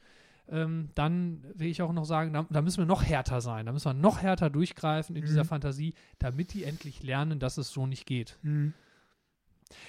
ähm, 0.50 0.90
dann 0.96 1.44
will 1.56 1.68
ich 1.68 1.82
auch 1.82 1.92
noch 1.92 2.06
sagen, 2.06 2.34
da, 2.34 2.46
da 2.50 2.62
müssen 2.62 2.78
wir 2.78 2.86
noch 2.86 3.04
härter 3.04 3.42
sein. 3.42 3.66
Da 3.66 3.72
müssen 3.72 3.86
wir 3.90 3.94
noch 3.94 4.22
härter 4.22 4.50
durchgreifen 4.50 5.16
in 5.16 5.26
dieser 5.26 5.44
Mhm. 5.44 5.48
Fantasie, 5.48 5.94
damit 6.20 6.54
die 6.54 6.64
endlich 6.64 7.04
lernen, 7.04 7.40
dass 7.40 7.58
es 7.58 7.70
so 7.72 7.88
nicht 7.88 8.06
geht. 8.06 8.38
Mhm. 8.44 8.74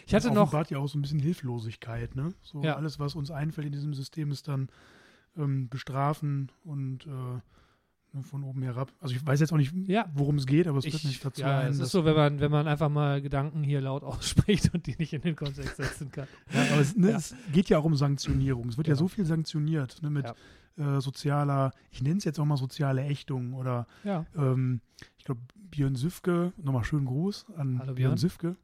Ich 0.07 0.15
hatte 0.15 0.27
das 0.29 0.35
noch. 0.35 0.43
offenbart 0.45 0.71
ja 0.71 0.79
auch 0.79 0.89
so 0.89 0.99
ein 0.99 1.03
bisschen 1.03 1.21
Hilflosigkeit, 1.21 2.17
ne? 2.17 2.35
So 2.43 2.63
Ja. 2.65 2.75
alles, 2.77 2.99
was 2.99 3.15
uns 3.15 3.31
einfällt 3.31 3.67
in 3.69 3.73
diesem 3.73 3.95
System, 3.95 4.31
ist 4.33 4.49
dann 4.49 4.69
ähm, 5.37 5.69
bestrafen 5.69 6.51
und 6.65 7.07
äh, 7.07 7.41
von 8.23 8.43
oben 8.45 8.63
herab. 8.63 8.93
Also 9.01 9.15
ich 9.15 9.25
weiß 9.27 9.41
jetzt 9.41 9.53
auch 9.53 9.57
nicht, 9.57 9.73
Ja. 9.87 10.11
worum 10.15 10.37
es 10.39 10.47
geht, 10.47 10.67
aber 10.67 10.79
es 10.79 10.85
wird 10.85 11.05
nicht 11.05 11.25
dazu 11.25 11.43
ja, 11.43 11.61
ein. 11.61 11.71
es 11.71 11.79
ist 11.79 11.91
so, 11.93 12.05
wenn 12.05 12.17
man, 12.17 12.41
wenn 12.41 12.51
man 12.51 12.67
einfach 12.67 12.89
mal 12.89 13.21
Gedanken 13.23 13.63
hier 13.63 13.81
laut 13.81 14.03
ausspricht 14.05 14.73
und 14.75 14.87
die 14.87 14.97
nicht 14.99 15.13
in 15.13 15.21
den 15.23 15.37
Kontext 15.37 15.77
setzen 15.77 16.11
kann. 16.11 16.27
ja, 16.53 16.63
aber 16.73 16.81
es, 16.81 16.97
ne, 16.97 17.11
Ja. 17.11 17.17
es 17.19 17.35
geht 17.53 17.69
ja 17.69 17.79
auch 17.79 17.85
um 17.85 17.95
Sanktionierung. 17.97 18.69
Es 18.69 18.77
wird 18.77 18.89
ja 18.89 18.95
Genau. 18.95 19.05
so 19.05 19.09
viel 19.09 19.25
sanktioniert, 19.25 20.03
ne, 20.03 20.11
mit 20.11 20.27
äh, 20.77 21.01
sozialer, 21.01 21.73
ich 21.91 22.03
nenne 22.03 22.19
es 22.19 22.25
jetzt 22.25 22.39
auch 22.39 22.45
mal 22.45 22.57
soziale 22.57 23.03
Ächtung 23.05 23.53
oder 23.55 23.87
Ja. 24.05 24.25
ähm, 24.37 24.81
ich 25.19 25.25
glaube, 25.25 25.41
Björn 25.71 25.97
Süfke, 25.97 26.53
nochmal 26.57 26.85
schönen 26.85 27.05
Gruß 27.07 27.47
an 27.57 27.79
Hallo, 27.81 27.95
Björn 27.95 27.97
Björn. 28.13 28.17
Süfke, 28.17 28.57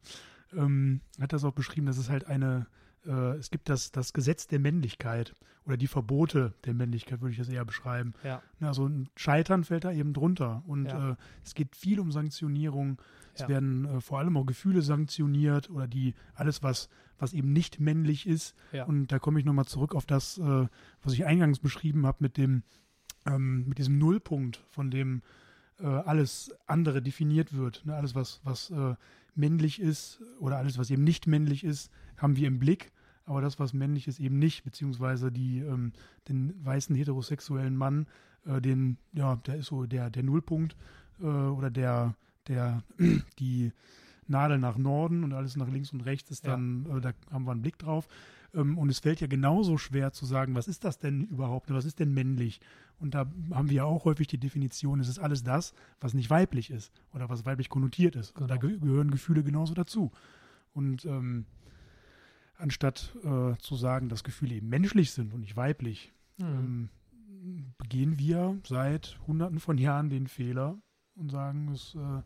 ähm, 0.56 1.00
hat 1.20 1.32
das 1.32 1.44
auch 1.44 1.52
beschrieben, 1.52 1.86
dass 1.86 1.98
es 1.98 2.08
halt 2.08 2.26
eine, 2.26 2.66
äh, 3.06 3.36
es 3.36 3.50
gibt 3.50 3.68
das, 3.68 3.92
das 3.92 4.12
Gesetz 4.12 4.46
der 4.46 4.58
Männlichkeit 4.60 5.34
oder 5.66 5.76
die 5.76 5.86
Verbote 5.86 6.52
der 6.64 6.74
Männlichkeit, 6.74 7.20
würde 7.20 7.32
ich 7.32 7.38
das 7.38 7.48
eher 7.48 7.64
beschreiben. 7.64 8.12
Ja. 8.22 8.42
Also 8.60 8.86
ein 8.86 9.08
Scheitern 9.16 9.64
fällt 9.64 9.84
da 9.84 9.92
eben 9.92 10.12
drunter 10.12 10.62
und 10.66 10.86
Ja. 10.86 11.12
äh, 11.12 11.16
es 11.44 11.54
geht 11.54 11.74
viel 11.76 12.00
um 12.00 12.12
Sanktionierung. 12.12 13.00
Es 13.34 13.40
Ja. 13.42 13.48
werden 13.48 13.84
äh, 13.86 14.00
vor 14.00 14.18
allem 14.18 14.36
auch 14.36 14.44
Gefühle 14.46 14.82
sanktioniert 14.82 15.70
oder 15.70 15.86
die 15.88 16.14
alles, 16.34 16.62
was, 16.62 16.88
was 17.18 17.32
eben 17.32 17.52
nicht 17.52 17.80
männlich 17.80 18.26
ist. 18.26 18.54
Und 18.86 19.08
da 19.08 19.18
komme 19.18 19.38
ich 19.40 19.44
nochmal 19.46 19.64
zurück 19.66 19.94
auf 19.94 20.06
das, 20.06 20.38
äh, 20.38 20.66
was 21.02 21.12
ich 21.14 21.24
eingangs 21.26 21.58
beschrieben 21.60 22.06
habe 22.06 22.18
mit 22.20 22.36
dem, 22.36 22.62
ähm, 23.26 23.66
mit 23.68 23.78
diesem 23.78 23.98
Nullpunkt, 23.98 24.62
von 24.68 24.90
dem 24.90 25.22
äh, 25.80 25.86
alles 25.86 26.54
andere 26.66 27.02
definiert 27.02 27.54
wird. 27.54 27.84
Ne? 27.86 27.96
Alles, 27.96 28.14
was, 28.14 28.40
was 28.44 28.70
äh, 28.70 28.94
männlich 29.34 29.80
ist 29.80 30.20
oder 30.38 30.58
alles, 30.58 30.78
was 30.78 30.90
eben 30.90 31.02
nicht 31.02 31.26
männlich 31.26 31.64
ist, 31.64 31.90
haben 32.16 32.36
wir 32.36 32.46
im 32.46 32.58
Blick. 32.60 32.92
Aber 33.26 33.40
das, 33.40 33.58
was 33.58 33.72
männlich 33.72 34.06
ist, 34.08 34.20
eben 34.20 34.38
nicht, 34.38 34.64
beziehungsweise 34.64 35.32
die, 35.32 35.60
ähm, 35.60 35.92
den 36.28 36.54
weißen 36.64 36.94
heterosexuellen 36.94 37.76
Mann, 37.76 38.06
äh, 38.46 38.60
den, 38.60 38.98
ja, 39.12 39.36
der 39.36 39.56
ist 39.56 39.66
so 39.66 39.86
der, 39.86 40.10
der 40.10 40.22
Nullpunkt 40.22 40.76
äh, 41.20 41.24
oder 41.24 41.70
der, 41.70 42.14
der, 42.48 42.82
die 43.38 43.72
Nadel 44.26 44.58
nach 44.58 44.76
Norden 44.78 45.22
und 45.24 45.32
alles 45.32 45.56
nach 45.56 45.68
links 45.68 45.92
und 45.92 46.02
rechts 46.02 46.30
ist 46.30 46.44
Ja. 46.46 46.52
dann, 46.52 46.86
äh, 46.90 47.00
da 47.00 47.12
haben 47.30 47.44
wir 47.46 47.52
einen 47.52 47.62
Blick 47.62 47.78
drauf. 47.78 48.08
Ähm, 48.54 48.76
und 48.78 48.88
es 48.90 48.98
fällt 49.00 49.20
ja 49.20 49.26
genauso 49.26 49.78
schwer 49.78 50.12
zu 50.12 50.26
sagen, 50.26 50.54
was 50.54 50.68
ist 50.68 50.84
das 50.84 50.98
denn 50.98 51.24
überhaupt, 51.26 51.70
was 51.70 51.84
ist 51.84 51.98
denn 52.00 52.12
männlich? 52.14 52.60
Und 53.00 53.14
da 53.14 53.26
haben 53.52 53.68
wir 53.70 53.76
ja 53.76 53.84
auch 53.84 54.04
häufig 54.04 54.26
die 54.28 54.38
Definition, 54.38 55.00
es 55.00 55.08
ist 55.08 55.18
alles 55.18 55.42
das, 55.42 55.74
was 56.00 56.14
nicht 56.14 56.30
weiblich 56.30 56.70
ist 56.70 56.92
oder 57.12 57.28
was 57.28 57.44
weiblich 57.44 57.68
konnotiert 57.68 58.16
ist. 58.16 58.34
Da 58.38 58.56
Genau. 58.56 58.60
ge 58.60 58.78
gehören 58.78 59.10
Gefühle 59.10 59.42
genauso 59.42 59.74
dazu. 59.74 60.12
Und 60.74 61.04
ähm, 61.04 61.44
anstatt 62.56 63.14
äh, 63.24 63.56
zu 63.58 63.76
sagen, 63.76 64.08
dass 64.08 64.24
Gefühle 64.24 64.54
eben 64.56 64.68
menschlich 64.68 65.12
sind 65.12 65.32
und 65.34 65.40
nicht 65.40 65.56
weiblich, 65.56 66.12
Mhm. 66.38 66.44
ähm, 66.46 67.70
begehen 67.78 68.18
wir 68.18 68.58
seit 68.66 69.18
hunderten 69.26 69.60
von 69.60 69.78
Jahren 69.78 70.10
den 70.10 70.26
Fehler, 70.26 70.76
und 71.16 71.30
sagen, 71.30 71.70
es 71.70 71.94
äh, 71.94 72.22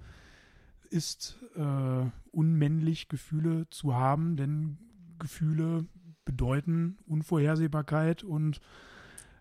ist 0.89 1.39
äh, 1.57 2.11
unmännlich, 2.31 3.09
Gefühle 3.09 3.68
zu 3.68 3.95
haben, 3.95 4.37
denn 4.37 4.79
Gefühle 5.18 5.87
bedeuten 6.24 6.97
Unvorhersehbarkeit 7.07 8.22
und 8.24 8.61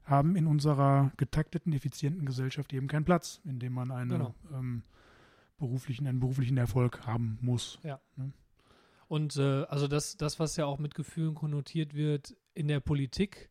haben 0.04 0.36
in 0.36 0.48
unserer 0.48 1.12
getakteten, 1.18 1.72
effizienten 1.74 2.26
Gesellschaft 2.26 2.74
eben 2.74 2.88
keinen 2.88 3.06
Platz, 3.06 3.40
in 3.46 3.60
dem 3.60 3.72
man 3.74 3.92
eine, 3.92 4.14
Genau. 4.18 4.36
ähm, 4.54 4.84
beruflichen, 5.58 6.08
einen 6.08 6.20
beruflichen 6.20 6.58
Erfolg 6.58 7.06
haben 7.08 7.38
muss. 7.42 7.80
Und 9.08 9.38
äh, 9.38 9.64
also 9.64 9.88
das, 9.88 10.18
das, 10.18 10.40
was 10.40 10.58
ja 10.58 10.66
auch 10.66 10.80
mit 10.80 10.94
Gefühlen 10.96 11.34
konnotiert 11.36 11.94
wird 11.94 12.36
in 12.54 12.68
der 12.68 12.80
Politik, 12.82 13.50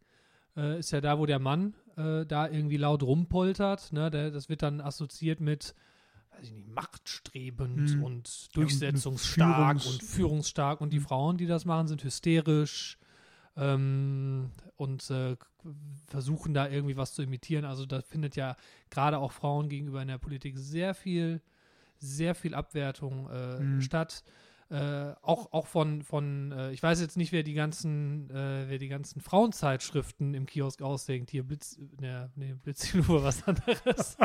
äh, 0.56 0.78
ist 0.78 0.90
ja 0.90 1.00
da, 1.00 1.18
wo 1.18 1.26
der 1.26 1.38
Mann 1.38 1.74
äh, 1.96 2.26
da 2.26 2.48
irgendwie 2.48 2.76
laut 2.76 3.02
rumpoltert. 3.02 3.92
Ne? 3.92 4.10
Der, 4.10 4.30
das 4.30 4.48
wird 4.48 4.62
dann 4.62 4.80
assoziiert 4.80 5.40
mit, 5.40 5.74
weiß 6.32 6.44
ich 6.44 6.52
nicht, 6.52 6.68
machtstrebend 6.68 7.92
Hm. 7.94 8.02
und 8.02 8.56
durchsetzungsstark 8.56 9.78
Führungs- 9.78 9.86
und 9.88 10.02
führungsstark. 10.02 10.80
Und 10.80 10.92
die 10.92 10.98
Hm. 10.98 11.04
Frauen, 11.06 11.36
die 11.38 11.46
das 11.46 11.64
machen, 11.64 11.88
sind 11.88 12.04
hysterisch 12.04 12.98
ähm, 13.56 14.50
und 14.76 15.10
äh, 15.10 15.36
versuchen 16.06 16.52
da 16.52 16.68
irgendwie 16.68 16.96
was 16.98 17.14
zu 17.14 17.22
imitieren. 17.22 17.64
Also 17.64 17.86
da 17.86 18.02
findet 18.02 18.36
ja 18.36 18.56
gerade 18.90 19.18
auch 19.18 19.32
Frauen 19.32 19.68
gegenüber 19.70 20.02
in 20.02 20.08
der 20.08 20.18
Politik 20.18 20.58
sehr 20.58 20.94
viel, 20.94 21.40
sehr 21.98 22.34
viel 22.34 22.54
Abwertung 22.54 23.28
äh, 23.30 23.58
Mhm. 23.60 23.80
statt. 23.80 24.22
Äh, 24.68 25.14
auch, 25.22 25.52
auch 25.52 25.68
von, 25.68 26.02
von 26.02 26.50
äh, 26.50 26.72
ich 26.72 26.82
weiß 26.82 27.00
jetzt 27.00 27.16
nicht, 27.16 27.30
wer 27.30 27.44
die 27.44 27.54
ganzen, 27.54 28.28
äh, 28.30 28.64
wer 28.66 28.78
die 28.78 28.88
ganzen 28.88 29.20
Frauenzeitschriften 29.20 30.34
im 30.34 30.46
Kiosk 30.46 30.82
ausdenkt. 30.82 31.30
Hier 31.30 31.44
Blitz, 31.44 31.78
ne, 32.00 32.30
ne, 32.34 32.58
Blitzlupe, 32.64 33.22
was 33.22 33.46
anderes. 33.46 34.16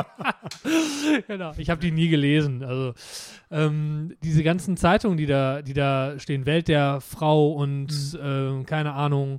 genau, 1.28 1.52
ich 1.56 1.70
habe 1.70 1.80
die 1.80 1.92
nie 1.92 2.08
gelesen. 2.08 2.64
Also 2.64 2.92
ähm, 3.52 4.16
diese 4.24 4.42
ganzen 4.42 4.76
Zeitungen, 4.76 5.16
die 5.16 5.26
da, 5.26 5.62
die 5.62 5.74
da 5.74 6.18
stehen, 6.18 6.44
Welt 6.44 6.66
der 6.66 7.00
Frau 7.00 7.52
und 7.52 8.18
ähm, 8.20 8.66
keine 8.66 8.94
Ahnung, 8.94 9.38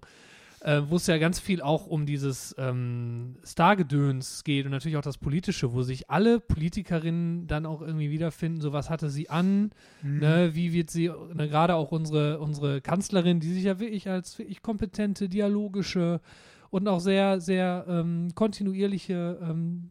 äh, 0.64 0.82
wo 0.88 0.96
es 0.96 1.08
ja 1.08 1.18
ganz 1.18 1.40
viel 1.40 1.62
auch 1.62 1.88
um 1.88 2.06
dieses 2.06 2.56
ähm, 2.58 3.36
Stargedöns 3.44 4.46
geht 4.46 4.66
und 4.66 4.72
natürlich 4.72 4.96
auch 4.98 5.02
das 5.02 5.18
Politische, 5.18 5.74
wo 5.74 5.82
sich 5.84 6.10
alle 6.10 6.40
Politikerinnen 6.40 7.48
dann 7.48 7.66
auch 7.66 7.82
irgendwie 7.82 8.10
wiederfinden, 8.12 8.62
so 8.62 8.72
was 8.72 8.90
hatte 8.90 9.10
sie 9.10 9.30
an, 9.30 9.72
Mhm. 10.02 10.20
ne, 10.20 10.52
wie 10.54 10.72
wird 10.72 10.90
sie, 10.90 11.12
ne, 11.34 11.50
gerade 11.50 11.76
auch 11.76 11.92
unsere, 11.92 12.40
unsere 12.40 12.80
Kanzlerin, 12.80 13.42
die 13.42 13.52
sich 13.54 13.66
ja 13.66 13.80
wirklich 13.80 14.10
als 14.10 14.40
wirklich 14.40 14.62
kompetente, 14.62 15.28
dialogische 15.28 16.22
und 16.70 16.88
auch 16.88 17.00
sehr, 17.02 17.42
sehr 17.42 17.86
ähm, 17.90 18.30
kontinuierliche 18.34 19.38
ähm, 19.42 19.90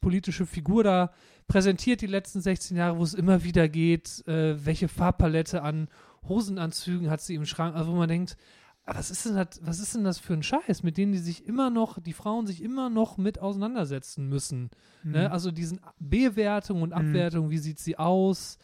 politische 0.00 0.46
Figur 0.46 0.84
da 0.84 1.10
präsentiert 1.48 2.02
die 2.02 2.06
letzten 2.06 2.40
16 2.42 2.76
Jahre, 2.76 2.98
wo 2.98 3.02
es 3.02 3.14
immer 3.14 3.42
wieder 3.42 3.68
geht, 3.68 4.22
äh, 4.28 4.64
welche 4.64 4.86
Farbpalette 4.86 5.62
an 5.62 5.88
Hosenanzügen 6.28 7.08
hat 7.10 7.22
sie 7.22 7.34
im 7.34 7.46
Schrank, 7.46 7.74
also 7.74 7.92
wo 7.92 7.96
man 7.96 8.08
denkt, 8.08 8.36
ah, 8.88 8.96
was 8.96 9.10
ist 9.10 9.26
denn 9.26 9.34
das, 9.34 9.60
was 9.62 9.80
ist 9.80 9.94
denn 9.94 10.04
das 10.04 10.18
für 10.18 10.32
ein 10.34 10.42
Scheiß, 10.42 10.82
mit 10.82 10.96
denen 10.96 11.12
die 11.12 11.18
sich 11.18 11.44
immer 11.46 11.70
noch, 11.70 12.00
die 12.00 12.12
Frauen 12.12 12.46
sich 12.46 12.62
immer 12.62 12.88
noch 12.90 13.18
mit 13.18 13.38
auseinandersetzen 13.38 14.28
müssen. 14.28 14.70
Mhm. 15.02 15.12
Ne? 15.12 15.30
Also 15.30 15.50
diesen 15.50 15.80
Bewertung 15.98 16.82
und 16.82 16.90
Mhm. 16.90 16.96
Abwertung, 16.96 17.50
wie 17.50 17.58
sieht 17.58 17.78
sie 17.78 17.98
aus? 17.98 18.58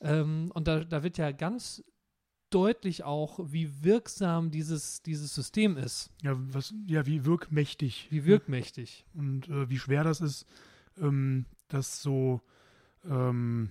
Ähm, 0.00 0.50
und 0.54 0.68
da, 0.68 0.84
da 0.84 1.02
wird 1.02 1.16
ja 1.18 1.32
ganz 1.32 1.82
deutlich 2.50 3.02
auch, 3.04 3.40
wie 3.50 3.82
wirksam 3.82 4.50
dieses, 4.50 5.02
dieses 5.02 5.34
System 5.34 5.78
ist, 5.78 6.10
ja, 6.22 6.34
was, 6.36 6.74
ja, 6.86 7.06
wie 7.06 7.24
wirkmächtig. 7.24 8.08
wie 8.10 8.26
wirkmächtig. 8.26 9.06
und 9.14 9.48
äh, 9.48 9.70
wie 9.70 9.78
schwer 9.78 10.04
das 10.04 10.20
ist, 10.20 10.44
ähm, 11.00 11.46
das 11.68 12.02
so 12.02 12.42
ähm, 13.08 13.70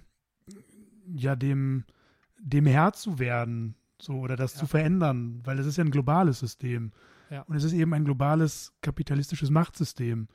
ja 1.06 1.36
dem 1.36 1.84
dem 2.44 2.66
Herr 2.66 2.94
zu 2.94 3.20
werden, 3.20 3.76
so 4.02 4.14
oder 4.20 4.36
das 4.36 4.54
Ja. 4.56 4.60
zu 4.62 4.68
verändern, 4.68 5.42
weil 5.44 5.60
es 5.60 5.66
ist 5.66 5.78
ja 5.78 5.84
ein 5.84 5.92
globales 5.92 6.40
System 6.40 6.92
Ja. 7.30 7.42
und 7.44 7.56
es 7.56 7.64
ist 7.64 7.74
eben 7.74 7.94
ein 7.94 8.04
globales 8.06 8.74
kapitalistisches 8.82 9.50
Machtsystem. 9.50 10.28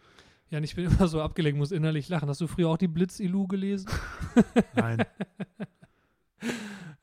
Ja, 0.50 0.58
und 0.58 0.64
ich 0.64 0.74
bin 0.76 0.84
immer 0.90 1.08
so 1.08 1.20
abgelenkt, 1.22 1.58
muss 1.58 1.72
innerlich 1.72 2.08
lachen. 2.08 2.28
Hast 2.28 2.40
du 2.40 2.46
früher 2.46 2.68
auch 2.68 2.76
die 2.78 2.88
Blitz-Ilu 2.88 3.46
gelesen? 3.48 3.88
Nein, 4.74 5.04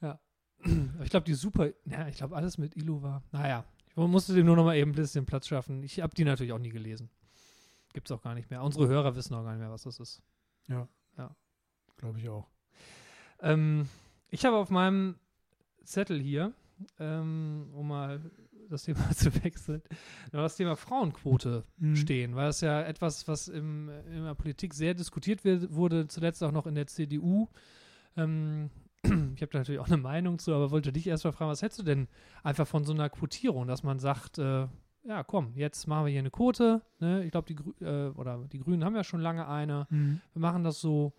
Aber 0.02 1.04
ich 1.04 1.10
glaube, 1.10 1.26
die 1.26 1.34
super, 1.34 1.70
ja, 1.86 2.08
ich 2.08 2.16
glaube, 2.18 2.36
alles 2.38 2.58
mit 2.58 2.76
Ilu 2.78 3.02
war. 3.02 3.22
Naja, 3.34 3.66
ich 3.90 3.98
musste 3.98 4.34
dem 4.34 4.46
nur 4.46 4.56
noch 4.56 4.64
mal 4.64 4.76
eben 4.78 4.92
ein 4.92 4.96
bisschen 4.96 5.26
Platz 5.26 5.48
schaffen. 5.48 5.84
Ich 5.84 6.00
habe 6.00 6.16
die 6.16 6.24
natürlich 6.24 6.54
auch 6.54 6.60
nie 6.60 6.70
gelesen. 6.70 7.10
Gibt's 7.92 8.12
auch 8.12 8.22
gar 8.22 8.34
nicht 8.34 8.50
mehr. 8.50 8.64
Unsere 8.64 8.88
Hörer 8.88 9.14
wissen 9.16 9.34
auch 9.36 9.44
gar 9.44 9.52
nicht 9.52 9.60
mehr, 9.60 9.70
was 9.72 9.84
das 9.84 10.00
ist. 10.00 10.24
glaube 10.68 12.20
ich 12.20 12.30
auch. 12.30 12.48
Ähm, 13.42 13.88
ich 14.30 14.46
habe 14.46 14.56
auf 14.58 14.70
meinem 14.70 15.16
Zettel 15.84 16.20
hier, 16.20 16.54
ähm, 17.00 17.68
um 17.74 17.88
mal 17.88 18.20
das 18.70 18.84
Thema 18.84 19.10
zu 19.16 19.34
wechseln, 19.44 19.82
das 20.32 20.56
Thema 20.56 20.76
Frauenquote 20.76 21.64
Mhm. 21.78 21.96
stehen, 21.96 22.36
weil 22.36 22.48
das 22.48 22.62
ja 22.62 22.82
etwas, 22.82 23.28
was 23.28 23.48
im, 23.48 23.90
in 24.08 24.24
der 24.24 24.36
Politik 24.36 24.74
sehr 24.74 24.94
diskutiert 24.94 25.44
wird, 25.44 25.74
wurde, 25.74 26.08
zuletzt 26.08 26.44
auch 26.44 26.52
noch 26.52 26.66
in 26.66 26.76
der 26.76 26.88
CDU. 26.88 27.48
Ähm, 28.16 28.70
ich 29.04 29.42
habe 29.42 29.48
da 29.52 29.60
natürlich 29.60 29.80
auch 29.82 29.88
eine 29.88 29.98
Meinung 29.98 30.40
zu, 30.40 30.54
aber 30.54 30.72
wollte 30.72 30.92
dich 30.94 31.08
erstmal 31.08 31.34
fragen, 31.34 31.52
was 31.52 31.62
hättest 31.62 31.80
du 31.80 31.84
denn 31.84 32.08
einfach 32.44 32.68
von 32.68 32.84
so 32.86 32.94
einer 32.94 33.10
Quotierung, 33.10 33.68
dass 33.68 33.84
man 33.84 34.00
sagt, 34.00 34.38
äh, 34.38 34.68
ja 35.06 35.24
komm, 35.26 35.52
jetzt 35.56 35.86
machen 35.88 36.06
wir 36.06 36.12
hier 36.12 36.20
eine 36.20 36.32
Quote, 36.32 36.82
ne? 37.00 37.24
ich 37.26 37.32
glaube, 37.32 37.48
die, 37.48 37.56
Grü 37.56 37.74
äh, 37.82 38.10
oder 38.12 38.38
die 38.52 38.60
Grünen 38.60 38.86
haben 38.86 38.96
ja 38.96 39.04
schon 39.04 39.20
lange 39.20 39.48
eine, 39.48 39.88
Mhm. 39.90 40.22
wir 40.34 40.40
machen 40.40 40.64
das 40.64 40.80
so. 40.80 41.14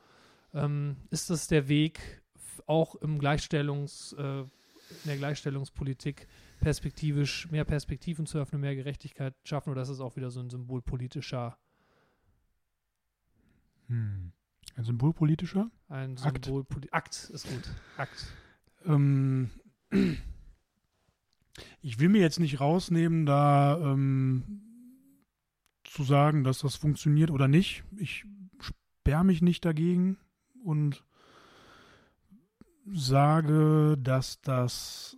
Ähm, 0.55 0.97
ist 1.11 1.31
das 1.31 1.49
der 1.49 1.67
Weg, 1.69 2.23
auch 2.67 2.95
im 2.97 3.19
Gleichstellungs, 3.19 4.15
äh, 4.19 4.41
in 4.41 4.49
der 5.07 5.17
Gleichstellungspolitik 5.17 6.29
perspektivisch 6.61 7.51
mehr 7.51 7.65
Perspektiven 7.65 8.27
zu 8.27 8.39
öffnen, 8.39 8.61
mehr 8.61 8.77
Gerechtigkeit 8.77 9.35
schaffen, 9.45 9.71
oder 9.71 9.83
ist 9.83 9.89
es 9.89 10.01
auch 10.01 10.17
wieder 10.17 10.31
so 10.31 10.41
ein 10.41 10.51
symbolpolitischer, 10.51 11.57
Hm. 13.89 14.33
Ein 14.77 14.85
symbolpolitischer? 14.85 15.71
ein 15.89 16.19
Akt. 16.19 16.47
Symbolpoli 16.47 16.89
Akt 16.91 17.31
ist 17.33 17.49
gut. 17.49 17.71
Akt. 17.97 18.27
Ähm, 18.85 19.51
ich 21.81 22.01
will 22.01 22.09
mir 22.09 22.21
jetzt 22.21 22.41
nicht 22.41 22.61
rausnehmen, 22.61 23.27
da 23.27 23.79
ähm, 23.79 24.61
zu 25.85 26.03
sagen, 26.03 26.43
dass 26.43 26.59
das 26.61 26.75
funktioniert 26.75 27.31
oder 27.31 27.47
nicht. 27.47 27.85
Ich 27.97 28.25
sperre 28.59 29.25
mich 29.25 29.43
nicht 29.43 29.65
dagegen 29.65 30.19
und 30.65 31.05
sage, 32.93 33.97
dass 34.01 34.41
das, 34.43 35.17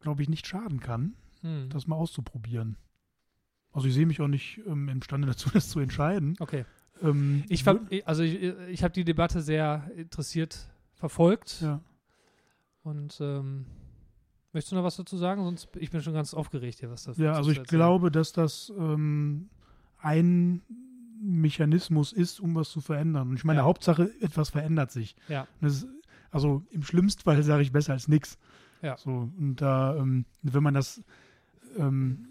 glaube 0.00 0.22
ich, 0.22 0.28
nicht 0.28 0.46
schaden 0.46 0.80
kann, 0.80 1.14
Hm. 1.42 1.70
das 1.70 1.86
mal 1.86 1.96
auszuprobieren. 1.96 2.76
Also 3.72 3.86
ich 3.88 3.94
sehe 3.94 4.04
mich 4.04 4.20
auch 4.20 4.28
nicht 4.28 4.60
ähm, 4.66 4.88
imstande 4.88 5.26
dazu, 5.26 5.48
das 5.54 5.70
zu 5.70 5.80
entscheiden. 5.80 6.36
Okay. 6.40 6.64
Ähm, 7.02 7.44
Ich, 7.48 7.64
also 8.06 8.22
ich, 8.22 8.42
ich 8.68 8.82
habe 8.84 8.92
die 8.92 9.04
Debatte 9.04 9.40
sehr 9.40 9.90
interessiert 9.96 10.68
verfolgt 10.94 11.60
ja. 11.62 11.80
und 12.82 13.16
ähm, 13.22 13.64
möchtest 14.52 14.72
du 14.72 14.76
noch 14.76 14.84
was 14.84 14.96
dazu 14.96 15.16
sagen? 15.16 15.42
Sonst 15.44 15.68
ich 15.76 15.90
bin 15.90 16.02
schon 16.02 16.12
ganz 16.12 16.34
aufgeregt 16.34 16.80
hier, 16.80 16.90
was 16.90 17.04
das 17.04 17.16
Ja, 17.16 17.32
also 17.32 17.50
ich 17.50 17.58
erzählen. 17.58 17.78
glaube, 17.78 18.10
dass 18.10 18.32
das 18.32 18.70
ähm, 18.76 19.48
ein 19.98 20.60
Mechanismus 21.22 22.12
ist, 22.12 22.40
um 22.40 22.54
was 22.54 22.68
zu 22.70 22.80
verändern. 22.82 23.28
Und 23.30 23.36
ich 23.36 23.44
meine, 23.44 23.60
Ja. 23.60 23.64
Hauptsache, 23.64 24.10
etwas 24.20 24.50
verändert 24.50 24.90
sich. 24.90 25.16
Ja. 25.28 25.42
Und 25.42 25.62
Das 25.62 25.86
also 26.30 26.64
im 26.70 26.82
schlimmsten 26.82 27.22
Fall 27.22 27.42
sage 27.42 27.62
ich 27.62 27.72
besser 27.72 27.92
als 27.92 28.08
nichts. 28.08 28.38
Ja. 28.82 28.96
So, 28.96 29.30
und 29.38 29.56
da, 29.56 29.96
ähm, 29.96 30.24
wenn 30.42 30.62
man 30.62 30.74
das, 30.74 31.02
ähm, 31.76 32.28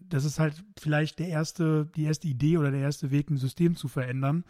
das 0.00 0.24
ist 0.24 0.38
halt 0.38 0.64
vielleicht 0.78 1.18
der 1.18 1.28
erste, 1.28 1.86
die 1.96 2.04
erste 2.04 2.28
Idee 2.28 2.58
oder 2.58 2.70
der 2.70 2.80
erste 2.80 3.10
Weg, 3.10 3.30
ein 3.30 3.36
System 3.36 3.76
zu 3.76 3.88
verändern, 3.88 4.44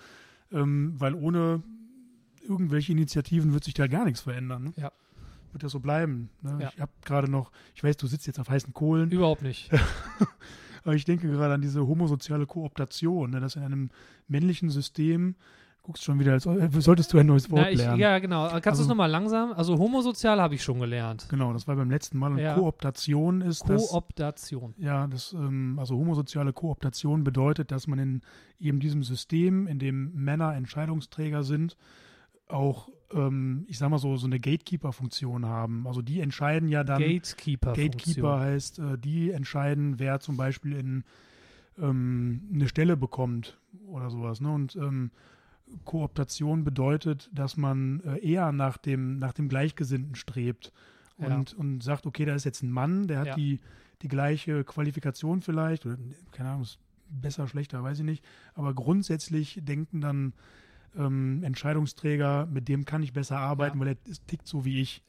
ähm, 0.53 0.95
weil 0.99 1.15
ohne 1.15 1.63
irgendwelche 2.43 2.93
Initiativen 2.93 3.53
wird 3.53 3.65
sich 3.65 3.75
da 3.75 3.87
gar 3.87 4.05
nichts 4.05 4.21
verändern. 4.21 4.65
Ne? 4.65 4.73
Ja. 4.77 4.93
Wird 5.53 5.65
das 5.65 5.73
so 5.73 5.81
bleiben. 5.81 6.31
Ne? 6.43 6.59
Ja. 6.61 6.71
Ich 6.73 6.81
habe 6.81 6.93
gerade 7.05 7.31
noch, 7.31 7.51
ich 7.75 7.83
weiß, 7.83 7.97
du 7.97 8.07
sitzt 8.07 8.27
jetzt 8.27 8.39
auf 8.39 8.49
heißen 8.49 8.73
Kohlen, 8.73 9.11
Überhaupt 9.11 9.43
nicht. 9.43 9.71
aber 10.85 10.95
ich 10.95 11.05
denke 11.05 11.29
gerade 11.29 11.55
an 11.55 11.61
diese 11.61 11.87
homosoziale 11.87 12.47
Kooptation, 12.47 13.31
ne, 13.31 13.41
dass 13.41 13.57
in 13.57 13.63
einem 13.63 13.91
männlichen 14.29 14.71
System, 14.71 15.35
guckst 15.91 16.05
schon 16.05 16.21
wieder, 16.21 16.33
als 16.35 16.47
äh, 16.47 16.69
solltest 16.79 17.13
du 17.13 17.19
ein 17.19 17.27
neues 17.27 17.51
Wort 17.51 17.63
Na, 17.63 17.71
ich, 17.71 17.79
lernen. 17.79 17.99
ja, 17.99 18.19
genau. 18.21 18.49
Kannst 18.49 18.65
du 18.67 18.71
Also- 18.71 18.83
es 18.83 18.89
nochmal 18.89 19.11
langsam? 19.11 19.53
Also 19.53 19.77
homosozial 19.77 20.41
habe 20.41 20.55
ich 20.55 20.63
schon 20.63 20.79
gelernt. 20.79 21.27
Genau, 21.29 21.53
das 21.53 21.67
war 21.67 21.75
beim 21.75 21.91
letzten 21.91 22.17
Mal. 22.19 22.31
Und 22.31 22.39
Ja. 22.39 22.55
Kooptation 22.55 23.41
ist 23.41 23.69
das. 23.69 23.89
Kooptation. 23.89 24.75
Ja, 24.79 25.09
das, 25.09 25.33
ähm, 25.33 25.77
also 25.81 25.97
homosoziale 25.97 26.53
Kooptation 26.53 27.25
bedeutet, 27.25 27.73
dass 27.73 27.89
man 27.89 27.99
in 27.99 28.21
eben 28.61 28.79
diesem 28.79 29.03
System, 29.03 29.67
in 29.67 29.81
dem 29.81 30.13
Männer 30.15 30.55
Entscheidungsträger 30.55 31.43
sind, 31.43 31.77
auch, 32.47 32.89
ähm, 33.13 33.65
ich 33.67 33.79
sag 33.79 33.91
mal 33.91 33.99
so, 33.99 34.17
so 34.17 34.27
eine 34.27 34.39
Gatekeeper-Funktion 34.39 35.47
haben. 35.47 35.89
Also 35.89 36.03
die 36.03 36.21
entscheiden 36.21 36.69
ja 36.69 36.85
dann. 36.85 37.01
Gatekeeper. 37.01 37.73
Gatekeeper 37.73 38.39
heißt, 38.39 38.79
äh, 38.79 38.97
die 38.97 39.33
entscheiden, 39.33 39.99
wer 39.99 40.21
zum 40.21 40.37
Beispiel 40.37 40.75
in 40.77 41.05
ähm, 41.81 42.43
eine 42.53 42.69
Stelle 42.69 42.97
bekommt 42.97 43.59
oder 43.87 44.11
sowas. 44.11 44.41
Ne? 44.41 44.51
Und 44.53 44.77
ähm, 44.77 45.11
Kooptation 45.85 46.65
bedeutet, 46.65 47.31
dass 47.33 47.57
man 47.57 48.01
äh, 48.01 48.19
eher 48.19 48.53
nach 48.53 48.77
dem, 48.77 49.19
nach 49.19 49.33
dem 49.33 49.49
Gleichgesinnten 49.49 50.15
strebt 50.15 50.73
und, 51.17 51.53
ja. 51.53 51.59
und 51.59 51.83
sagt, 51.83 52.07
okay, 52.07 52.25
da 52.25 52.35
ist 52.35 52.45
jetzt 52.45 52.63
ein 52.63 52.71
Mann, 52.71 53.07
der 53.07 53.19
hat 53.19 53.27
ja. 53.29 53.35
die, 53.35 53.61
die 54.03 54.09
gleiche 54.09 54.65
Qualifikation 54.65 55.43
vielleicht, 55.43 55.87
oder 55.87 55.97
keine 56.33 56.51
Ahnung, 56.51 56.63
ist 56.63 56.79
besser, 57.09 57.49
schlechter, 57.49 57.83
weiß 57.83 57.99
ich 57.99 58.05
nicht, 58.05 58.25
aber 58.55 58.75
grundsätzlich 58.75 59.61
denken 59.63 60.01
dann 60.01 60.33
ähm, 60.97 61.43
Entscheidungsträger, 61.45 62.47
mit 62.47 62.69
dem 62.69 62.85
kann 62.85 63.03
ich 63.03 63.13
besser 63.13 63.39
arbeiten, 63.39 63.79
ja. 63.79 63.87
weil 63.87 63.93
er 63.93 64.27
tickt 64.27 64.47
so 64.47 64.65
wie 64.65 64.81
ich. 64.81 65.03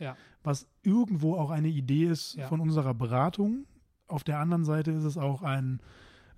Was 0.44 0.68
irgendwo 0.84 1.36
auch 1.36 1.52
eine 1.52 1.70
Idee 1.70 2.06
ist 2.06 2.40
von 2.48 2.60
unserer 2.60 2.94
Beratung. 2.94 3.66
Auf 4.08 4.24
der 4.24 4.40
anderen 4.40 4.66
Seite 4.66 4.92
ist 4.92 5.04
es 5.04 5.18
auch 5.18 5.42
ein 5.42 5.80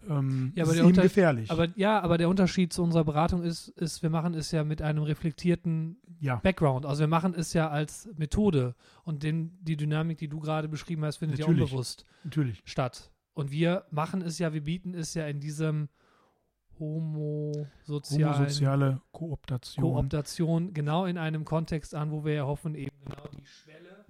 ähm, 0.09 0.51
ja, 0.55 0.63
aber 0.63 0.73
ist 0.73 0.79
ihm 0.79 0.93
gefährlich. 0.93 1.49
Aber, 1.51 1.67
ja, 1.75 1.99
aber 1.99 2.17
der 2.17 2.29
Unterschied 2.29 2.73
zu 2.73 2.83
unserer 2.83 3.03
Beratung 3.03 3.43
ist, 3.43 3.69
ist, 3.69 4.03
wir 4.03 4.09
machen 4.09 4.33
es 4.33 4.51
ja 4.51 4.63
mit 4.63 4.81
einem 4.81 5.03
reflektierten 5.03 5.97
ja. 6.19 6.37
Background. 6.37 6.85
Also 6.85 7.01
wir 7.01 7.07
machen 7.07 7.33
es 7.35 7.53
ja 7.53 7.69
als 7.69 8.09
Methode. 8.17 8.75
Und 9.03 9.23
den, 9.23 9.57
die 9.61 9.77
Dynamik, 9.77 10.17
die 10.17 10.27
du 10.27 10.39
gerade 10.39 10.67
beschrieben 10.67 11.03
hast, 11.05 11.17
findet 11.17 11.39
Natürlich. 11.39 11.59
ja 11.59 11.65
unbewusst 11.65 12.05
Natürlich. 12.23 12.61
statt. 12.65 13.11
Und 13.33 13.51
wir 13.51 13.85
machen 13.91 14.21
es 14.21 14.39
ja, 14.39 14.53
wir 14.53 14.63
bieten 14.63 14.93
es 14.93 15.13
ja 15.13 15.27
in 15.27 15.39
diesem 15.39 15.89
homosozialen 16.79 18.35
homosoziale 18.35 19.01
Kooptation. 19.11 19.83
Kooptation 19.83 20.73
genau 20.73 21.05
in 21.05 21.17
einem 21.17 21.45
Kontext 21.45 21.95
an, 21.95 22.11
wo 22.11 22.25
wir 22.25 22.33
ja 22.33 22.45
hoffen, 22.45 22.75
eben 22.75 22.95
genau 23.05 23.27
die 23.27 23.45
Schwelle 23.45 24.05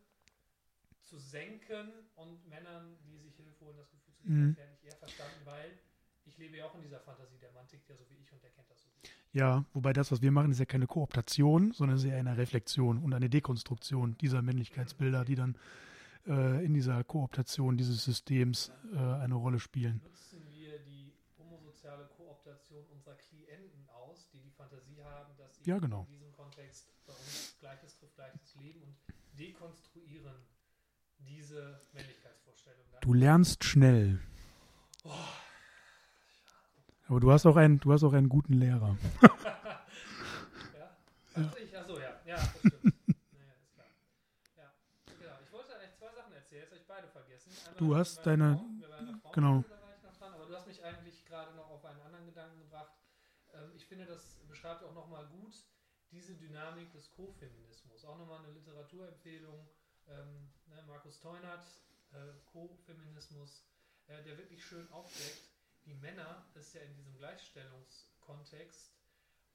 zu 1.01 1.17
senken 1.17 1.91
und 2.15 2.47
Männern, 2.47 2.97
die 3.05 3.17
sich 3.17 3.35
Hilfe 3.35 3.65
holen, 3.65 3.77
das 3.77 3.89
Gefühl 3.91 4.13
zu 4.15 4.23
geben, 4.23 4.45
mhm. 4.47 4.57
eher 4.81 4.95
verstanden, 4.97 5.41
weil 5.45 5.79
lebe 6.43 6.57
ja 6.57 6.65
auch 6.65 6.75
in 6.75 6.81
dieser 6.81 6.99
Fantasie, 6.99 7.37
der 7.39 7.51
Mann 7.51 7.67
tickt 7.67 7.87
ja 7.89 7.95
so 7.95 8.03
wie 8.09 8.15
ich 8.15 8.31
und 8.31 8.43
der 8.43 8.49
kennt 8.51 8.69
das 8.69 8.81
so. 8.81 8.89
Ja, 9.31 9.65
wobei 9.73 9.93
das, 9.93 10.11
was 10.11 10.21
wir 10.21 10.31
machen, 10.31 10.51
ist 10.51 10.59
ja 10.59 10.65
keine 10.65 10.87
Kooptation, 10.87 11.71
sondern 11.71 11.97
ist 11.97 12.03
eher 12.03 12.17
eine 12.17 12.37
Reflexion 12.37 12.99
und 12.99 13.13
eine 13.13 13.29
Dekonstruktion 13.29 14.17
dieser 14.19 14.41
Männlichkeitsbilder, 14.41 15.25
die 15.25 15.35
dann 15.35 15.57
äh, 16.27 16.63
in 16.65 16.73
dieser 16.73 17.03
Kooptation 17.03 17.77
dieses 17.77 18.03
Systems 18.03 18.71
äh, 18.93 18.97
eine 18.97 19.35
Rolle 19.35 19.59
spielen. 19.59 20.01
Nutzen 20.03 20.45
wir 20.51 20.79
die 20.79 21.13
homosoziale 21.39 22.09
Kooptation 22.17 22.85
unserer 22.91 23.15
Klienten 23.15 23.87
aus, 23.89 24.29
die 24.33 24.39
die 24.39 24.51
Fantasie 24.51 25.01
haben, 25.03 25.35
dass 25.37 25.55
sie 25.55 25.69
ja, 25.69 25.79
genau. 25.79 26.05
in 26.09 26.17
diesem 26.17 26.31
Kontext 26.33 26.89
bei 27.05 27.13
uns 27.13 27.55
Gleiches 27.59 27.97
trifft 27.97 28.15
Gleiches 28.15 28.55
Leben 28.55 28.81
und 28.83 28.95
dekonstruieren 29.39 30.35
diese 31.19 31.79
Männlichkeitsvorstellung. 31.93 32.85
Du 33.01 33.13
lernst 33.13 33.63
schnell. 33.63 34.19
Oh. 35.05 35.09
Aber 37.13 37.19
du 37.19 37.31
hast 37.31 37.45
auch 37.45 37.57
einen, 37.57 37.79
du 37.79 37.93
hast 37.93 38.03
auch 38.03 38.13
einen 38.13 38.27
guten 38.27 38.53
Lehrer. 38.53 38.97
ja? 39.21 40.89
Also 41.35 41.57
ich, 41.59 41.77
achso, 41.77 41.99
ja. 41.99 42.19
Ja, 42.25 42.37
das 42.37 42.57
stimmt. 42.57 42.73
naja, 43.33 43.53
ist 43.61 43.73
klar. 43.75 43.85
Ja, 44.57 44.71
genau. 45.19 45.37
Ich 45.43 45.51
wollte 45.51 45.77
eigentlich 45.77 45.93
zwei 45.93 46.11
Sachen 46.11 46.33
erzählen, 46.33 46.61
jetzt 46.63 46.71
habe 46.71 46.81
ich 46.81 46.87
beide 46.87 47.07
vergessen. 47.07 47.51
Einmal 47.51 47.77
du 47.77 47.95
hast 47.95 48.25
deine, 48.25 48.57
Frauen, 48.57 49.31
genau. 49.31 49.63
Dran, 50.17 50.33
aber 50.33 50.45
du 50.47 50.55
hast 50.55 50.65
mich 50.65 50.83
eigentlich 50.83 51.23
gerade 51.25 51.55
noch 51.55 51.69
auf 51.69 51.85
einen 51.85 52.01
anderen 52.01 52.25
Gedanken 52.25 52.57
gebracht. 52.57 52.93
Ähm, 53.53 53.69
ich 53.75 53.85
finde, 53.85 54.07
das 54.07 54.39
beschreibt 54.47 54.83
auch 54.83 54.95
nochmal 54.95 55.27
gut 55.27 55.53
diese 56.09 56.33
Dynamik 56.33 56.91
des 56.93 57.11
Co-Feminismus. 57.11 58.05
Auch 58.05 58.17
nochmal 58.17 58.39
eine 58.39 58.53
Literaturempfehlung. 58.53 59.67
Ähm, 60.07 60.49
ne, 60.65 60.83
Markus 60.87 61.19
Teunert, 61.19 61.63
äh, 62.11 62.33
Co-Feminismus, 62.51 63.67
äh, 64.07 64.23
der 64.23 64.35
wirklich 64.39 64.65
schön 64.65 64.91
aufdeckt, 64.91 65.52
wie 65.85 65.93
Männer 65.95 66.45
es 66.55 66.73
ja 66.73 66.81
in 66.81 66.93
diesem 66.95 67.15
Gleichstellungskontext 67.17 68.93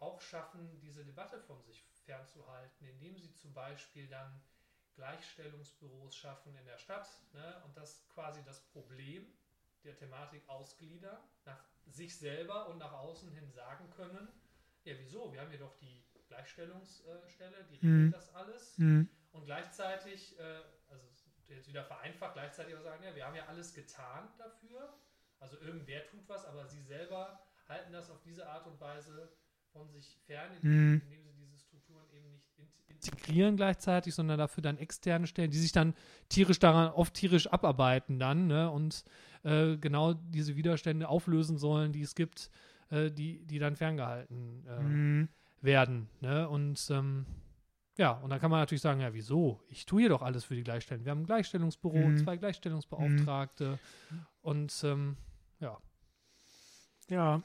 auch 0.00 0.20
schaffen, 0.20 0.78
diese 0.80 1.04
Debatte 1.04 1.40
von 1.40 1.60
sich 1.62 1.82
fernzuhalten, 2.04 2.86
indem 2.86 3.18
sie 3.18 3.34
zum 3.34 3.52
Beispiel 3.52 4.06
dann 4.08 4.40
Gleichstellungsbüros 4.94 6.16
schaffen 6.16 6.56
in 6.56 6.64
der 6.64 6.78
Stadt 6.78 7.08
ne, 7.32 7.62
und 7.64 7.76
das 7.76 8.08
quasi 8.08 8.42
das 8.44 8.60
Problem 8.66 9.26
der 9.84 9.96
Thematik 9.96 10.48
ausgliedern, 10.48 11.18
nach 11.44 11.64
sich 11.86 12.18
selber 12.18 12.68
und 12.68 12.78
nach 12.78 12.92
außen 12.92 13.30
hin 13.30 13.50
sagen 13.52 13.88
können, 13.90 14.28
ja 14.84 14.94
wieso, 14.98 15.32
wir 15.32 15.40
haben 15.40 15.50
hier 15.50 15.58
doch 15.58 15.76
die 15.78 16.04
Gleichstellungsstelle, 16.26 17.64
die 17.70 17.74
regelt 17.76 18.06
mhm. 18.06 18.12
das 18.12 18.34
alles 18.34 18.76
mhm. 18.78 19.08
und 19.32 19.44
gleichzeitig, 19.44 20.38
äh, 20.38 20.62
also 20.88 21.06
jetzt 21.48 21.68
wieder 21.68 21.84
vereinfacht, 21.84 22.34
gleichzeitig 22.34 22.74
auch 22.74 22.82
sagen, 22.82 23.02
ja, 23.04 23.14
wir 23.14 23.24
haben 23.24 23.36
ja 23.36 23.46
alles 23.46 23.72
getan 23.72 24.28
dafür, 24.36 24.98
also 25.40 25.56
irgendwer 25.60 26.06
tut 26.06 26.28
was, 26.28 26.44
aber 26.44 26.66
sie 26.66 26.82
selber 26.82 27.40
halten 27.68 27.92
das 27.92 28.10
auf 28.10 28.20
diese 28.22 28.48
Art 28.48 28.66
und 28.66 28.80
Weise 28.80 29.30
von 29.72 29.88
sich 29.90 30.16
fern, 30.26 30.50
indem, 30.56 30.70
mhm. 30.70 31.02
indem 31.04 31.24
sie 31.24 31.32
diese 31.34 31.58
Strukturen 31.58 32.04
eben 32.12 32.30
nicht 32.56 32.74
integrieren 32.88 33.56
gleichzeitig, 33.56 34.14
sondern 34.14 34.38
dafür 34.38 34.62
dann 34.62 34.78
externe 34.78 35.26
stellen, 35.26 35.50
die 35.50 35.58
sich 35.58 35.72
dann 35.72 35.94
tierisch 36.28 36.58
daran, 36.58 36.90
oft 36.92 37.14
tierisch 37.14 37.46
abarbeiten 37.46 38.18
dann 38.18 38.46
ne, 38.46 38.70
und 38.70 39.04
äh, 39.44 39.76
genau 39.76 40.14
diese 40.14 40.56
Widerstände 40.56 41.08
auflösen 41.08 41.58
sollen, 41.58 41.92
die 41.92 42.02
es 42.02 42.14
gibt, 42.14 42.50
äh, 42.90 43.10
die, 43.10 43.44
die 43.46 43.58
dann 43.58 43.76
ferngehalten 43.76 44.66
äh, 44.66 44.80
mhm. 44.80 45.28
werden. 45.60 46.08
Ne? 46.20 46.48
Und 46.48 46.88
ähm, 46.90 47.26
ja, 47.96 48.12
und 48.12 48.30
dann 48.30 48.40
kann 48.40 48.50
man 48.50 48.60
natürlich 48.60 48.82
sagen, 48.82 49.00
ja, 49.00 49.12
wieso? 49.12 49.60
Ich 49.68 49.84
tue 49.84 50.02
hier 50.02 50.08
doch 50.08 50.22
alles 50.22 50.44
für 50.44 50.54
die 50.54 50.62
Gleichstellung. 50.62 51.04
Wir 51.04 51.10
haben 51.10 51.22
ein 51.22 51.26
Gleichstellungsbüro, 51.26 51.98
mhm. 51.98 52.18
zwei 52.18 52.36
Gleichstellungsbeauftragte 52.36 53.78
mhm. 54.10 54.26
und 54.40 54.84
ähm, 54.84 55.16
ja. 55.60 55.78
Ja, 57.08 57.42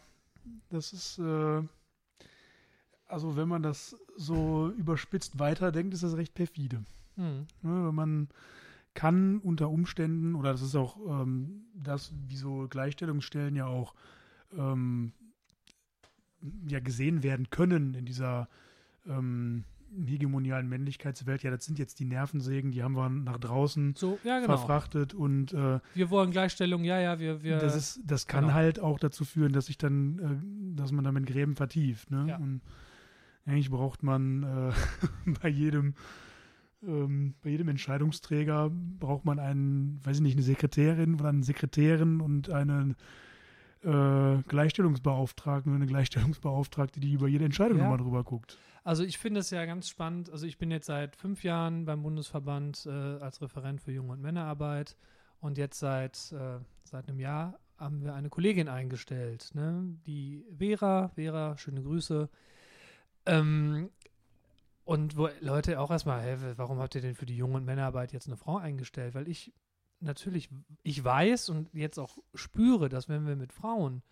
das 0.70 0.93
ist, 0.93 1.20
äh, 1.20 1.61
also 3.07 3.36
wenn 3.36 3.47
man 3.47 3.64
das 3.64 3.95
so 4.18 4.70
überspitzt 4.78 5.39
weiterdenkt, 5.39 5.93
ist 5.93 6.03
das 6.03 6.18
recht 6.18 6.34
perfide. 6.34 6.84
Mhm. 7.16 7.47
Ne, 7.61 7.91
man 7.91 8.30
kann 8.93 9.39
unter 9.39 9.70
Umständen, 9.70 10.36
oder 10.36 10.51
das 10.51 10.61
ist 10.61 10.76
auch 10.76 10.97
ähm, 11.07 11.66
das, 11.74 12.11
wie 12.28 12.36
so 12.36 12.68
Gleichstellungsstellen 12.68 13.55
ja 13.55 13.66
auch 13.66 13.95
ähm, 14.51 15.14
ja 16.68 16.80
gesehen 16.80 17.24
werden 17.24 17.49
können 17.49 17.93
in 17.95 18.05
dieser 18.05 18.49
ähm, 19.05 19.64
hegemonialen 20.05 20.67
Männlichkeitswelt, 20.67 21.43
ja, 21.43 21.51
das 21.51 21.65
sind 21.65 21.79
jetzt 21.79 21.99
die 21.99 22.05
Nervensägen, 22.05 22.71
die 22.71 22.83
haben 22.83 22.95
wir 22.95 23.09
nach 23.09 23.37
draußen 23.37 23.93
so, 23.95 24.19
ja, 24.23 24.39
genau. 24.39 24.57
verfrachtet 24.57 25.13
und 25.13 25.53
äh, 25.53 25.79
wir 25.93 26.09
wollen 26.09 26.31
Gleichstellung, 26.31 26.83
ja, 26.83 26.99
ja, 26.99 27.19
wir, 27.19 27.43
wir 27.43 27.57
das 27.57 27.75
ist, 27.75 28.01
das 28.05 28.27
kann 28.27 28.45
genau. 28.45 28.53
halt 28.53 28.79
auch 28.79 28.99
dazu 28.99 29.25
führen, 29.25 29.53
dass 29.53 29.67
sich 29.67 29.77
dann, 29.77 30.19
äh, 30.19 30.75
dass 30.77 30.91
man 30.91 31.03
damit 31.03 31.25
Gräben 31.25 31.55
vertieft, 31.55 32.11
ne? 32.11 32.25
Ja. 32.29 32.37
Und 32.37 32.61
eigentlich 33.45 33.69
braucht 33.69 34.03
man 34.03 34.43
äh, 34.43 34.71
bei 35.41 35.49
jedem 35.49 35.95
ähm, 36.85 37.35
bei 37.41 37.49
jedem 37.49 37.69
Entscheidungsträger 37.69 38.69
braucht 38.99 39.25
man 39.25 39.39
einen, 39.39 39.99
weiß 40.03 40.17
ich 40.17 40.21
nicht, 40.21 40.35
eine 40.35 40.43
Sekretärin 40.43 41.15
oder 41.15 41.29
einen 41.29 41.43
Sekretärin 41.43 42.19
und 42.19 42.49
einen 42.49 42.95
äh, 43.83 44.41
Gleichstellungsbeauftragten 44.47 45.71
oder 45.71 45.77
eine 45.77 45.87
Gleichstellungsbeauftragte, 45.87 46.99
die 46.99 47.13
über 47.13 47.27
jede 47.27 47.45
Entscheidung 47.45 47.77
ja. 47.77 47.83
nochmal 47.83 47.99
drüber 47.99 48.23
guckt. 48.23 48.57
Also 48.84 49.03
ich 49.03 49.17
finde 49.17 49.39
es 49.39 49.49
ja 49.49 49.65
ganz 49.65 49.88
spannend. 49.88 50.29
Also 50.29 50.45
ich 50.45 50.57
bin 50.57 50.69
jetzt 50.71 50.88
seit 50.88 51.15
fünf 51.15 51.43
Jahren 51.43 51.86
beim 51.86 52.03
Bundesverband 52.03 52.86
äh, 52.86 52.89
als 52.89 53.41
Referent 53.41 53.81
für 53.81 53.91
Jung- 53.91 54.09
und 54.09 54.21
Männerarbeit 54.21 54.97
und 55.39 55.57
jetzt 55.57 55.79
seit, 55.79 56.31
äh, 56.34 56.59
seit 56.84 57.07
einem 57.07 57.19
Jahr 57.19 57.59
haben 57.77 58.03
wir 58.03 58.13
eine 58.13 58.29
Kollegin 58.29 58.69
eingestellt, 58.69 59.49
ne? 59.53 59.84
die 60.05 60.45
Vera. 60.57 61.09
Vera, 61.15 61.57
schöne 61.57 61.81
Grüße. 61.81 62.29
Ähm, 63.25 63.89
und 64.86 65.15
wo 65.17 65.29
Leute 65.39 65.79
auch 65.79 65.91
erstmal, 65.91 66.21
hey, 66.21 66.38
warum 66.57 66.79
habt 66.79 66.95
ihr 66.95 67.01
denn 67.01 67.15
für 67.15 67.25
die 67.25 67.38
Jung- 67.38 67.55
und 67.55 67.65
Männerarbeit 67.65 68.11
jetzt 68.11 68.27
eine 68.27 68.38
Frau 68.38 68.57
eingestellt? 68.57 69.15
Weil 69.15 69.29
ich 69.29 69.53
natürlich, 70.01 70.49
ich 70.84 71.01
weiß 71.03 71.49
und 71.49 71.73
jetzt 71.73 71.99
auch 71.99 72.17
spüre, 72.36 72.89
dass 72.89 73.07
wenn 73.07 73.25
wir 73.25 73.38
mit 73.38 73.53
Frauen 73.53 74.03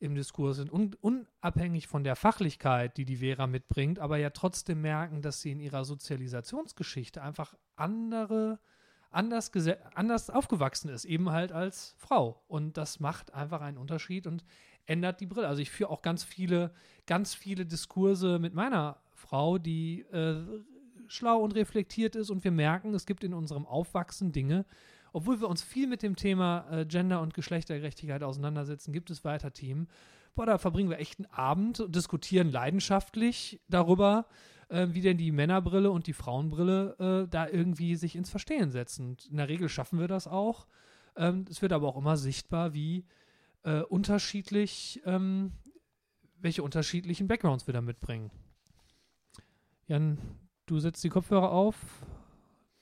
im 0.00 0.14
Diskurs 0.14 0.56
sind, 0.56 0.72
un 0.72 0.94
unabhängig 1.00 1.86
von 1.88 2.04
der 2.04 2.16
Fachlichkeit, 2.16 2.96
die 2.96 3.04
die 3.04 3.16
Vera 3.16 3.46
mitbringt, 3.46 3.98
aber 3.98 4.16
ja 4.18 4.30
trotzdem 4.30 4.80
merken, 4.80 5.22
dass 5.22 5.40
sie 5.40 5.52
in 5.52 5.60
ihrer 5.60 5.84
Sozialisationsgeschichte 5.84 7.22
einfach 7.22 7.54
andere, 7.76 8.60
anders, 9.10 9.50
anders 9.94 10.30
aufgewachsen 10.30 10.88
ist, 10.88 11.04
eben 11.04 11.30
halt 11.30 11.52
als 11.52 11.94
Frau. 11.98 12.42
Und 12.46 12.76
das 12.76 13.00
macht 13.00 13.34
einfach 13.34 13.60
einen 13.60 13.78
Unterschied 13.78 14.26
und 14.26 14.44
ändert 14.86 15.20
die 15.20 15.26
Brille. 15.26 15.48
Also 15.48 15.60
ich 15.60 15.70
führe 15.70 15.90
auch 15.90 16.02
ganz 16.02 16.24
viele, 16.24 16.72
ganz 17.06 17.34
viele 17.34 17.66
Diskurse 17.66 18.38
mit 18.38 18.54
meiner 18.54 18.98
Frau, 19.12 19.58
die 19.58 20.02
äh, 20.12 20.44
schlau 21.08 21.38
und 21.38 21.54
reflektiert 21.54 22.14
ist 22.16 22.30
und 22.30 22.44
wir 22.44 22.52
merken, 22.52 22.94
es 22.94 23.06
gibt 23.06 23.24
in 23.24 23.34
unserem 23.34 23.66
Aufwachsen 23.66 24.32
Dinge, 24.32 24.64
obwohl 25.18 25.40
wir 25.40 25.48
uns 25.48 25.62
viel 25.62 25.88
mit 25.88 26.02
dem 26.02 26.14
Thema 26.14 26.64
äh, 26.70 26.86
Gender 26.86 27.20
und 27.20 27.34
Geschlechtergerechtigkeit 27.34 28.22
auseinandersetzen, 28.22 28.92
gibt 28.92 29.10
es 29.10 29.24
weiter 29.24 29.52
Team. 29.52 29.88
Boah, 30.36 30.46
da 30.46 30.58
verbringen 30.58 30.90
wir 30.90 31.00
echt 31.00 31.18
einen 31.18 31.26
Abend 31.32 31.80
und 31.80 31.96
diskutieren 31.96 32.52
leidenschaftlich 32.52 33.60
darüber, 33.68 34.26
äh, 34.68 34.86
wie 34.90 35.00
denn 35.00 35.18
die 35.18 35.32
Männerbrille 35.32 35.90
und 35.90 36.06
die 36.06 36.12
Frauenbrille 36.12 37.24
äh, 37.24 37.28
da 37.28 37.48
irgendwie 37.48 37.96
sich 37.96 38.14
ins 38.14 38.30
Verstehen 38.30 38.70
setzen. 38.70 39.08
Und 39.08 39.26
in 39.26 39.38
der 39.38 39.48
Regel 39.48 39.68
schaffen 39.68 39.98
wir 39.98 40.06
das 40.06 40.28
auch. 40.28 40.68
Ähm, 41.16 41.46
es 41.50 41.62
wird 41.62 41.72
aber 41.72 41.88
auch 41.88 41.96
immer 41.96 42.16
sichtbar, 42.16 42.72
wie 42.72 43.04
äh, 43.64 43.80
unterschiedlich 43.80 45.02
ähm, 45.04 45.50
welche 46.40 46.62
unterschiedlichen 46.62 47.26
Backgrounds 47.26 47.66
wir 47.66 47.74
da 47.74 47.80
mitbringen. 47.80 48.30
Jan, 49.88 50.18
du 50.66 50.78
setzt 50.78 51.02
die 51.02 51.08
Kopfhörer 51.08 51.50
auf. 51.50 51.76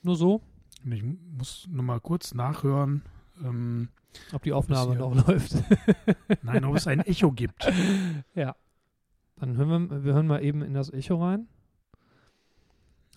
Nur 0.02 0.16
so, 0.16 0.42
Ich 0.88 1.02
muss 1.02 1.66
nur 1.70 1.82
mal 1.82 2.00
kurz 2.00 2.34
nachhören. 2.34 3.02
Ähm, 3.42 3.88
ob 4.32 4.42
die 4.42 4.52
Aufnahme 4.52 4.92
hier- 4.92 5.00
noch 5.00 5.26
läuft. 5.26 5.54
nein, 6.42 6.64
ob 6.64 6.76
es 6.76 6.86
ein 6.86 7.00
Echo 7.00 7.32
gibt. 7.32 7.70
ja. 8.34 8.54
Dann 9.36 9.56
hören 9.56 9.90
wir, 9.90 10.04
wir 10.04 10.14
hören 10.14 10.26
mal 10.26 10.42
eben 10.42 10.62
in 10.62 10.72
das 10.74 10.90
Echo 10.92 11.22
rein. 11.22 11.48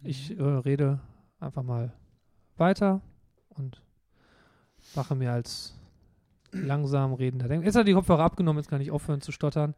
Ich 0.03 0.37
äh, 0.37 0.43
rede 0.43 0.99
einfach 1.39 1.63
mal 1.63 1.93
weiter 2.57 3.01
und 3.49 3.81
mache 4.95 5.15
mir 5.15 5.31
als 5.31 5.77
langsam 6.51 7.13
redender 7.13 7.47
Denken. 7.47 7.65
Jetzt 7.65 7.75
hat 7.75 7.87
die 7.87 7.93
Kopfhörer 7.93 8.23
abgenommen, 8.23 8.59
jetzt 8.59 8.69
kann 8.69 8.81
ich 8.81 8.91
aufhören 8.91 9.21
zu 9.21 9.31
stottern. 9.31 9.75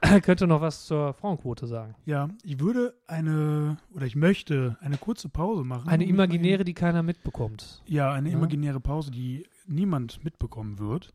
Könnte 0.22 0.46
noch 0.46 0.60
was 0.60 0.86
zur 0.86 1.12
Frauenquote 1.14 1.66
sagen. 1.66 1.94
Ja, 2.04 2.28
ich 2.42 2.60
würde 2.60 2.94
eine, 3.06 3.78
oder 3.94 4.06
ich 4.06 4.16
möchte 4.16 4.76
eine 4.80 4.96
kurze 4.96 5.28
Pause 5.28 5.64
machen. 5.64 5.88
Eine 5.88 6.04
imaginäre, 6.04 6.64
die 6.64 6.74
keiner 6.74 7.02
mitbekommt. 7.02 7.82
Ja, 7.86 8.12
eine 8.12 8.30
imaginäre 8.30 8.80
Pause, 8.80 9.10
die 9.10 9.46
niemand 9.66 10.24
mitbekommen 10.24 10.78
wird. 10.78 11.12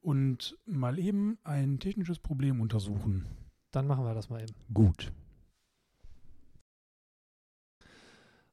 Und 0.00 0.56
mal 0.64 0.98
eben 0.98 1.38
ein 1.44 1.80
technisches 1.80 2.18
Problem 2.18 2.60
untersuchen. 2.60 3.26
Dann 3.72 3.86
machen 3.86 4.04
wir 4.04 4.14
das 4.14 4.30
mal 4.30 4.40
eben. 4.40 4.54
Gut. 4.72 5.12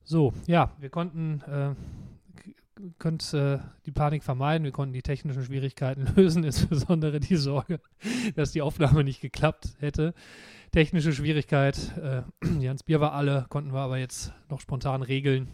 So, 0.04 0.34
ja, 0.46 0.72
wir 0.80 0.90
konnten 0.90 1.42
äh, 1.42 1.74
könnt, 3.00 3.34
äh, 3.34 3.60
die 3.86 3.92
Panik 3.92 4.24
vermeiden, 4.24 4.64
wir 4.64 4.72
konnten 4.72 4.94
die 4.94 5.02
technischen 5.02 5.44
Schwierigkeiten 5.44 6.08
lösen, 6.16 6.44
insbesondere 6.44 7.20
die 7.20 7.38
Sorge, 7.38 7.80
dass 8.36 8.52
die 8.52 8.62
Aufnahme 8.62 9.04
nicht 9.04 9.22
geklappt 9.22 9.76
hätte. 9.80 10.14
Technische 10.72 11.14
Schwierigkeit, 11.14 11.98
äh, 11.98 12.24
Jans 12.60 12.84
Bier 12.84 13.00
war 13.00 13.14
alle, 13.14 13.46
konnten 13.50 13.74
wir 13.74 13.80
aber 13.80 13.98
jetzt 13.98 14.34
noch 14.50 14.60
spontan 14.60 15.02
regeln. 15.02 15.50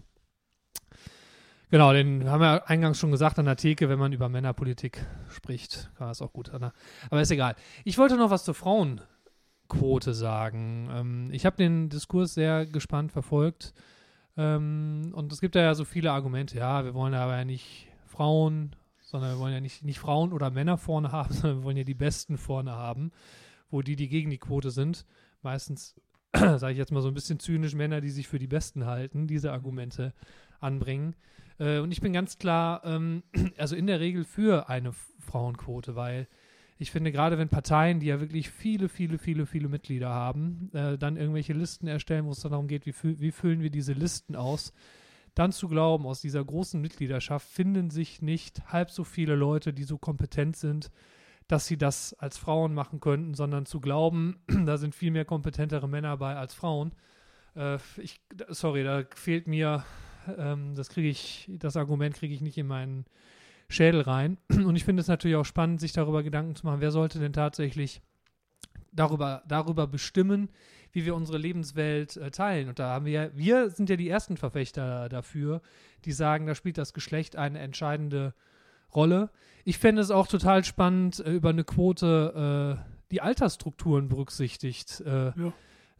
Genau, 1.69 1.93
den 1.93 2.29
haben 2.29 2.41
wir 2.41 2.69
eingangs 2.69 2.99
schon 2.99 3.11
gesagt 3.11 3.39
an 3.39 3.45
der 3.45 3.55
Theke, 3.55 3.87
wenn 3.87 3.99
man 3.99 4.11
über 4.11 4.27
Männerpolitik 4.27 5.05
spricht, 5.29 5.89
man 5.99 6.09
das 6.09 6.21
auch 6.21 6.33
gut. 6.33 6.51
Der, 6.51 6.73
aber 7.09 7.21
ist 7.21 7.31
egal. 7.31 7.55
Ich 7.85 7.97
wollte 7.97 8.17
noch 8.17 8.29
was 8.29 8.43
zur 8.43 8.55
Frauenquote 8.55 10.13
sagen. 10.13 10.89
Ähm, 10.91 11.29
ich 11.31 11.45
habe 11.45 11.55
den 11.55 11.87
Diskurs 11.87 12.33
sehr 12.33 12.65
gespannt 12.65 13.13
verfolgt. 13.13 13.73
Ähm, 14.37 15.11
und 15.13 15.31
es 15.31 15.41
gibt 15.41 15.55
ja 15.55 15.73
so 15.75 15.85
viele 15.85 16.11
Argumente. 16.11 16.57
Ja, 16.57 16.85
wir 16.85 16.93
wollen 16.93 17.13
aber 17.13 17.37
ja 17.37 17.45
nicht 17.45 17.87
Frauen, 18.05 18.75
sondern 19.01 19.31
wir 19.31 19.39
wollen 19.39 19.53
ja 19.53 19.59
nicht, 19.59 19.83
nicht 19.83 19.99
Frauen 19.99 20.33
oder 20.33 20.49
Männer 20.49 20.77
vorne 20.77 21.11
haben, 21.11 21.33
sondern 21.33 21.59
wir 21.59 21.63
wollen 21.63 21.77
ja 21.77 21.83
die 21.83 21.93
Besten 21.93 22.37
vorne 22.37 22.71
haben, 22.71 23.11
wo 23.69 23.81
die, 23.81 23.95
die 23.95 24.09
gegen 24.09 24.29
die 24.29 24.37
Quote 24.37 24.71
sind, 24.71 25.05
meistens, 25.41 25.95
sage 26.33 26.71
ich 26.71 26.77
jetzt 26.77 26.91
mal 26.91 27.01
so 27.01 27.09
ein 27.09 27.13
bisschen 27.13 27.39
zynisch, 27.39 27.75
Männer, 27.75 28.01
die 28.01 28.09
sich 28.09 28.27
für 28.27 28.39
die 28.39 28.47
Besten 28.47 28.85
halten, 28.85 29.27
diese 29.27 29.51
Argumente 29.51 30.13
anbringen. 30.59 31.15
Äh, 31.59 31.79
und 31.79 31.91
ich 31.91 32.01
bin 32.01 32.13
ganz 32.13 32.37
klar, 32.37 32.81
ähm, 32.85 33.23
also 33.57 33.75
in 33.75 33.87
der 33.87 33.99
Regel 33.99 34.23
für 34.23 34.69
eine 34.69 34.93
Frauenquote, 35.19 35.95
weil 35.95 36.27
ich 36.81 36.89
finde, 36.89 37.11
gerade 37.11 37.37
wenn 37.37 37.47
Parteien, 37.47 37.99
die 37.99 38.07
ja 38.07 38.19
wirklich 38.19 38.49
viele, 38.49 38.89
viele, 38.89 39.19
viele, 39.19 39.45
viele 39.45 39.69
Mitglieder 39.69 40.09
haben, 40.09 40.71
äh, 40.73 40.97
dann 40.97 41.15
irgendwelche 41.15 41.53
Listen 41.53 41.85
erstellen, 41.85 42.25
wo 42.25 42.31
es 42.31 42.39
dann 42.39 42.53
darum 42.53 42.67
geht, 42.67 42.87
wie, 42.87 42.91
fü 42.91 43.19
wie 43.19 43.29
füllen 43.29 43.61
wir 43.61 43.69
diese 43.69 43.93
Listen 43.93 44.35
aus, 44.35 44.73
dann 45.35 45.51
zu 45.51 45.67
glauben, 45.67 46.07
aus 46.07 46.21
dieser 46.21 46.43
großen 46.43 46.81
Mitgliedschaft 46.81 47.47
finden 47.47 47.91
sich 47.91 48.23
nicht 48.23 48.73
halb 48.73 48.89
so 48.89 49.03
viele 49.03 49.35
Leute, 49.35 49.73
die 49.73 49.83
so 49.83 49.99
kompetent 49.99 50.55
sind, 50.55 50.89
dass 51.47 51.67
sie 51.67 51.77
das 51.77 52.15
als 52.15 52.39
Frauen 52.39 52.73
machen 52.73 52.99
könnten, 52.99 53.35
sondern 53.35 53.67
zu 53.67 53.79
glauben, 53.79 54.39
da 54.65 54.77
sind 54.77 54.95
viel 54.95 55.11
mehr 55.11 55.25
kompetentere 55.25 55.87
Männer 55.87 56.17
bei 56.17 56.35
als 56.35 56.55
Frauen. 56.55 56.93
Äh, 57.55 57.77
ich, 57.97 58.21
sorry, 58.49 58.83
da 58.83 59.03
fehlt 59.13 59.45
mir, 59.45 59.85
ähm, 60.35 60.73
das 60.73 60.89
kriege 60.89 61.09
ich, 61.09 61.47
das 61.47 61.77
Argument 61.77 62.15
kriege 62.15 62.33
ich 62.33 62.41
nicht 62.41 62.57
in 62.57 62.65
meinen 62.65 63.05
Schädel 63.71 64.01
rein. 64.01 64.37
Und 64.49 64.75
ich 64.75 64.83
finde 64.85 65.01
es 65.01 65.07
natürlich 65.07 65.37
auch 65.37 65.45
spannend, 65.45 65.79
sich 65.81 65.93
darüber 65.93 66.23
Gedanken 66.23 66.55
zu 66.55 66.65
machen, 66.65 66.81
wer 66.81 66.91
sollte 66.91 67.19
denn 67.19 67.33
tatsächlich 67.33 68.01
darüber, 68.91 69.41
darüber 69.47 69.87
bestimmen, 69.87 70.49
wie 70.91 71.05
wir 71.05 71.15
unsere 71.15 71.37
Lebenswelt 71.37 72.17
äh, 72.17 72.31
teilen. 72.31 72.67
Und 72.69 72.79
da 72.79 72.89
haben 72.89 73.05
wir 73.05 73.11
ja, 73.11 73.29
wir 73.33 73.69
sind 73.69 73.89
ja 73.89 73.95
die 73.95 74.09
ersten 74.09 74.37
Verfechter 74.37 75.07
dafür, 75.09 75.61
die 76.05 76.11
sagen, 76.11 76.45
da 76.47 76.55
spielt 76.55 76.77
das 76.77 76.93
Geschlecht 76.93 77.35
eine 77.35 77.59
entscheidende 77.59 78.33
Rolle. 78.93 79.29
Ich 79.63 79.77
fände 79.77 80.01
es 80.01 80.11
auch 80.11 80.27
total 80.27 80.63
spannend, 80.65 81.19
äh, 81.19 81.31
über 81.31 81.49
eine 81.49 81.63
Quote 81.63 82.77
äh, 82.79 82.91
die 83.11 83.21
Altersstrukturen 83.21 84.09
berücksichtigt 84.09 85.01
äh, 85.01 85.27
Ja. 85.27 85.53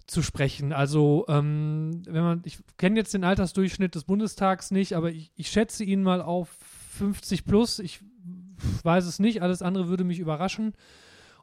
zu 0.08 0.22
sprechen. 0.22 0.74
Also, 0.74 1.26
ähm, 1.30 2.02
wenn 2.06 2.24
man, 2.24 2.42
ich 2.46 2.60
kenne 2.78 2.98
jetzt 2.98 3.14
den 3.14 3.24
Altersdurchschnitt 3.24 3.96
des 3.96 4.04
Bundestags 4.04 4.72
nicht, 4.72 4.94
aber 4.94 5.12
ich, 5.12 5.32
ich 5.36 5.50
schätze 5.50 5.84
ihn 5.86 6.04
mal 6.04 6.22
auf 6.22 6.50
50 6.92 7.46
plus. 7.46 7.80
Ich 7.80 8.02
weiß 8.84 9.06
es 9.06 9.20
nicht, 9.20 9.42
alles 9.42 9.62
andere 9.62 9.88
würde 9.88 10.04
mich 10.04 10.20
überraschen. 10.20 10.74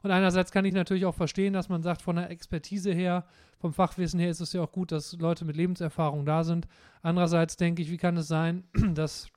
Und 0.01 0.11
einerseits 0.11 0.51
kann 0.51 0.65
ich 0.65 0.73
natürlich 0.73 1.05
auch 1.05 1.15
verstehen, 1.15 1.53
dass 1.53 1.67
man 1.67 1.83
sagt, 1.83 2.01
von 2.01 2.15
der 2.15 2.29
Expertise 2.29 2.93
her, 2.93 3.25
vom 3.57 3.73
Fachwissen 3.73 4.19
her 4.19 4.29
ist 4.29 4.39
es 4.39 4.53
ja 4.53 4.61
auch 4.61 4.71
gut, 4.71 4.91
dass 4.91 5.13
Leute 5.13 5.43
mit 5.43 5.57
Lebenserfahrung 5.57 6.25
da 6.25 6.43
sind. 6.43 6.67
Andererseits 7.01 7.57
denke 7.57 7.81
ich, 7.81 7.91
wie 7.91 7.97
kann 7.97 8.15
es 8.15 8.27
sein, 8.27 8.63
dass 8.93 9.27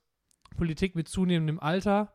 Politik 0.55 0.95
mit 0.95 1.09
zunehmendem 1.09 1.59
Alter 1.59 2.13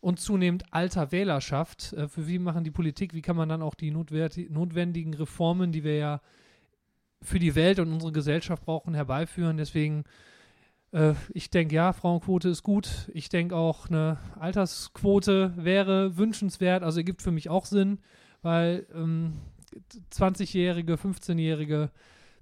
und 0.00 0.18
zunehmend 0.18 0.64
alter 0.72 1.12
Wählerschaft, 1.12 1.92
äh, 1.92 2.08
für 2.08 2.26
wie 2.26 2.38
machen 2.38 2.64
die 2.64 2.70
Politik, 2.70 3.12
wie 3.12 3.22
kann 3.22 3.36
man 3.36 3.48
dann 3.48 3.62
auch 3.62 3.74
die 3.74 3.90
notwendigen 3.90 5.14
Reformen, 5.14 5.72
die 5.72 5.84
wir 5.84 5.96
ja 5.96 6.20
für 7.20 7.38
die 7.38 7.54
Welt 7.54 7.78
und 7.78 7.92
unsere 7.92 8.12
Gesellschaft 8.12 8.64
brauchen, 8.64 8.94
herbeiführen. 8.94 9.56
Deswegen, 9.56 10.04
äh, 10.92 11.14
ich 11.32 11.50
denke, 11.50 11.74
ja, 11.74 11.92
Frauenquote 11.92 12.48
ist 12.48 12.62
gut. 12.62 13.10
Ich 13.12 13.28
denke 13.28 13.56
auch, 13.56 13.88
eine 13.88 14.18
Altersquote 14.38 15.52
wäre 15.56 16.16
wünschenswert. 16.16 16.82
Also 16.82 17.00
ergibt 17.00 17.22
für 17.22 17.32
mich 17.32 17.50
auch 17.50 17.64
Sinn, 17.66 17.98
weil 18.42 18.86
ähm, 18.94 19.34
20-Jährige, 20.12 20.94
15-Jährige, 20.94 21.90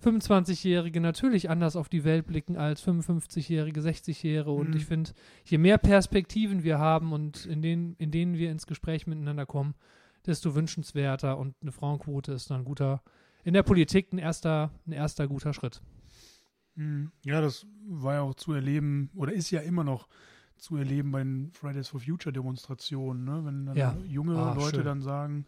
25-Jährige 0.04 1.00
natürlich 1.00 1.50
anders 1.50 1.76
auf 1.76 1.88
die 1.88 2.04
Welt 2.04 2.26
blicken 2.26 2.56
als 2.56 2.82
55-Jährige, 2.86 3.80
60-Jährige. 3.80 4.50
Und 4.50 4.70
Mhm. 4.70 4.76
ich 4.76 4.86
finde, 4.86 5.10
je 5.44 5.58
mehr 5.58 5.78
Perspektiven 5.78 6.64
wir 6.64 6.78
haben 6.78 7.12
und 7.12 7.46
in 7.46 7.62
denen, 7.62 7.94
in 7.98 8.10
denen 8.10 8.36
wir 8.36 8.50
ins 8.50 8.66
Gespräch 8.66 9.06
miteinander 9.06 9.46
kommen, 9.46 9.74
desto 10.26 10.54
wünschenswerter. 10.54 11.38
Und 11.38 11.54
eine 11.62 11.72
Frauenquote 11.72 12.32
ist 12.32 12.50
dann 12.50 12.62
ein 12.62 12.64
guter, 12.64 13.02
in 13.44 13.54
der 13.54 13.62
Politik 13.62 14.12
ein 14.12 14.18
erster, 14.18 14.70
ein 14.86 14.92
erster 14.92 15.28
guter 15.28 15.52
Schritt. 15.52 15.80
Mhm. 16.80 17.10
Ja, 17.24 17.40
das 17.42 17.66
war 17.86 18.14
ja 18.14 18.20
auch 18.22 18.34
zu 18.34 18.52
erleben 18.54 19.10
oder 19.14 19.32
ist 19.32 19.50
ja 19.50 19.60
immer 19.60 19.84
noch 19.84 20.08
zu 20.56 20.76
erleben 20.76 21.10
bei 21.12 21.20
den 21.20 21.50
Fridays 21.52 21.88
for 21.88 22.00
Future 22.00 22.32
Demonstrationen, 22.32 23.24
ne? 23.24 23.44
wenn 23.44 23.66
dann 23.66 23.76
Ja. 23.76 23.96
junge 24.06 24.34
Ah, 24.34 24.54
Leute 24.54 24.76
schön. 24.76 24.84
dann 24.86 25.00
sagen, 25.02 25.46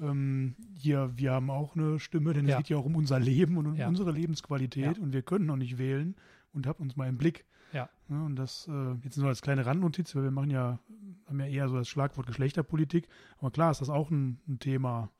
ähm, 0.00 0.56
hier, 0.76 1.12
wir 1.16 1.32
haben 1.32 1.50
auch 1.50 1.76
eine 1.76 1.98
Stimme, 2.00 2.32
denn 2.32 2.46
Ja. 2.48 2.52
es 2.56 2.58
geht 2.58 2.68
ja 2.70 2.76
auch 2.76 2.84
um 2.84 2.96
unser 2.96 3.20
Leben 3.20 3.56
und 3.58 3.66
um 3.66 3.74
Ja. 3.76 3.86
unsere 3.88 4.10
Lebensqualität 4.12 4.98
und 4.98 5.12
wir 5.12 5.22
können 5.22 5.46
noch 5.46 5.56
nicht 5.56 5.78
wählen 5.78 6.16
und 6.52 6.66
habt 6.66 6.80
uns 6.80 6.96
mal 6.96 7.08
im 7.08 7.16
Blick. 7.18 7.44
Ja. 7.72 7.88
Ne? 8.08 8.24
Und 8.24 8.34
das 8.36 8.66
äh, 8.68 8.94
jetzt 9.04 9.16
nur 9.18 9.28
als 9.28 9.42
kleine 9.42 9.66
Randnotiz, 9.66 10.14
weil 10.16 10.24
wir 10.24 10.30
machen 10.32 10.50
ja, 10.50 10.80
haben 11.26 11.38
ja 11.40 11.46
eher 11.46 11.68
so 11.68 11.76
das 11.76 11.88
Schlagwort 11.88 12.26
Geschlechterpolitik, 12.26 13.06
aber 13.38 13.50
klar 13.52 13.70
ist 13.70 13.80
das 13.80 13.90
auch 13.90 14.10
ein, 14.10 14.40
ein 14.48 14.58
Thema, 14.58 15.10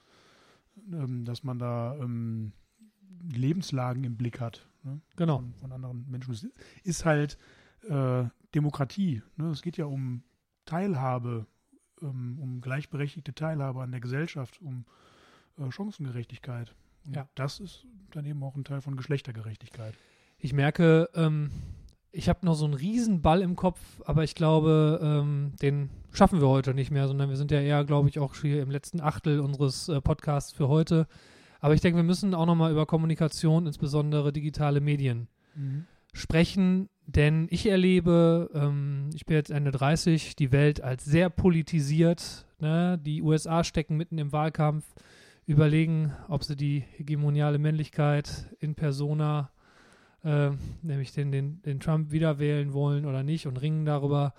ähm, 0.92 1.24
dass 1.24 1.44
man 1.44 1.58
da 1.60 1.96
ähm, 1.96 2.52
Lebenslagen 3.32 4.02
im 4.04 4.16
Blick 4.16 4.40
hat. 4.40 4.66
Ne? 4.82 5.00
Genau. 5.16 5.36
von, 5.38 5.54
von 5.54 5.72
anderen 5.72 6.06
Menschen. 6.10 6.32
Es 6.32 6.46
ist 6.84 7.04
halt 7.04 7.38
äh, 7.88 8.24
Demokratie. 8.54 9.22
Ne? 9.36 9.50
Es 9.50 9.62
geht 9.62 9.76
ja 9.76 9.84
um 9.86 10.22
Teilhabe, 10.64 11.46
ähm, 12.02 12.38
um 12.40 12.60
gleichberechtigte 12.60 13.34
Teilhabe 13.34 13.82
an 13.82 13.90
der 13.90 14.00
Gesellschaft, 14.00 14.60
um 14.60 14.84
äh, 15.58 15.70
Chancengerechtigkeit. 15.70 16.74
Und 17.06 17.16
Ja. 17.16 17.28
das 17.34 17.60
ist 17.60 17.86
dann 18.10 18.24
eben 18.26 18.42
auch 18.42 18.56
ein 18.56 18.64
Teil 18.64 18.80
von 18.80 18.96
Geschlechtergerechtigkeit. 18.96 19.94
Ich 20.38 20.52
merke, 20.52 21.08
ähm, 21.14 21.50
ich 22.12 22.28
habe 22.28 22.44
noch 22.44 22.54
so 22.54 22.64
einen 22.64 22.74
riesen 22.74 23.22
Ball 23.22 23.40
im 23.42 23.56
Kopf, 23.56 23.80
aber 24.04 24.24
ich 24.24 24.34
glaube, 24.34 25.00
ähm, 25.02 25.52
den 25.62 25.90
schaffen 26.12 26.40
wir 26.40 26.48
heute 26.48 26.74
nicht 26.74 26.90
mehr, 26.90 27.06
sondern 27.06 27.28
wir 27.28 27.36
sind 27.36 27.50
ja 27.50 27.60
eher, 27.60 27.84
glaube 27.84 28.08
ich, 28.08 28.18
auch 28.18 28.34
hier 28.34 28.62
im 28.62 28.70
letzten 28.70 29.00
Achtel 29.00 29.40
unseres 29.40 29.88
äh, 29.88 30.00
Podcasts 30.00 30.52
für 30.52 30.68
heute. 30.68 31.06
Aber 31.60 31.74
ich 31.74 31.80
denke, 31.80 31.96
wir 31.96 32.04
müssen 32.04 32.34
auch 32.34 32.46
nochmal 32.46 32.72
über 32.72 32.86
Kommunikation, 32.86 33.66
insbesondere 33.66 34.32
digitale 34.32 34.80
Medien, 34.80 35.28
sprechen, 36.12 36.88
denn 37.06 37.48
ich 37.50 37.66
erlebe, 37.66 38.50
ähm, 38.54 39.10
ich 39.14 39.26
bin 39.26 39.36
jetzt 39.36 39.50
Ende 39.50 39.70
30, 39.70 40.36
die 40.36 40.52
Welt 40.52 40.82
als 40.82 41.04
sehr 41.04 41.28
politisiert. 41.28 42.46
Ne? 42.60 42.98
Die 43.04 43.22
USA 43.22 43.64
stecken 43.64 43.96
mitten 43.96 44.18
im 44.18 44.32
Wahlkampf, 44.32 44.84
überlegen, 45.46 46.12
ob 46.28 46.44
sie 46.44 46.54
die 46.54 46.84
hegemoniale 46.96 47.58
Männlichkeit 47.58 48.54
in 48.60 48.76
persona, 48.76 49.50
äh, 50.22 50.50
nämlich 50.82 51.12
den, 51.12 51.32
den, 51.32 51.62
den 51.62 51.80
Trump 51.80 52.12
wieder 52.12 52.38
wählen 52.38 52.72
wollen 52.72 53.04
oder 53.04 53.24
nicht 53.24 53.46
und 53.46 53.60
ringen 53.60 53.84
darüber. 53.84 54.34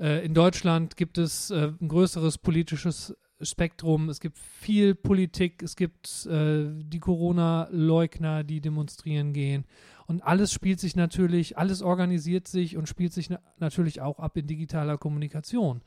Äh, 0.00 0.24
in 0.24 0.34
Deutschland 0.34 0.96
gibt 0.96 1.18
es 1.18 1.50
äh, 1.50 1.70
ein 1.80 1.86
größeres 1.86 2.38
politisches 2.38 3.16
Spektrum, 3.42 4.08
es 4.08 4.20
gibt 4.20 4.38
viel 4.38 4.94
Politik, 4.94 5.62
es 5.62 5.76
gibt 5.76 6.26
äh, 6.26 6.66
die 6.68 7.00
Corona-Leugner, 7.00 8.44
die 8.44 8.60
demonstrieren 8.60 9.32
gehen. 9.32 9.64
Und 10.06 10.22
alles 10.22 10.52
spielt 10.52 10.80
sich 10.80 10.96
natürlich, 10.96 11.58
alles 11.58 11.82
organisiert 11.82 12.48
sich 12.48 12.76
und 12.76 12.88
spielt 12.88 13.12
sich 13.12 13.30
na 13.30 13.38
natürlich 13.58 14.00
auch 14.00 14.18
ab 14.18 14.36
in 14.36 14.46
digitaler 14.46 14.98
Kommunikation. 14.98 15.82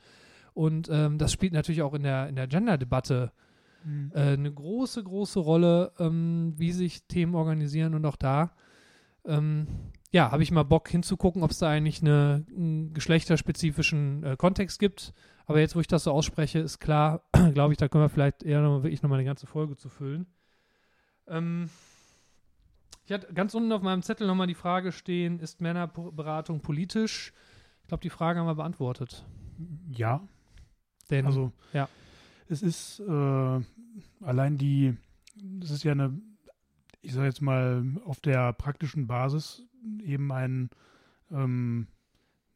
Und 0.54 0.88
ähm, 0.90 1.18
das 1.18 1.32
spielt 1.32 1.52
natürlich 1.52 1.82
auch 1.82 1.94
in 1.94 2.02
der, 2.02 2.28
in 2.28 2.36
der 2.36 2.46
Gender-Debatte 2.46 3.30
mhm. 3.84 4.10
äh, 4.14 4.20
eine 4.20 4.52
große, 4.52 5.02
große 5.02 5.38
Rolle, 5.38 5.92
ähm, 5.98 6.54
wie 6.56 6.72
sich 6.72 7.04
Themen 7.04 7.34
organisieren. 7.34 7.94
Und 7.94 8.06
auch 8.06 8.16
da, 8.16 8.52
ähm, 9.26 9.66
ja, 10.12 10.30
habe 10.30 10.42
ich 10.42 10.50
mal 10.50 10.62
Bock 10.62 10.88
hinzugucken, 10.88 11.42
ob 11.42 11.50
es 11.50 11.58
da 11.58 11.68
eigentlich 11.68 12.00
eine, 12.00 12.46
einen 12.56 12.94
geschlechterspezifischen 12.94 14.22
äh, 14.22 14.36
Kontext 14.36 14.78
gibt. 14.78 15.12
Aber 15.46 15.60
jetzt, 15.60 15.76
wo 15.76 15.80
ich 15.80 15.86
das 15.86 16.04
so 16.04 16.12
ausspreche, 16.12 16.58
ist 16.58 16.80
klar, 16.80 17.22
glaube 17.54 17.72
ich, 17.72 17.78
da 17.78 17.88
können 17.88 18.04
wir 18.04 18.08
vielleicht 18.08 18.42
eher 18.42 18.60
noch, 18.60 18.82
wirklich 18.82 19.02
nochmal 19.02 19.18
eine 19.18 19.26
ganze 19.26 19.46
Folge 19.46 19.76
zu 19.76 19.88
füllen. 19.88 20.26
Ähm, 21.28 21.70
ich 23.06 23.12
hatte 23.12 23.32
ganz 23.32 23.54
unten 23.54 23.70
auf 23.72 23.82
meinem 23.82 24.02
Zettel 24.02 24.26
nochmal 24.26 24.48
die 24.48 24.54
Frage 24.54 24.90
stehen, 24.90 25.38
ist 25.38 25.60
Männerberatung 25.60 26.60
politisch? 26.60 27.32
Ich 27.82 27.88
glaube, 27.88 28.02
die 28.02 28.10
Frage 28.10 28.40
haben 28.40 28.46
wir 28.46 28.56
beantwortet. 28.56 29.24
Ja. 29.92 30.26
Denn, 31.10 31.24
Also, 31.24 31.52
ja. 31.72 31.88
es 32.48 32.62
ist 32.62 32.98
äh, 32.98 33.60
allein 34.20 34.58
die, 34.58 34.96
es 35.62 35.70
ist 35.70 35.84
ja 35.84 35.92
eine, 35.92 36.20
ich 37.00 37.12
sage 37.12 37.28
jetzt 37.28 37.42
mal, 37.42 37.84
auf 38.04 38.18
der 38.20 38.52
praktischen 38.52 39.06
Basis 39.06 39.62
eben 40.02 40.32
ein, 40.32 40.70
ähm, 41.30 41.86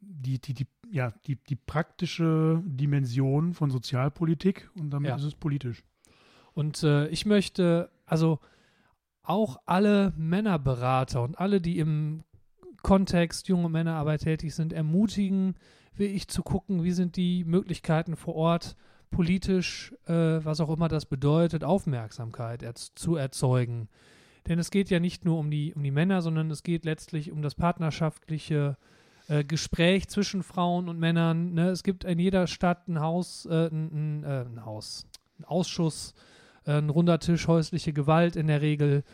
die, 0.01 0.41
die, 0.41 0.55
die, 0.55 0.67
ja, 0.91 1.13
die, 1.27 1.37
die 1.37 1.57
praktische 1.57 2.63
Dimension 2.65 3.55
von 3.55 3.71
Sozialpolitik 3.71 4.71
und 4.79 4.91
damit 4.91 5.11
Ja. 5.11 5.17
ist 5.17 5.25
es 5.25 5.35
politisch. 5.35 5.83
Und 6.53 6.83
äh, 6.83 7.07
ich 7.09 7.27
möchte, 7.27 7.91
also 8.07 8.41
auch 9.23 9.59
alle 9.67 10.13
Männerberater 10.17 11.23
und 11.23 11.39
alle, 11.39 11.61
die 11.61 11.79
im 11.79 12.25
Kontext 12.83 13.49
junge 13.49 13.69
Männerarbeit 13.69 14.23
tätig 14.23 14.55
sind, 14.55 14.73
ermutigen, 14.73 15.55
will 15.95 16.11
ich 16.11 16.29
zu 16.29 16.43
gucken, 16.43 16.83
wie 16.83 16.93
sind 16.93 17.17
die 17.17 17.45
Möglichkeiten 17.45 18.17
vor 18.17 18.35
Ort 18.35 18.77
politisch, 19.11 19.93
äh, 20.07 20.13
was 20.45 20.61
auch 20.61 20.71
immer 20.71 20.89
das 20.89 21.07
bedeutet, 21.07 21.65
Aufmerksamkeit 21.65 22.63
erz 22.63 22.95
zu 22.95 23.17
erzeugen. 23.17 23.89
Denn 24.49 24.59
es 24.59 24.71
geht 24.71 24.89
ja 24.89 25.01
nicht 25.01 25.25
nur 25.25 25.39
um 25.39 25.51
die, 25.51 25.75
um 25.75 25.83
die 25.83 25.91
Männer, 25.91 26.23
sondern 26.23 26.51
es 26.51 26.63
geht 26.63 26.85
letztlich 26.85 27.31
um 27.31 27.43
das 27.43 27.55
partnerschaftliche 27.55 28.77
äh, 29.31 29.45
Gespräch 29.45 30.09
zwischen 30.09 30.43
Frauen 30.43 30.89
und 30.89 30.99
Männern. 30.99 31.55
Ne? 31.55 31.69
Es 31.69 31.85
gibt 31.85 32.03
in 32.05 32.19
jeder 32.19 32.49
Stadt 32.49 32.89
ein 32.89 33.01
Haus, 33.01 33.47
äh, 33.47 33.69
ein, 33.69 34.23
ein, 34.23 34.25
äh, 34.25 34.45
ein 34.45 34.65
Haus, 34.65 35.07
ein 35.39 35.45
Ausschuss, 35.45 36.15
äh, 36.67 36.73
ein 36.73 36.91
runder 36.91 37.21
Tisch, 37.21 37.47
häusliche 37.47 37.93
Gewalt 37.93 38.35
in 38.35 38.49
der 38.49 38.61
Regel. 38.61 39.05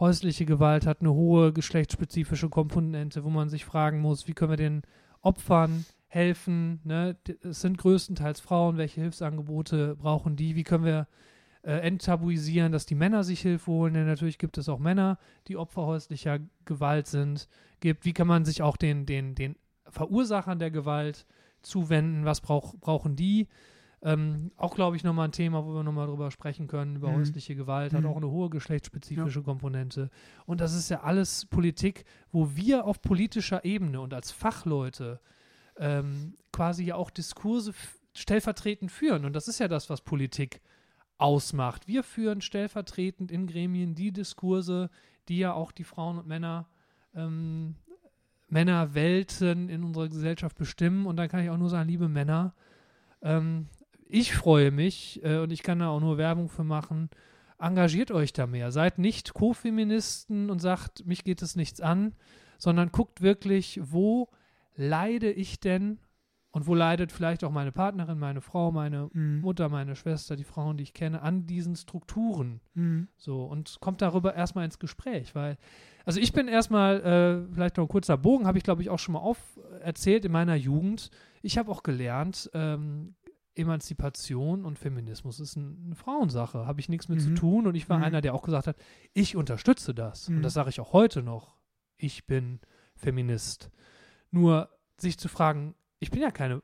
Häusliche 0.00 0.46
Gewalt 0.46 0.86
hat 0.86 1.02
eine 1.02 1.12
hohe 1.12 1.52
geschlechtsspezifische 1.52 2.48
Komponente, 2.48 3.22
wo 3.22 3.28
man 3.28 3.50
sich 3.50 3.66
fragen 3.66 4.00
muss, 4.00 4.26
wie 4.26 4.32
können 4.32 4.52
wir 4.52 4.56
den 4.56 4.82
Opfern 5.20 5.84
helfen? 6.08 6.80
Ne? 6.84 7.16
Es 7.42 7.60
sind 7.60 7.76
größtenteils 7.76 8.40
Frauen, 8.40 8.78
welche 8.78 9.02
Hilfsangebote 9.02 9.96
brauchen 9.96 10.36
die? 10.36 10.56
Wie 10.56 10.64
können 10.64 10.84
wir 10.84 11.06
äh, 11.62 11.80
enttabuisieren, 11.80 12.72
dass 12.72 12.86
die 12.86 12.94
Männer 12.94 13.24
sich 13.24 13.40
Hilfe 13.40 13.70
holen? 13.70 13.92
Denn 13.92 14.06
natürlich 14.06 14.38
gibt 14.38 14.56
es 14.56 14.70
auch 14.70 14.78
Männer, 14.78 15.18
die 15.48 15.58
Opfer 15.58 15.84
häuslicher 15.84 16.38
Gewalt 16.64 17.08
sind. 17.08 17.46
Gibt, 17.80 18.06
wie 18.06 18.14
kann 18.14 18.26
man 18.26 18.46
sich 18.46 18.62
auch 18.62 18.78
den, 18.78 19.04
den, 19.04 19.34
den 19.34 19.56
Verursachern 19.88 20.58
der 20.58 20.70
Gewalt 20.70 21.26
zuwenden? 21.62 22.24
Was 22.24 22.40
brauch, 22.40 22.74
brauchen 22.78 23.16
die? 23.16 23.48
Ähm, 24.02 24.52
auch, 24.56 24.74
glaube 24.74 24.96
ich, 24.96 25.04
nochmal 25.04 25.28
ein 25.28 25.32
Thema, 25.32 25.64
wo 25.64 25.74
wir 25.74 25.82
nochmal 25.82 26.06
drüber 26.06 26.30
sprechen 26.30 26.66
können, 26.68 26.96
über 26.96 27.10
Mhm. 27.10 27.16
häusliche 27.16 27.56
Gewalt, 27.56 27.92
hat 27.94 28.02
Mhm. 28.02 28.08
auch 28.08 28.16
eine 28.18 28.30
hohe 28.30 28.50
geschlechtsspezifische 28.50 29.42
Komponente. 29.42 30.10
Und 30.44 30.60
das 30.60 30.74
ist 30.74 30.90
ja 30.90 31.00
alles 31.02 31.46
Politik, 31.46 32.04
wo 32.30 32.54
wir 32.54 32.84
auf 32.84 33.00
politischer 33.00 33.64
Ebene 33.64 34.00
und 34.00 34.12
als 34.14 34.30
Fachleute 34.30 35.20
ähm, 35.78 36.34
quasi 36.52 36.84
ja 36.84 36.94
auch 36.94 37.10
Diskurse 37.10 37.74
stellvertretend 38.14 38.90
führen. 38.90 39.24
Und 39.24 39.34
das 39.34 39.46
ist 39.48 39.58
ja 39.58 39.68
das, 39.68 39.90
was 39.90 40.00
Politik 40.00 40.60
ausmacht. 41.18 41.86
Wir 41.88 42.02
führen 42.02 42.40
stellvertretend 42.40 43.30
in 43.30 43.46
Gremien 43.46 43.94
die 43.94 44.12
Diskurse, 44.12 44.88
die 45.28 45.38
ja 45.38 45.52
auch 45.52 45.72
die 45.72 45.84
Frauen 45.84 46.18
und 46.18 46.26
Männer 46.26 46.68
ähm, 47.14 47.76
Männerwelten 48.48 49.68
in 49.68 49.82
unserer 49.84 50.08
Gesellschaft 50.08 50.56
bestimmen. 50.56 51.06
Und 51.06 51.16
da 51.16 51.28
kann 51.28 51.42
ich 51.42 51.50
auch 51.50 51.58
nur 51.58 51.70
sagen, 51.70 51.88
liebe 51.88 52.08
Männer, 52.08 52.54
ähm, 53.22 53.66
ich 54.08 54.34
freue 54.34 54.70
mich 54.70 55.20
äh, 55.24 55.38
und 55.38 55.50
ich 55.50 55.62
kann 55.62 55.80
da 55.80 55.88
auch 55.88 56.00
nur 56.00 56.18
Werbung 56.18 56.48
für 56.48 56.64
machen. 56.64 57.10
Engagiert 57.58 58.10
euch 58.10 58.32
da 58.32 58.46
mehr. 58.46 58.70
Seid 58.70 58.98
nicht 58.98 59.34
Co-Feministen 59.34 60.50
und 60.50 60.60
sagt, 60.60 61.06
mich 61.06 61.24
geht 61.24 61.42
es 61.42 61.56
nichts 61.56 61.80
an, 61.80 62.14
sondern 62.58 62.92
guckt 62.92 63.22
wirklich, 63.22 63.80
wo 63.82 64.28
leide 64.76 65.30
ich 65.30 65.58
denn 65.58 65.98
und 66.56 66.66
wo 66.66 66.74
leidet 66.74 67.12
vielleicht 67.12 67.44
auch 67.44 67.50
meine 67.50 67.70
Partnerin, 67.70 68.18
meine 68.18 68.40
Frau, 68.40 68.72
meine 68.72 69.10
Mhm. 69.12 69.42
Mutter, 69.42 69.68
meine 69.68 69.94
Schwester, 69.94 70.36
die 70.36 70.44
Frauen, 70.44 70.78
die 70.78 70.84
ich 70.84 70.94
kenne, 70.94 71.20
an 71.20 71.46
diesen 71.46 71.76
Strukturen. 71.76 72.60
Mhm. 72.72 73.08
So, 73.18 73.44
und 73.44 73.76
kommt 73.80 74.00
darüber 74.00 74.34
erstmal 74.34 74.64
ins 74.64 74.78
Gespräch, 74.78 75.34
weil, 75.34 75.58
also 76.06 76.18
ich 76.18 76.32
bin 76.32 76.48
erstmal, 76.48 77.00
äh, 77.02 77.52
vielleicht 77.52 77.76
noch 77.76 77.84
ein 77.84 77.88
kurzer 77.88 78.16
Bogen, 78.16 78.46
habe 78.46 78.56
ich 78.56 78.64
glaube 78.64 78.80
ich 78.80 78.88
auch 78.88 78.98
schon 78.98 79.12
mal 79.12 79.18
auf 79.20 79.60
erzählt 79.82 80.24
in 80.24 80.32
meiner 80.32 80.54
Jugend. 80.54 81.10
Ich 81.42 81.58
habe 81.58 81.70
auch 81.70 81.82
gelernt, 81.82 82.48
ähm, 82.54 83.16
Emanzipation 83.54 84.64
und 84.64 84.78
Feminismus 84.78 85.40
ist 85.40 85.56
ein, 85.56 85.82
eine 85.86 85.94
Frauensache, 85.94 86.66
habe 86.66 86.80
ich 86.80 86.88
nichts 86.88 87.08
mit 87.08 87.20
zu 87.20 87.30
Mhm. 87.30 87.34
tun 87.36 87.66
und 87.66 87.74
ich 87.74 87.88
war 87.90 87.98
Mhm. 87.98 88.04
einer, 88.04 88.20
der 88.22 88.32
auch 88.34 88.42
gesagt 88.42 88.66
hat, 88.66 88.76
ich 89.12 89.36
unterstütze 89.36 89.94
das 89.94 90.28
Mhm. 90.30 90.36
und 90.38 90.42
das 90.42 90.54
sage 90.54 90.70
ich 90.70 90.80
auch 90.80 90.92
heute 90.94 91.22
noch. 91.22 91.54
Ich 91.98 92.26
bin 92.26 92.60
Feminist. 92.94 93.70
Nur 94.30 94.70
sich 94.98 95.18
zu 95.18 95.28
fragen, 95.28 95.74
ich 95.98 96.10
bin 96.10 96.22
ja 96.22 96.30
keine 96.30 96.62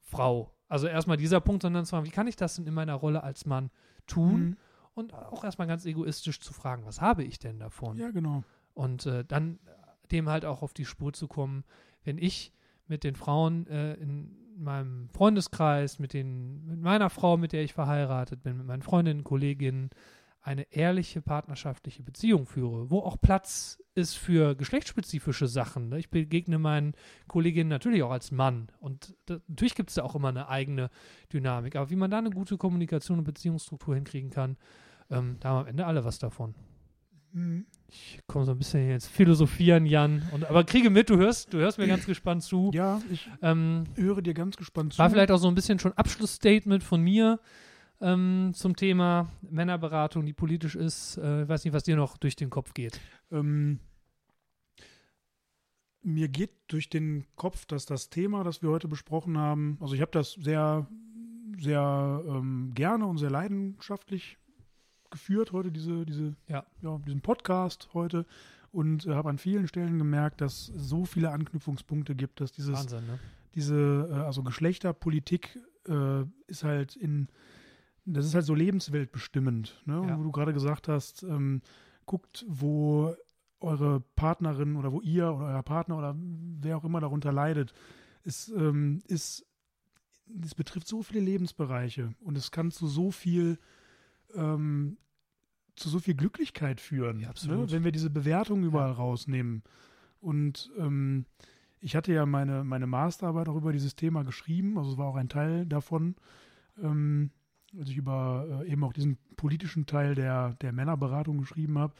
Frau. 0.00 0.54
Also 0.68 0.86
erstmal 0.86 1.16
dieser 1.16 1.40
Punkt, 1.40 1.62
sondern 1.62 1.84
zu 1.84 1.90
fragen, 1.90 2.06
wie 2.06 2.10
kann 2.10 2.26
ich 2.26 2.36
das 2.36 2.56
denn 2.56 2.66
in 2.66 2.74
meiner 2.74 2.94
Rolle 2.94 3.22
als 3.22 3.46
Mann 3.46 3.70
tun? 4.06 4.40
Mhm. 4.40 4.56
und 4.94 5.14
auch 5.14 5.44
erstmal 5.44 5.68
ganz 5.68 5.84
egoistisch 5.86 6.40
zu 6.40 6.52
fragen, 6.52 6.84
was 6.84 7.00
habe 7.00 7.22
ich 7.22 7.38
denn 7.38 7.58
davon? 7.58 7.96
Ja, 7.96 8.10
genau. 8.10 8.42
Und 8.74 9.06
äh, 9.06 9.24
dann 9.24 9.58
dem 10.10 10.28
halt 10.28 10.44
auch 10.44 10.62
auf 10.62 10.72
die 10.72 10.84
Spur 10.84 11.12
zu 11.12 11.28
kommen, 11.28 11.64
wenn 12.04 12.18
ich 12.18 12.52
mit 12.86 13.04
den 13.04 13.14
Frauen 13.14 13.66
äh, 13.68 13.94
in 13.94 14.36
meinem 14.56 15.08
Freundeskreis, 15.10 15.98
mit, 15.98 16.12
den, 16.12 16.66
mit 16.66 16.80
meiner 16.80 17.08
Frau, 17.08 17.36
mit 17.36 17.52
der 17.52 17.62
ich 17.62 17.72
verheiratet 17.72 18.42
bin, 18.42 18.58
mit 18.58 18.66
meinen 18.66 18.82
Freundinnen, 18.82 19.24
Kolleginnen, 19.24 19.90
eine 20.42 20.72
ehrliche 20.72 21.20
partnerschaftliche 21.20 22.02
Beziehung 22.02 22.46
führe, 22.46 22.90
wo 22.90 23.00
auch 23.00 23.16
Platz 23.20 23.82
ist 23.94 24.14
für 24.14 24.54
geschlechtsspezifische 24.54 25.46
Sachen. 25.46 25.90
ne? 25.90 25.98
Ich 25.98 26.10
begegne 26.10 26.58
meinen 26.58 26.94
Kolleginnen 27.28 27.68
natürlich 27.68 28.02
auch 28.02 28.10
als 28.10 28.30
Mann 28.32 28.68
und 28.80 29.14
da, 29.26 29.38
natürlich 29.48 29.74
gibt 29.74 29.90
es 29.90 29.96
da 29.96 30.02
auch 30.02 30.14
immer 30.14 30.28
eine 30.28 30.48
eigene 30.48 30.88
Dynamik, 31.32 31.76
aber 31.76 31.90
wie 31.90 31.96
man 31.96 32.10
da 32.10 32.18
eine 32.18 32.30
gute 32.30 32.56
Kommunikation 32.56 33.18
und 33.18 33.24
Beziehungsstruktur 33.24 33.94
hinkriegen 33.94 34.30
kann, 34.30 34.56
ähm, 35.10 35.36
da 35.40 35.50
haben 35.50 35.58
am 35.60 35.66
Ende 35.66 35.86
alle 35.86 36.04
was 36.04 36.18
davon. 36.18 36.54
Mhm. 37.32 37.66
Ich 37.88 38.20
komme 38.26 38.44
so 38.44 38.52
ein 38.52 38.58
bisschen 38.58 38.90
ins 38.90 39.06
Philosophieren, 39.06 39.84
Jan. 39.86 40.22
Und, 40.32 40.44
aber 40.44 40.64
kriege 40.64 40.90
mit, 40.90 41.10
du 41.10 41.16
hörst, 41.16 41.52
du 41.52 41.58
hörst 41.58 41.78
mir 41.78 41.86
ganz 41.86 42.06
gespannt 42.06 42.42
zu. 42.42 42.70
Ja, 42.72 43.00
ich 43.10 43.28
Ähm, 43.42 43.84
höre 43.96 44.22
dir 44.22 44.34
ganz 44.34 44.56
gespannt 44.56 44.94
zu. 44.94 44.98
war 44.98 45.10
vielleicht 45.10 45.30
auch 45.30 45.38
so 45.38 45.48
ein 45.48 45.54
bisschen 45.54 45.78
schon 45.78 45.92
Abschlussstatement 45.92 46.82
von 46.82 47.02
mir 47.02 47.40
ähm, 48.00 48.52
zum 48.54 48.76
Thema 48.76 49.30
Männerberatung, 49.42 50.26
die 50.26 50.32
politisch 50.32 50.74
ist. 50.74 51.18
Äh, 51.18 51.48
weiß 51.48 51.64
nicht, 51.64 51.74
was 51.74 51.84
dir 51.84 51.96
noch 51.96 52.16
durch 52.16 52.36
den 52.36 52.50
Kopf 52.50 52.74
geht. 52.74 53.00
Ähm, 53.30 53.80
mir 56.02 56.28
geht 56.28 56.52
durch 56.68 56.88
den 56.88 57.26
Kopf, 57.36 57.66
dass 57.66 57.84
das 57.86 58.08
Thema, 58.08 58.42
das 58.44 58.62
wir 58.62 58.70
heute 58.70 58.88
besprochen 58.88 59.36
haben, 59.36 59.76
also 59.80 59.94
ich 59.94 60.00
habe 60.00 60.12
das 60.12 60.32
sehr, 60.32 60.86
sehr 61.58 62.22
ähm, 62.26 62.72
gerne 62.74 63.06
und 63.06 63.18
sehr 63.18 63.30
leidenschaftlich 63.30 64.38
geführt 65.10 65.52
heute, 65.52 65.70
diese, 65.70 66.06
diese, 66.06 66.34
Ja. 66.48 66.64
diesen 66.80 67.20
Podcast 67.20 67.90
heute 67.92 68.24
und 68.72 69.06
äh, 69.06 69.14
habe 69.14 69.28
an 69.28 69.38
vielen 69.38 69.66
Stellen 69.68 69.98
gemerkt, 69.98 70.40
dass 70.40 70.68
es 70.68 70.88
so 70.88 71.04
viele 71.04 71.30
Anknüpfungspunkte 71.32 72.14
gibt, 72.14 72.40
dass 72.40 72.52
dieses, 72.52 72.74
Wahnsinn, 72.74 73.06
ne? 73.06 73.18
diese, 73.54 74.08
äh, 74.10 74.14
also 74.14 74.42
Geschlechterpolitik 74.42 75.58
äh, 75.88 76.22
ist 76.46 76.64
halt 76.64 76.96
in, 76.96 77.28
das 78.04 78.26
ist 78.26 78.34
halt 78.34 78.44
so 78.44 78.54
lebensweltbestimmend, 78.54 79.82
ne? 79.86 80.04
Ja. 80.08 80.18
Wo 80.18 80.22
du 80.22 80.32
gerade 80.32 80.52
gesagt 80.52 80.88
hast, 80.88 81.22
ähm, 81.22 81.62
guckt, 82.06 82.44
wo 82.48 83.14
eure 83.60 84.00
Partnerin 84.16 84.76
oder 84.76 84.92
wo 84.92 85.00
ihr 85.00 85.32
oder 85.32 85.46
euer 85.46 85.62
Partner 85.62 85.98
oder 85.98 86.16
wer 86.18 86.76
auch 86.76 86.84
immer 86.84 87.00
darunter 87.00 87.32
leidet. 87.32 87.72
Es 88.24 88.48
ähm, 88.48 89.02
ist, 89.06 89.46
es 90.42 90.54
betrifft 90.54 90.88
so 90.88 91.02
viele 91.02 91.20
Lebensbereiche 91.20 92.14
und 92.20 92.36
es 92.36 92.50
kann 92.50 92.70
zu 92.70 92.86
so 92.86 93.10
viel, 93.10 93.58
ähm, 94.34 94.96
zu 95.76 95.88
so 95.88 95.98
viel 95.98 96.14
Glücklichkeit 96.14 96.80
führen, 96.80 97.20
Ja, 97.20 97.28
absolut. 97.28 97.66
Ne? 97.66 97.72
wenn 97.72 97.84
wir 97.84 97.92
diese 97.92 98.10
Bewertung 98.10 98.64
überall 98.64 98.92
rausnehmen. 98.92 99.62
Und 100.20 100.70
ähm, 100.78 101.26
ich 101.80 101.96
hatte 101.96 102.12
ja 102.12 102.26
meine, 102.26 102.64
meine 102.64 102.86
Masterarbeit 102.86 103.48
auch 103.48 103.56
über 103.56 103.72
dieses 103.72 103.96
Thema 103.96 104.22
geschrieben, 104.22 104.78
also 104.78 104.92
es 104.92 104.98
war 104.98 105.06
auch 105.06 105.16
ein 105.16 105.28
Teil 105.28 105.66
davon. 105.66 106.16
Ähm, 106.82 107.30
als 107.78 107.90
ich 107.90 107.96
über 107.96 108.62
äh, 108.64 108.70
eben 108.72 108.84
auch 108.84 108.92
diesen 108.92 109.18
politischen 109.36 109.86
Teil 109.86 110.14
der, 110.14 110.54
der 110.54 110.72
Männerberatung 110.72 111.38
geschrieben 111.38 111.78
habe. 111.78 111.94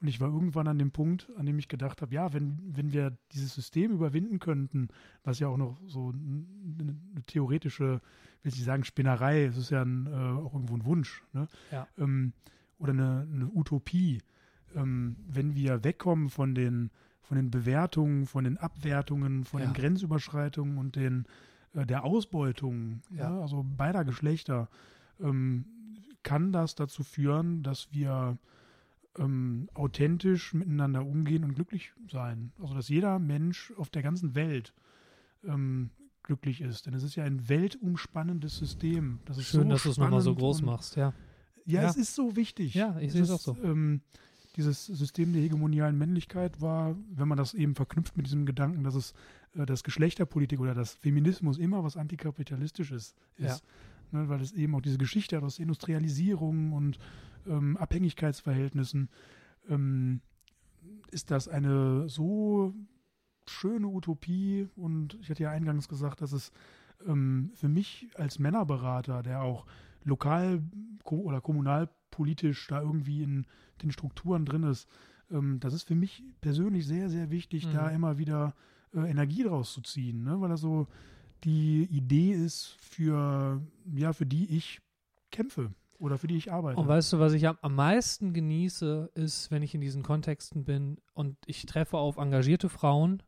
Und 0.00 0.08
ich 0.08 0.20
war 0.20 0.28
irgendwann 0.28 0.68
an 0.68 0.78
dem 0.78 0.90
Punkt, 0.90 1.30
an 1.38 1.46
dem 1.46 1.58
ich 1.58 1.68
gedacht 1.68 2.02
habe, 2.02 2.14
ja, 2.14 2.32
wenn, 2.34 2.58
wenn 2.76 2.92
wir 2.92 3.16
dieses 3.32 3.54
System 3.54 3.90
überwinden 3.92 4.38
könnten, 4.38 4.88
was 5.22 5.38
ja 5.38 5.48
auch 5.48 5.56
noch 5.56 5.78
so 5.86 6.10
eine, 6.10 6.96
eine 7.14 7.22
theoretische, 7.26 8.02
will 8.42 8.52
ich 8.52 8.62
sagen, 8.64 8.84
Spinnerei, 8.84 9.44
es 9.44 9.56
ist 9.56 9.70
ja 9.70 9.82
ein, 9.82 10.06
äh, 10.06 10.10
auch 10.10 10.52
irgendwo 10.52 10.74
ein 10.76 10.84
Wunsch, 10.84 11.22
ne? 11.32 11.48
Ja. 11.70 11.86
Ähm, 11.96 12.32
oder 12.78 12.92
eine, 12.92 13.26
eine 13.32 13.50
Utopie, 13.54 14.20
ähm, 14.74 15.16
wenn 15.26 15.54
wir 15.54 15.84
wegkommen 15.84 16.28
von 16.28 16.54
den, 16.54 16.90
von 17.22 17.36
den 17.36 17.50
Bewertungen, 17.50 18.26
von 18.26 18.44
den 18.44 18.58
Abwertungen, 18.58 19.44
von 19.44 19.60
Ja. 19.60 19.66
den 19.68 19.74
Grenzüberschreitungen 19.74 20.76
und 20.76 20.96
den, 20.96 21.24
äh, 21.72 21.86
der 21.86 22.04
Ausbeutung, 22.04 23.00
ja. 23.10 23.30
Ja. 23.30 23.40
also 23.40 23.64
beider 23.64 24.04
Geschlechter, 24.04 24.68
ähm, 25.20 25.64
kann 26.22 26.52
das 26.52 26.74
dazu 26.74 27.02
führen, 27.02 27.62
dass 27.62 27.92
wir 27.92 28.38
ähm, 29.18 29.68
authentisch 29.74 30.54
miteinander 30.54 31.04
umgehen 31.04 31.44
und 31.44 31.54
glücklich 31.54 31.92
sein. 32.10 32.52
Also 32.60 32.74
dass 32.74 32.88
jeder 32.88 33.18
Mensch 33.18 33.72
auf 33.76 33.90
der 33.90 34.02
ganzen 34.02 34.34
Welt 34.34 34.72
ähm, 35.46 35.90
glücklich 36.22 36.60
ist. 36.62 36.86
Denn 36.86 36.94
es 36.94 37.02
ist 37.02 37.14
ja 37.16 37.24
ein 37.24 37.48
weltumspannendes 37.48 38.56
System. 38.56 39.20
Das 39.26 39.38
ist 39.38 39.46
Schön, 39.48 39.64
so 39.64 39.68
dass 39.68 39.82
du 39.84 39.90
es 39.90 39.98
nochmal 39.98 40.20
so 40.22 40.34
groß 40.34 40.60
und- 40.60 40.66
machst, 40.66 40.96
ja. 40.96 41.12
ja, 41.66 41.82
Ja. 41.82 41.88
es 41.88 41.96
ist 41.96 42.14
so 42.14 42.34
wichtig. 42.36 42.74
Ja, 42.74 42.98
ich 42.98 43.12
sehe 43.12 43.22
es 43.22 43.30
auch 43.30 43.38
so. 43.40 43.56
Ähm, 43.62 44.00
dieses 44.56 44.86
System 44.86 45.32
der 45.32 45.42
hegemonialen 45.42 45.98
Männlichkeit 45.98 46.60
war, 46.60 46.96
wenn 47.10 47.26
man 47.28 47.36
das 47.36 47.54
eben 47.54 47.74
verknüpft 47.74 48.16
mit 48.16 48.26
diesem 48.26 48.46
Gedanken, 48.46 48.84
dass 48.84 48.94
es 48.94 49.12
äh, 49.54 49.66
das 49.66 49.82
Geschlechterpolitik 49.84 50.60
oder 50.60 50.74
das 50.74 50.92
Feminismus 50.94 51.58
immer 51.58 51.82
was 51.84 51.96
antikapitalistisches 51.96 53.14
ist. 53.36 53.64
Ne, 54.14 54.28
weil 54.28 54.40
es 54.40 54.52
eben 54.52 54.76
auch 54.76 54.80
diese 54.80 54.96
Geschichte 54.96 55.36
hat 55.36 55.42
aus 55.42 55.58
Industrialisierung 55.58 56.72
und 56.72 57.00
ähm, 57.48 57.76
Abhängigkeitsverhältnissen, 57.76 59.08
ähm, 59.68 60.20
ist 61.10 61.32
das 61.32 61.48
eine 61.48 62.08
so 62.08 62.72
schöne 63.48 63.88
Utopie 63.88 64.68
und 64.76 65.18
ich 65.20 65.30
hatte 65.30 65.42
ja 65.42 65.50
eingangs 65.50 65.88
gesagt, 65.88 66.20
dass 66.20 66.30
es 66.30 66.52
ähm, 67.04 67.50
für 67.54 67.68
mich 67.68 68.08
als 68.14 68.38
Männerberater, 68.38 69.24
der 69.24 69.42
auch 69.42 69.66
lokal 70.04 70.62
oder 71.04 71.40
kommunalpolitisch 71.40 72.68
da 72.68 72.80
irgendwie 72.82 73.24
in 73.24 73.46
den 73.82 73.90
Strukturen 73.90 74.44
drin 74.44 74.62
ist, 74.62 74.88
ähm, 75.28 75.58
das 75.58 75.74
ist 75.74 75.82
für 75.82 75.96
mich 75.96 76.22
persönlich 76.40 76.86
sehr, 76.86 77.10
sehr 77.10 77.30
wichtig, 77.30 77.66
Mhm. 77.66 77.72
da 77.72 77.88
immer 77.88 78.16
wieder 78.18 78.54
äh, 78.94 79.10
Energie 79.10 79.42
draus 79.42 79.72
zu 79.72 79.80
ziehen, 79.80 80.22
ne? 80.22 80.40
weil 80.40 80.50
das 80.50 80.60
so 80.60 80.86
die 81.42 81.84
Idee 81.90 82.32
ist, 82.32 82.76
für, 82.80 83.60
ja, 83.94 84.12
für 84.12 84.26
die 84.26 84.56
ich 84.56 84.80
kämpfe 85.30 85.72
oder 85.98 86.16
für 86.18 86.26
die 86.26 86.36
ich 86.36 86.52
arbeite. 86.52 86.80
Und 86.80 86.88
weißt 86.88 87.12
du, 87.12 87.18
was 87.18 87.32
ich 87.32 87.46
am, 87.46 87.58
am 87.62 87.74
meisten 87.74 88.32
genieße, 88.32 89.10
ist, 89.14 89.50
wenn 89.50 89.62
ich 89.62 89.74
in 89.74 89.80
diesen 89.80 90.02
Kontexten 90.02 90.64
bin 90.64 90.98
und 91.12 91.36
ich 91.46 91.64
treffe 91.66 91.98
auf 91.98 92.16
engagierte 92.16 92.68
Frauen, 92.68 93.22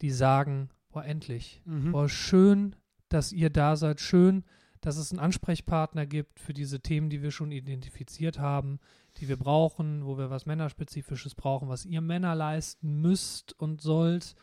die 0.00 0.10
sagen, 0.10 0.68
boah, 0.90 1.04
endlich, 1.04 1.62
Mhm. 1.64 1.92
boah, 1.92 2.08
schön, 2.08 2.76
dass 3.08 3.32
ihr 3.32 3.50
da 3.50 3.76
seid, 3.76 4.00
schön, 4.00 4.44
dass 4.80 4.96
es 4.96 5.12
einen 5.12 5.20
Ansprechpartner 5.20 6.06
gibt 6.06 6.40
für 6.40 6.52
diese 6.52 6.80
Themen, 6.80 7.08
die 7.08 7.22
wir 7.22 7.30
schon 7.30 7.52
identifiziert 7.52 8.38
haben, 8.40 8.80
die 9.18 9.28
wir 9.28 9.36
brauchen, 9.36 10.04
wo 10.04 10.18
wir 10.18 10.28
was 10.28 10.44
Männerspezifisches 10.44 11.34
brauchen, 11.36 11.68
was 11.68 11.84
ihr 11.84 12.00
Männer 12.00 12.34
leisten 12.34 13.00
müsst 13.00 13.58
und 13.60 13.80
sollt. 13.80 14.34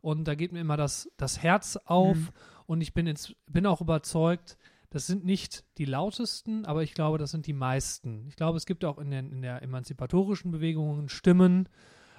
Und 0.00 0.24
da 0.28 0.34
geht 0.34 0.52
mir 0.52 0.60
immer 0.60 0.76
das, 0.76 1.10
das 1.16 1.42
Herz 1.42 1.76
auf 1.84 2.16
Mhm. 2.16 2.28
und 2.66 2.80
ich 2.80 2.94
bin, 2.94 3.06
ins, 3.06 3.34
bin 3.46 3.66
auch 3.66 3.80
überzeugt, 3.80 4.56
das 4.90 5.06
sind 5.06 5.24
nicht 5.24 5.64
die 5.76 5.84
lautesten, 5.84 6.64
aber 6.64 6.82
ich 6.82 6.94
glaube, 6.94 7.18
das 7.18 7.30
sind 7.30 7.46
die 7.46 7.52
meisten. 7.52 8.26
Ich 8.28 8.36
glaube, 8.36 8.56
es 8.56 8.64
gibt 8.64 8.84
auch 8.84 8.98
in, 8.98 9.10
den, 9.10 9.30
in 9.32 9.42
der 9.42 9.62
emanzipatorischen 9.62 10.50
Bewegung 10.50 11.08
Stimmen, 11.08 11.68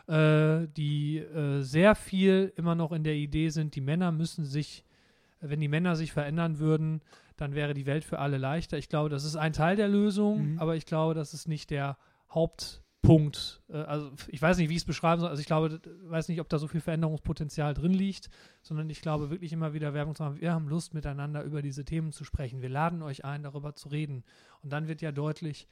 äh, 0.08 0.68
die 0.78 1.18
äh, 1.18 1.62
sehr 1.62 1.96
viel 1.96 2.54
immer 2.58 2.76
noch 2.76 2.92
in 2.92 3.04
der 3.04 3.16
Idee 3.16 3.50
sind, 3.50 3.76
die 3.76 3.82
Männer 3.82 4.12
müssen 4.12 4.46
sich, 4.46 4.84
wenn 5.40 5.60
die 5.62 5.68
Männer 5.68 5.96
sich 5.96 6.12
verändern 6.12 6.60
würden, 6.60 7.02
dann 7.38 7.56
wäre 7.56 7.74
die 7.74 7.86
Welt 7.86 8.04
für 8.04 8.20
alle 8.20 8.38
leichter. 8.38 8.78
Ich 8.78 8.90
glaube, 8.90 9.10
das 9.10 9.24
ist 9.24 9.36
ein 9.38 9.54
Teil 9.54 9.76
der 9.78 9.88
Lösung, 9.88 10.54
Mhm. 10.54 10.60
aber 10.60 10.76
ich 10.76 10.86
glaube, 10.86 11.14
das 11.16 11.34
ist 11.34 11.48
nicht 11.48 11.70
der 11.72 11.98
Hauptpunkt. 12.30 12.84
Äh, 13.70 13.78
also 13.78 14.12
ich 14.28 14.42
weiß 14.42 14.58
nicht, 14.58 14.70
wie 14.70 14.74
ich 14.74 14.82
es 14.82 14.86
beschreiben 14.86 15.20
soll. 15.22 15.30
Also 15.30 15.40
ich 15.40 15.48
glaube, 15.48 15.80
weiß 16.04 16.28
nicht, 16.28 16.42
ob 16.42 16.50
da 16.50 16.58
so 16.60 16.68
viel 16.68 16.82
Veränderungspotenzial 16.82 17.74
drin 17.74 17.94
liegt, 17.94 18.30
sondern 18.62 18.90
ich 18.90 19.02
glaube 19.02 19.30
wirklich 19.30 19.54
immer 19.54 19.74
wieder 19.74 19.94
Werbung 19.94 20.16
zu 20.16 20.24
machen. 20.24 20.42
Wir 20.42 20.54
haben 20.54 20.68
Lust, 20.68 20.94
miteinander 20.94 21.44
über 21.44 21.62
diese 21.62 21.86
Themen 21.86 22.12
zu 22.12 22.24
sprechen. 22.24 22.62
Wir 22.62 22.70
laden 22.70 23.02
euch 23.02 23.26
ein, 23.26 23.44
darüber 23.44 23.76
zu 23.76 23.90
reden. 23.90 24.24
Und 24.62 24.72
dann 24.74 24.88
wird 24.88 25.02
ja 25.02 25.12
deutlich, 25.12 25.68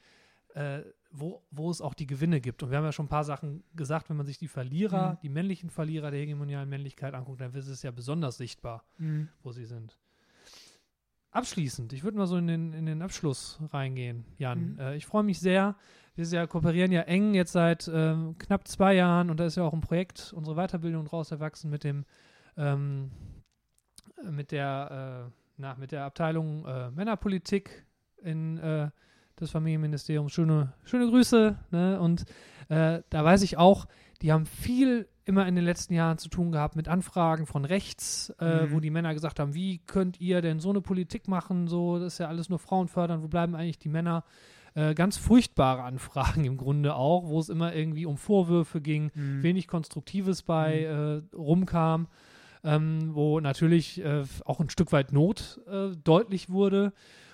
äh, 0.54 0.82
wo, 1.12 1.44
wo 1.52 1.70
es 1.70 1.82
auch 1.82 1.94
die 1.94 2.08
Gewinne 2.08 2.42
gibt. 2.42 2.64
Und 2.64 2.72
wir 2.72 2.78
haben 2.78 2.86
ja 2.86 2.92
schon 2.92 3.06
ein 3.06 3.10
paar 3.10 3.24
Sachen 3.24 3.64
gesagt, 3.76 4.10
wenn 4.10 4.18
man 4.18 4.26
sich 4.26 4.38
die 4.38 4.48
Verlierer, 4.48 5.14
Mhm. 5.14 5.18
die 5.22 5.30
männlichen 5.30 5.70
Verlierer 5.70 6.12
der 6.12 6.20
hegemonialen 6.22 6.70
Männlichkeit 6.70 7.14
anguckt, 7.14 7.42
dann 7.42 7.54
ist 7.54 7.68
es 7.68 7.84
ja 7.84 7.92
besonders 7.92 8.38
sichtbar, 8.38 8.84
Mhm. 8.98 9.30
wo 9.44 9.52
sie 9.52 9.66
sind. 9.66 9.98
Abschließend, 11.38 11.94
ich 11.94 12.04
würde 12.04 12.18
mal 12.18 12.26
so 12.26 12.36
in 12.38 12.48
den, 12.48 12.74
in 12.74 12.88
den 12.88 13.04
Abschluss 13.04 13.60
reingehen, 13.72 14.26
Jan. 14.40 14.74
Mhm. 14.74 14.80
Äh, 14.80 14.96
ich 14.96 15.06
freue 15.06 15.22
mich 15.22 15.40
sehr. 15.40 15.76
Wir 16.16 16.26
ja, 16.26 16.48
kooperieren 16.48 16.92
ja 16.92 17.02
eng 17.02 17.36
jetzt 17.36 17.52
seit 17.52 17.88
ähm, 17.94 18.36
knapp 18.40 18.68
zwei 18.68 18.96
Jahren 18.96 19.30
und 19.30 19.40
da 19.40 19.46
ist 19.46 19.56
ja 19.56 19.62
auch 19.62 19.74
ein 19.74 19.82
Projekt, 19.82 20.34
unsere 20.36 20.56
Weiterbildung 20.56 21.06
daraus 21.06 21.30
erwachsen 21.30 21.70
mit 21.70 21.84
dem 21.84 22.06
ähm, 22.58 23.12
äh, 24.24 24.32
mit 24.32 24.52
der 24.52 25.28
äh, 25.28 25.32
na, 25.58 25.76
mit 25.76 25.92
der 25.92 26.06
Abteilung 26.06 26.66
äh, 26.66 26.90
Männerpolitik 26.90 27.86
in 28.24 28.58
äh, 28.58 28.90
des 29.40 29.52
Familienministeriums. 29.52 30.32
Schöne, 30.32 30.74
schöne 30.86 31.08
Grüße. 31.08 31.56
Ne? 31.70 32.00
Und 32.00 32.26
äh, 32.70 33.04
da 33.12 33.24
weiß 33.24 33.44
ich 33.44 33.58
auch, 33.60 33.86
die 34.24 34.32
haben 34.32 34.48
viel 34.48 35.08
immer 35.28 35.48
in 35.48 35.56
den 35.56 35.66
letzten 35.66 35.94
Jahren 35.94 36.18
zu 36.18 36.30
tun 36.30 36.52
gehabt 36.52 36.76
mit 36.76 36.88
Anfragen 36.88 37.46
von 37.46 37.66
rechts, 37.66 38.34
äh, 38.40 38.66
Mhm. 38.66 38.72
wo 38.72 38.80
die 38.80 38.90
Männer 38.92 39.14
gesagt 39.14 39.40
haben, 39.40 39.54
wie 39.54 39.80
könnt 39.80 40.20
ihr 40.20 40.42
denn 40.42 40.60
so 40.60 40.70
eine 40.70 40.82
Politik 40.82 41.28
machen? 41.28 41.68
So, 41.68 42.00
das 42.00 42.14
ist 42.14 42.20
ja 42.20 42.28
alles 42.28 42.50
nur 42.50 42.60
Frauen 42.60 42.88
fördern. 42.88 43.22
Wo 43.24 43.28
bleiben 43.28 43.56
eigentlich 43.56 43.80
die 43.80 43.90
Männer? 43.90 44.24
Äh, 44.74 44.94
ganz 44.94 45.18
furchtbare 45.18 45.82
Anfragen 45.84 46.46
im 46.46 46.56
Grunde 46.58 46.96
auch, 46.96 47.28
wo 47.28 47.40
es 47.40 47.50
immer 47.50 47.74
irgendwie 47.74 48.06
um 48.06 48.18
Vorwürfe 48.18 48.80
ging, 48.80 49.12
Mhm. 49.16 49.42
wenig 49.44 49.68
Konstruktives 49.68 50.44
bei 50.44 50.84
äh, 50.84 51.36
rumkam, 51.36 52.08
ähm, 52.64 53.16
wo 53.16 53.40
natürlich 53.40 54.04
äh, 54.04 54.24
auch 54.46 54.60
ein 54.60 54.70
Stück 54.70 54.92
weit 54.92 55.12
Not 55.14 55.60
äh, 55.68 55.96
deutlich 56.04 56.50
wurde. 56.50 56.94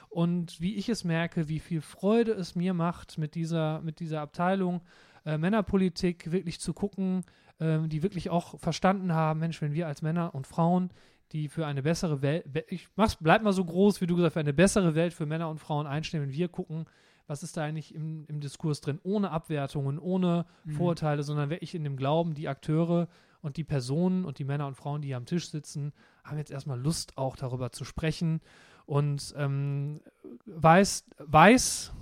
Und 0.10 0.62
wie 0.62 0.76
ich 0.76 0.90
es 0.90 1.04
merke, 1.04 1.50
wie 1.50 1.60
viel 1.60 1.82
Freude 1.82 2.32
es 2.34 2.56
mir 2.56 2.74
macht, 2.74 3.18
mit 3.18 3.34
dieser, 3.36 3.82
mit 3.82 4.00
dieser 4.00 4.22
Abteilung 4.22 4.82
Männerpolitik 5.26 6.32
wirklich 6.32 6.60
zu 6.60 6.74
gucken, 6.74 7.24
ähm, 7.60 7.90
die 7.90 8.04
wirklich 8.04 8.30
auch 8.30 8.60
verstanden 8.60 9.14
haben, 9.14 9.40
Mensch, 9.40 9.62
wenn 9.62 9.74
wir 9.74 9.88
als 9.88 10.02
Männer 10.02 10.34
und 10.36 10.48
Frauen, 10.48 10.92
die 11.32 11.48
für 11.48 11.66
eine 11.66 11.82
bessere 11.82 12.22
Welt, 12.22 12.46
ich 12.68 12.88
mach's, 12.96 13.18
bleib 13.20 13.42
mal 13.44 13.54
so 13.54 13.66
groß, 13.66 14.02
wie 14.02 14.08
du 14.08 14.16
gesagt 14.16 14.32
hast, 14.32 14.34
für 14.34 14.40
eine 14.40 14.54
bessere 14.54 14.96
Welt 14.96 15.14
für 15.14 15.26
Männer 15.26 15.50
und 15.50 15.60
Frauen 15.60 15.88
einstehen, 15.88 16.22
wenn 16.22 16.34
wir 16.34 16.48
gucken, 16.48 16.86
was 17.26 17.42
ist 17.42 17.58
da 17.58 17.64
eigentlich 17.64 17.96
im, 17.96 18.26
im 18.28 18.40
Diskurs 18.42 18.82
drin, 18.82 19.00
ohne 19.04 19.32
Abwertungen, 19.32 19.98
ohne 19.98 20.46
Mhm. 20.66 20.72
Vorurteile, 20.72 21.24
sondern 21.24 21.50
wirklich 21.50 21.74
in 21.74 21.84
dem 21.84 21.96
Glauben, 21.98 22.34
die 22.34 22.48
Akteure 22.48 23.08
und 23.42 23.58
die 23.58 23.64
Personen 23.64 24.26
und 24.26 24.40
die 24.40 24.44
Männer 24.44 24.68
und 24.68 24.76
Frauen, 24.76 25.02
die 25.02 25.10
hier 25.10 25.18
am 25.18 25.26
Tisch 25.26 25.50
sitzen, 25.50 25.94
haben 26.24 26.38
jetzt 26.38 26.52
erstmal 26.52 26.80
Lust, 26.80 27.18
auch 27.18 27.36
darüber 27.36 27.72
zu 27.72 27.86
sprechen 27.86 28.42
und 28.86 29.34
ähm, 29.38 30.02
weiß, 30.46 31.06
weiß, 31.18 31.94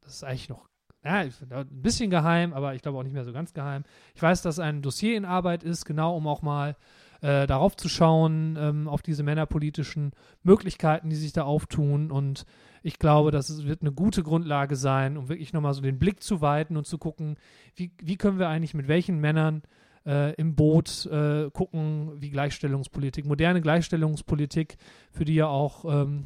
das 0.00 0.14
ist 0.14 0.24
eigentlich 0.24 0.48
noch 0.48 0.69
ja, 1.04 1.20
ein 1.20 1.66
bisschen 1.70 2.10
geheim, 2.10 2.52
aber 2.52 2.74
ich 2.74 2.82
glaube 2.82 2.98
auch 2.98 3.02
nicht 3.02 3.14
mehr 3.14 3.24
so 3.24 3.32
ganz 3.32 3.54
geheim. 3.54 3.84
Ich 4.14 4.22
weiß, 4.22 4.42
dass 4.42 4.58
ein 4.58 4.82
Dossier 4.82 5.16
in 5.16 5.24
Arbeit 5.24 5.62
ist, 5.62 5.84
genau 5.84 6.16
um 6.16 6.26
auch 6.26 6.42
mal 6.42 6.76
äh, 7.22 7.46
darauf 7.46 7.76
zu 7.76 7.88
schauen, 7.88 8.56
ähm, 8.58 8.88
auf 8.88 9.02
diese 9.02 9.22
männerpolitischen 9.22 10.12
Möglichkeiten, 10.42 11.10
die 11.10 11.16
sich 11.16 11.32
da 11.32 11.44
auftun. 11.44 12.10
Und 12.10 12.44
ich 12.82 12.98
glaube, 12.98 13.30
das 13.30 13.64
wird 13.64 13.82
eine 13.82 13.92
gute 13.92 14.22
Grundlage 14.22 14.76
sein, 14.76 15.16
um 15.16 15.28
wirklich 15.28 15.52
nochmal 15.52 15.74
so 15.74 15.80
den 15.80 15.98
Blick 15.98 16.22
zu 16.22 16.40
weiten 16.40 16.76
und 16.76 16.86
zu 16.86 16.98
gucken, 16.98 17.36
wie, 17.76 17.92
wie 18.02 18.16
können 18.16 18.38
wir 18.38 18.48
eigentlich 18.48 18.74
mit 18.74 18.88
welchen 18.88 19.20
Männern 19.20 19.62
äh, 20.06 20.34
im 20.34 20.54
Boot 20.54 21.06
äh, 21.06 21.50
gucken, 21.50 22.12
wie 22.20 22.30
Gleichstellungspolitik, 22.30 23.26
moderne 23.26 23.60
Gleichstellungspolitik, 23.60 24.76
für 25.12 25.24
die 25.24 25.34
ja 25.34 25.46
auch 25.46 25.84
ähm, 25.84 26.24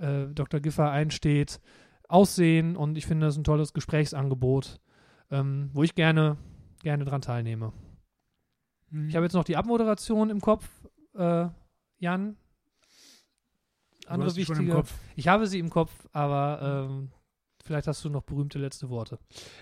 äh, 0.00 0.26
Dr. 0.32 0.60
Giffer 0.60 0.90
einsteht, 0.90 1.60
aussehen. 2.10 2.76
Und 2.76 2.98
ich 2.98 3.06
finde, 3.06 3.26
das 3.26 3.36
ein 3.36 3.44
tolles 3.44 3.72
Gesprächsangebot, 3.72 4.80
ähm, 5.30 5.70
wo 5.72 5.82
ich 5.82 5.94
gerne, 5.94 6.36
gerne 6.82 7.04
dran 7.04 7.22
teilnehme. 7.22 7.72
Mhm. 8.90 9.08
Ich 9.08 9.16
habe 9.16 9.24
jetzt 9.24 9.34
noch 9.34 9.44
die 9.44 9.56
Abmoderation 9.56 10.30
im 10.30 10.40
Kopf. 10.40 10.68
Äh, 11.14 11.48
Jan, 11.98 12.36
andere 14.10 14.34
wichtige. 14.36 14.72
Kopf. 14.72 14.92
Ich 15.16 15.28
habe 15.28 15.46
sie 15.46 15.58
im 15.58 15.70
Kopf, 15.70 15.92
aber 16.12 16.88
ähm, 16.90 17.10
vielleicht 17.64 17.86
hast 17.86 18.04
du 18.04 18.10
noch 18.10 18.22
berühmte 18.22 18.58
letzte 18.58 18.90
Worte. 18.90 19.18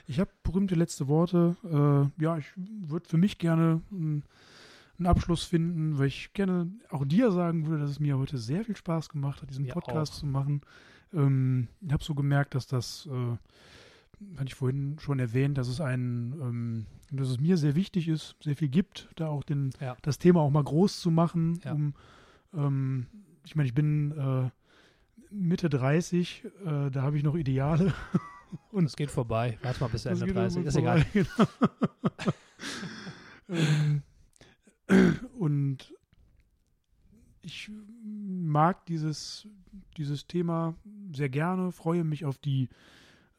Ich 0.06 0.18
habe 0.18 0.30
berühmte 0.42 0.74
letzte 0.74 1.08
Worte. 1.08 1.56
Äh, 1.64 2.22
ja, 2.22 2.38
ich 2.38 2.46
würde 2.56 3.08
für 3.08 3.18
mich 3.18 3.38
gerne 3.38 3.82
ein, 3.90 4.24
einen 4.98 5.06
Abschluss 5.06 5.44
finden, 5.44 5.98
weil 5.98 6.06
ich 6.06 6.32
gerne 6.32 6.70
auch 6.90 7.04
dir 7.04 7.30
sagen 7.30 7.66
würde, 7.66 7.82
dass 7.82 7.90
es 7.90 8.00
mir 8.00 8.18
heute 8.18 8.38
sehr 8.38 8.64
viel 8.64 8.76
Spaß 8.76 9.10
gemacht 9.10 9.42
hat, 9.42 9.50
diesen 9.50 9.64
Mir 9.64 9.72
Podcast 9.72 10.12
auch. 10.14 10.18
zu 10.18 10.26
machen. 10.26 10.62
Ähm, 11.14 11.68
ich 11.80 11.92
habe 11.92 12.04
so 12.04 12.14
gemerkt, 12.14 12.54
dass 12.54 12.66
das, 12.66 13.08
äh, 13.10 13.36
hatte 14.36 14.46
ich 14.46 14.54
vorhin 14.54 14.96
schon 15.00 15.18
erwähnt, 15.18 15.56
dass 15.58 15.68
es 15.68 15.80
ein, 15.80 16.34
ähm, 16.40 16.86
dass 17.12 17.28
es 17.28 17.40
mir 17.40 17.56
sehr 17.56 17.74
wichtig 17.74 18.08
ist, 18.08 18.36
sehr 18.42 18.56
viel 18.56 18.68
gibt, 18.68 19.08
da 19.16 19.28
auch 19.28 19.44
den, 19.44 19.70
Ja. 19.80 19.96
das 20.02 20.18
Thema 20.18 20.40
auch 20.40 20.50
mal 20.50 20.64
groß 20.64 21.00
zu 21.00 21.10
machen. 21.10 21.60
Ja. 21.64 21.72
Um, 21.72 21.94
ähm, 22.54 23.06
ich 23.44 23.54
meine, 23.56 23.66
ich 23.68 23.74
bin 23.74 24.12
äh, 24.12 24.50
Mitte 25.30 25.68
30, 25.68 26.44
äh, 26.64 26.90
da 26.90 27.02
habe 27.02 27.16
ich 27.16 27.22
noch 27.22 27.34
Ideale. 27.36 27.94
Und 28.72 28.84
es 28.86 28.96
geht 28.96 29.10
vorbei. 29.10 29.58
Warte 29.62 29.80
mal 29.80 29.88
bis 29.88 30.06
Ende 30.06 30.24
geht 30.26 30.34
30. 30.36 30.56
irgendwo 30.64 30.68
Ist 30.68 30.76
egal. 30.76 31.02
vorbei, 31.04 31.26
genau. 31.36 32.32
Ähm, 33.50 34.02
Und 35.38 35.94
ich 37.42 37.70
mag 38.46 38.84
dieses, 38.86 39.46
dieses 39.96 40.26
Thema 40.26 40.74
sehr 41.12 41.28
gerne, 41.28 41.70
freue 41.72 42.04
mich 42.04 42.24
auf 42.24 42.38
die, 42.38 42.68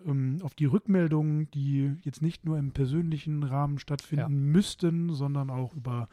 ähm, 0.06 0.40
auf 0.42 0.56
die 0.56 0.66
Rückmeldungen, 0.66 1.50
die 1.52 1.94
jetzt 2.04 2.22
nicht 2.22 2.46
nur 2.46 2.58
im 2.58 2.72
persönlichen 2.72 3.44
Rahmen 3.44 3.80
stattfinden 3.80 4.22
Ja. 4.24 4.30
müssten, 4.30 5.14
sondern 5.14 5.50
auch 5.50 5.74
über 5.76 6.08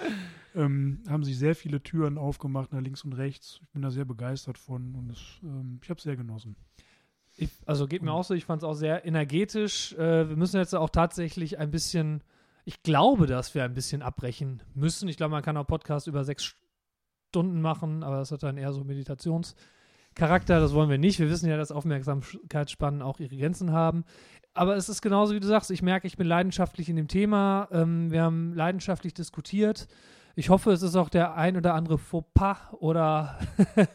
Ähm, 0.55 1.03
haben 1.07 1.23
sich 1.23 1.37
sehr 1.37 1.55
viele 1.55 1.81
Türen 1.81 2.17
aufgemacht 2.17 2.73
nach 2.73 2.81
links 2.81 3.03
und 3.03 3.13
rechts. 3.13 3.59
Ich 3.63 3.69
bin 3.69 3.81
da 3.81 3.89
sehr 3.89 4.05
begeistert 4.05 4.57
von 4.57 4.95
und 4.95 5.09
es, 5.09 5.39
ähm, 5.43 5.79
ich 5.81 5.89
habe 5.89 5.97
es 5.97 6.03
sehr 6.03 6.15
genossen. 6.15 6.55
Ich, 7.35 7.49
also 7.65 7.87
geht 7.87 8.03
mir 8.03 8.11
auch 8.11 8.23
so, 8.23 8.33
ich 8.35 8.45
fand 8.45 8.61
es 8.61 8.67
auch 8.67 8.75
sehr 8.75 9.05
energetisch. 9.05 9.93
Äh, 9.93 10.29
wir 10.29 10.35
müssen 10.35 10.57
jetzt 10.57 10.75
auch 10.75 10.89
tatsächlich 10.89 11.57
ein 11.57 11.71
bisschen, 11.71 12.23
ich 12.65 12.83
glaube, 12.83 13.25
dass 13.25 13.55
wir 13.55 13.63
ein 13.63 13.73
bisschen 13.73 14.01
abbrechen 14.01 14.61
müssen. 14.75 15.09
Ich 15.09 15.17
glaube, 15.17 15.31
man 15.31 15.43
kann 15.43 15.57
auch 15.57 15.65
Podcast 15.65 16.07
über 16.07 16.23
sechs 16.23 16.55
Stunden 17.29 17.61
machen, 17.61 18.03
aber 18.03 18.17
das 18.17 18.31
hat 18.31 18.43
dann 18.43 18.57
eher 18.57 18.73
so 18.73 18.83
Meditationscharakter. 18.83 20.59
Das 20.59 20.73
wollen 20.73 20.91
wir 20.91 20.99
nicht. 20.99 21.19
Wir 21.19 21.29
wissen 21.29 21.49
ja, 21.49 21.57
dass 21.57 21.71
Aufmerksamkeitsspannen 21.71 23.01
auch 23.01 23.19
ihre 23.19 23.35
Grenzen 23.35 23.71
haben. 23.71 24.05
Aber 24.53 24.75
es 24.75 24.87
ist 24.87 25.01
genauso, 25.01 25.33
wie 25.33 25.39
du 25.39 25.47
sagst. 25.47 25.71
Ich 25.71 25.81
merke, 25.81 26.05
ich 26.05 26.17
bin 26.17 26.27
leidenschaftlich 26.27 26.87
in 26.87 26.95
dem 26.95 27.07
Thema. 27.07 27.67
Ähm, 27.71 28.11
wir 28.11 28.21
haben 28.21 28.53
leidenschaftlich 28.53 29.15
diskutiert. 29.15 29.87
Ich 30.35 30.49
hoffe, 30.49 30.71
es 30.71 30.81
ist 30.81 30.95
auch 30.95 31.09
der 31.09 31.35
ein 31.35 31.57
oder 31.57 31.75
andere 31.75 31.99
Fauxpas 31.99 32.57
oder 32.79 33.37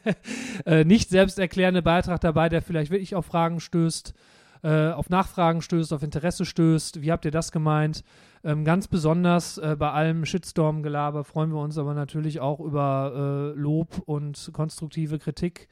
äh, 0.66 0.84
nicht 0.84 1.10
selbsterklärende 1.10 1.82
Beitrag 1.82 2.20
dabei, 2.20 2.48
der 2.48 2.62
vielleicht 2.62 2.92
wirklich 2.92 3.16
auf 3.16 3.26
Fragen 3.26 3.58
stößt, 3.58 4.14
äh, 4.62 4.90
auf 4.90 5.10
Nachfragen 5.10 5.62
stößt, 5.62 5.92
auf 5.92 6.04
Interesse 6.04 6.44
stößt. 6.44 7.02
Wie 7.02 7.10
habt 7.10 7.24
ihr 7.24 7.32
das 7.32 7.50
gemeint? 7.50 8.04
Ähm, 8.44 8.64
ganz 8.64 8.86
besonders 8.86 9.58
äh, 9.58 9.74
bei 9.76 9.90
allem 9.90 10.24
Shitstorm-Gelaber 10.24 11.24
freuen 11.24 11.50
wir 11.50 11.60
uns 11.60 11.76
aber 11.76 11.94
natürlich 11.94 12.38
auch 12.38 12.60
über 12.60 13.54
äh, 13.56 13.58
Lob 13.58 14.00
und 14.06 14.50
konstruktive 14.52 15.18
Kritik. 15.18 15.66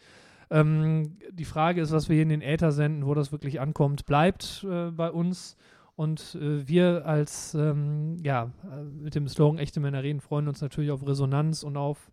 Ähm, 0.51 1.19
die 1.31 1.45
Frage 1.45 1.81
ist, 1.81 1.93
was 1.93 2.09
wir 2.09 2.15
hier 2.15 2.25
in 2.25 2.29
den 2.29 2.43
Äther 2.43 2.73
senden, 2.73 3.07
wo 3.07 3.15
das 3.15 3.31
wirklich 3.31 3.61
ankommt, 3.61 4.05
bleibt 4.05 4.67
äh, 4.69 4.91
bei 4.91 5.13
uns. 5.13 5.57
Und 5.97 6.39
äh, 6.41 6.67
wir 6.69 7.05
als, 7.07 7.55
ähm, 7.55 8.19
ja, 8.23 8.51
äh, 8.71 8.83
mit 8.83 9.15
dem 9.15 9.27
Slogan 9.29 9.59
Echte 9.59 9.81
Männer 9.81 10.03
reden, 10.03 10.21
freuen 10.21 10.47
uns 10.47 10.61
natürlich 10.61 10.91
auf 10.91 11.07
Resonanz 11.07 11.63
und 11.63 11.79
auf 11.79 12.13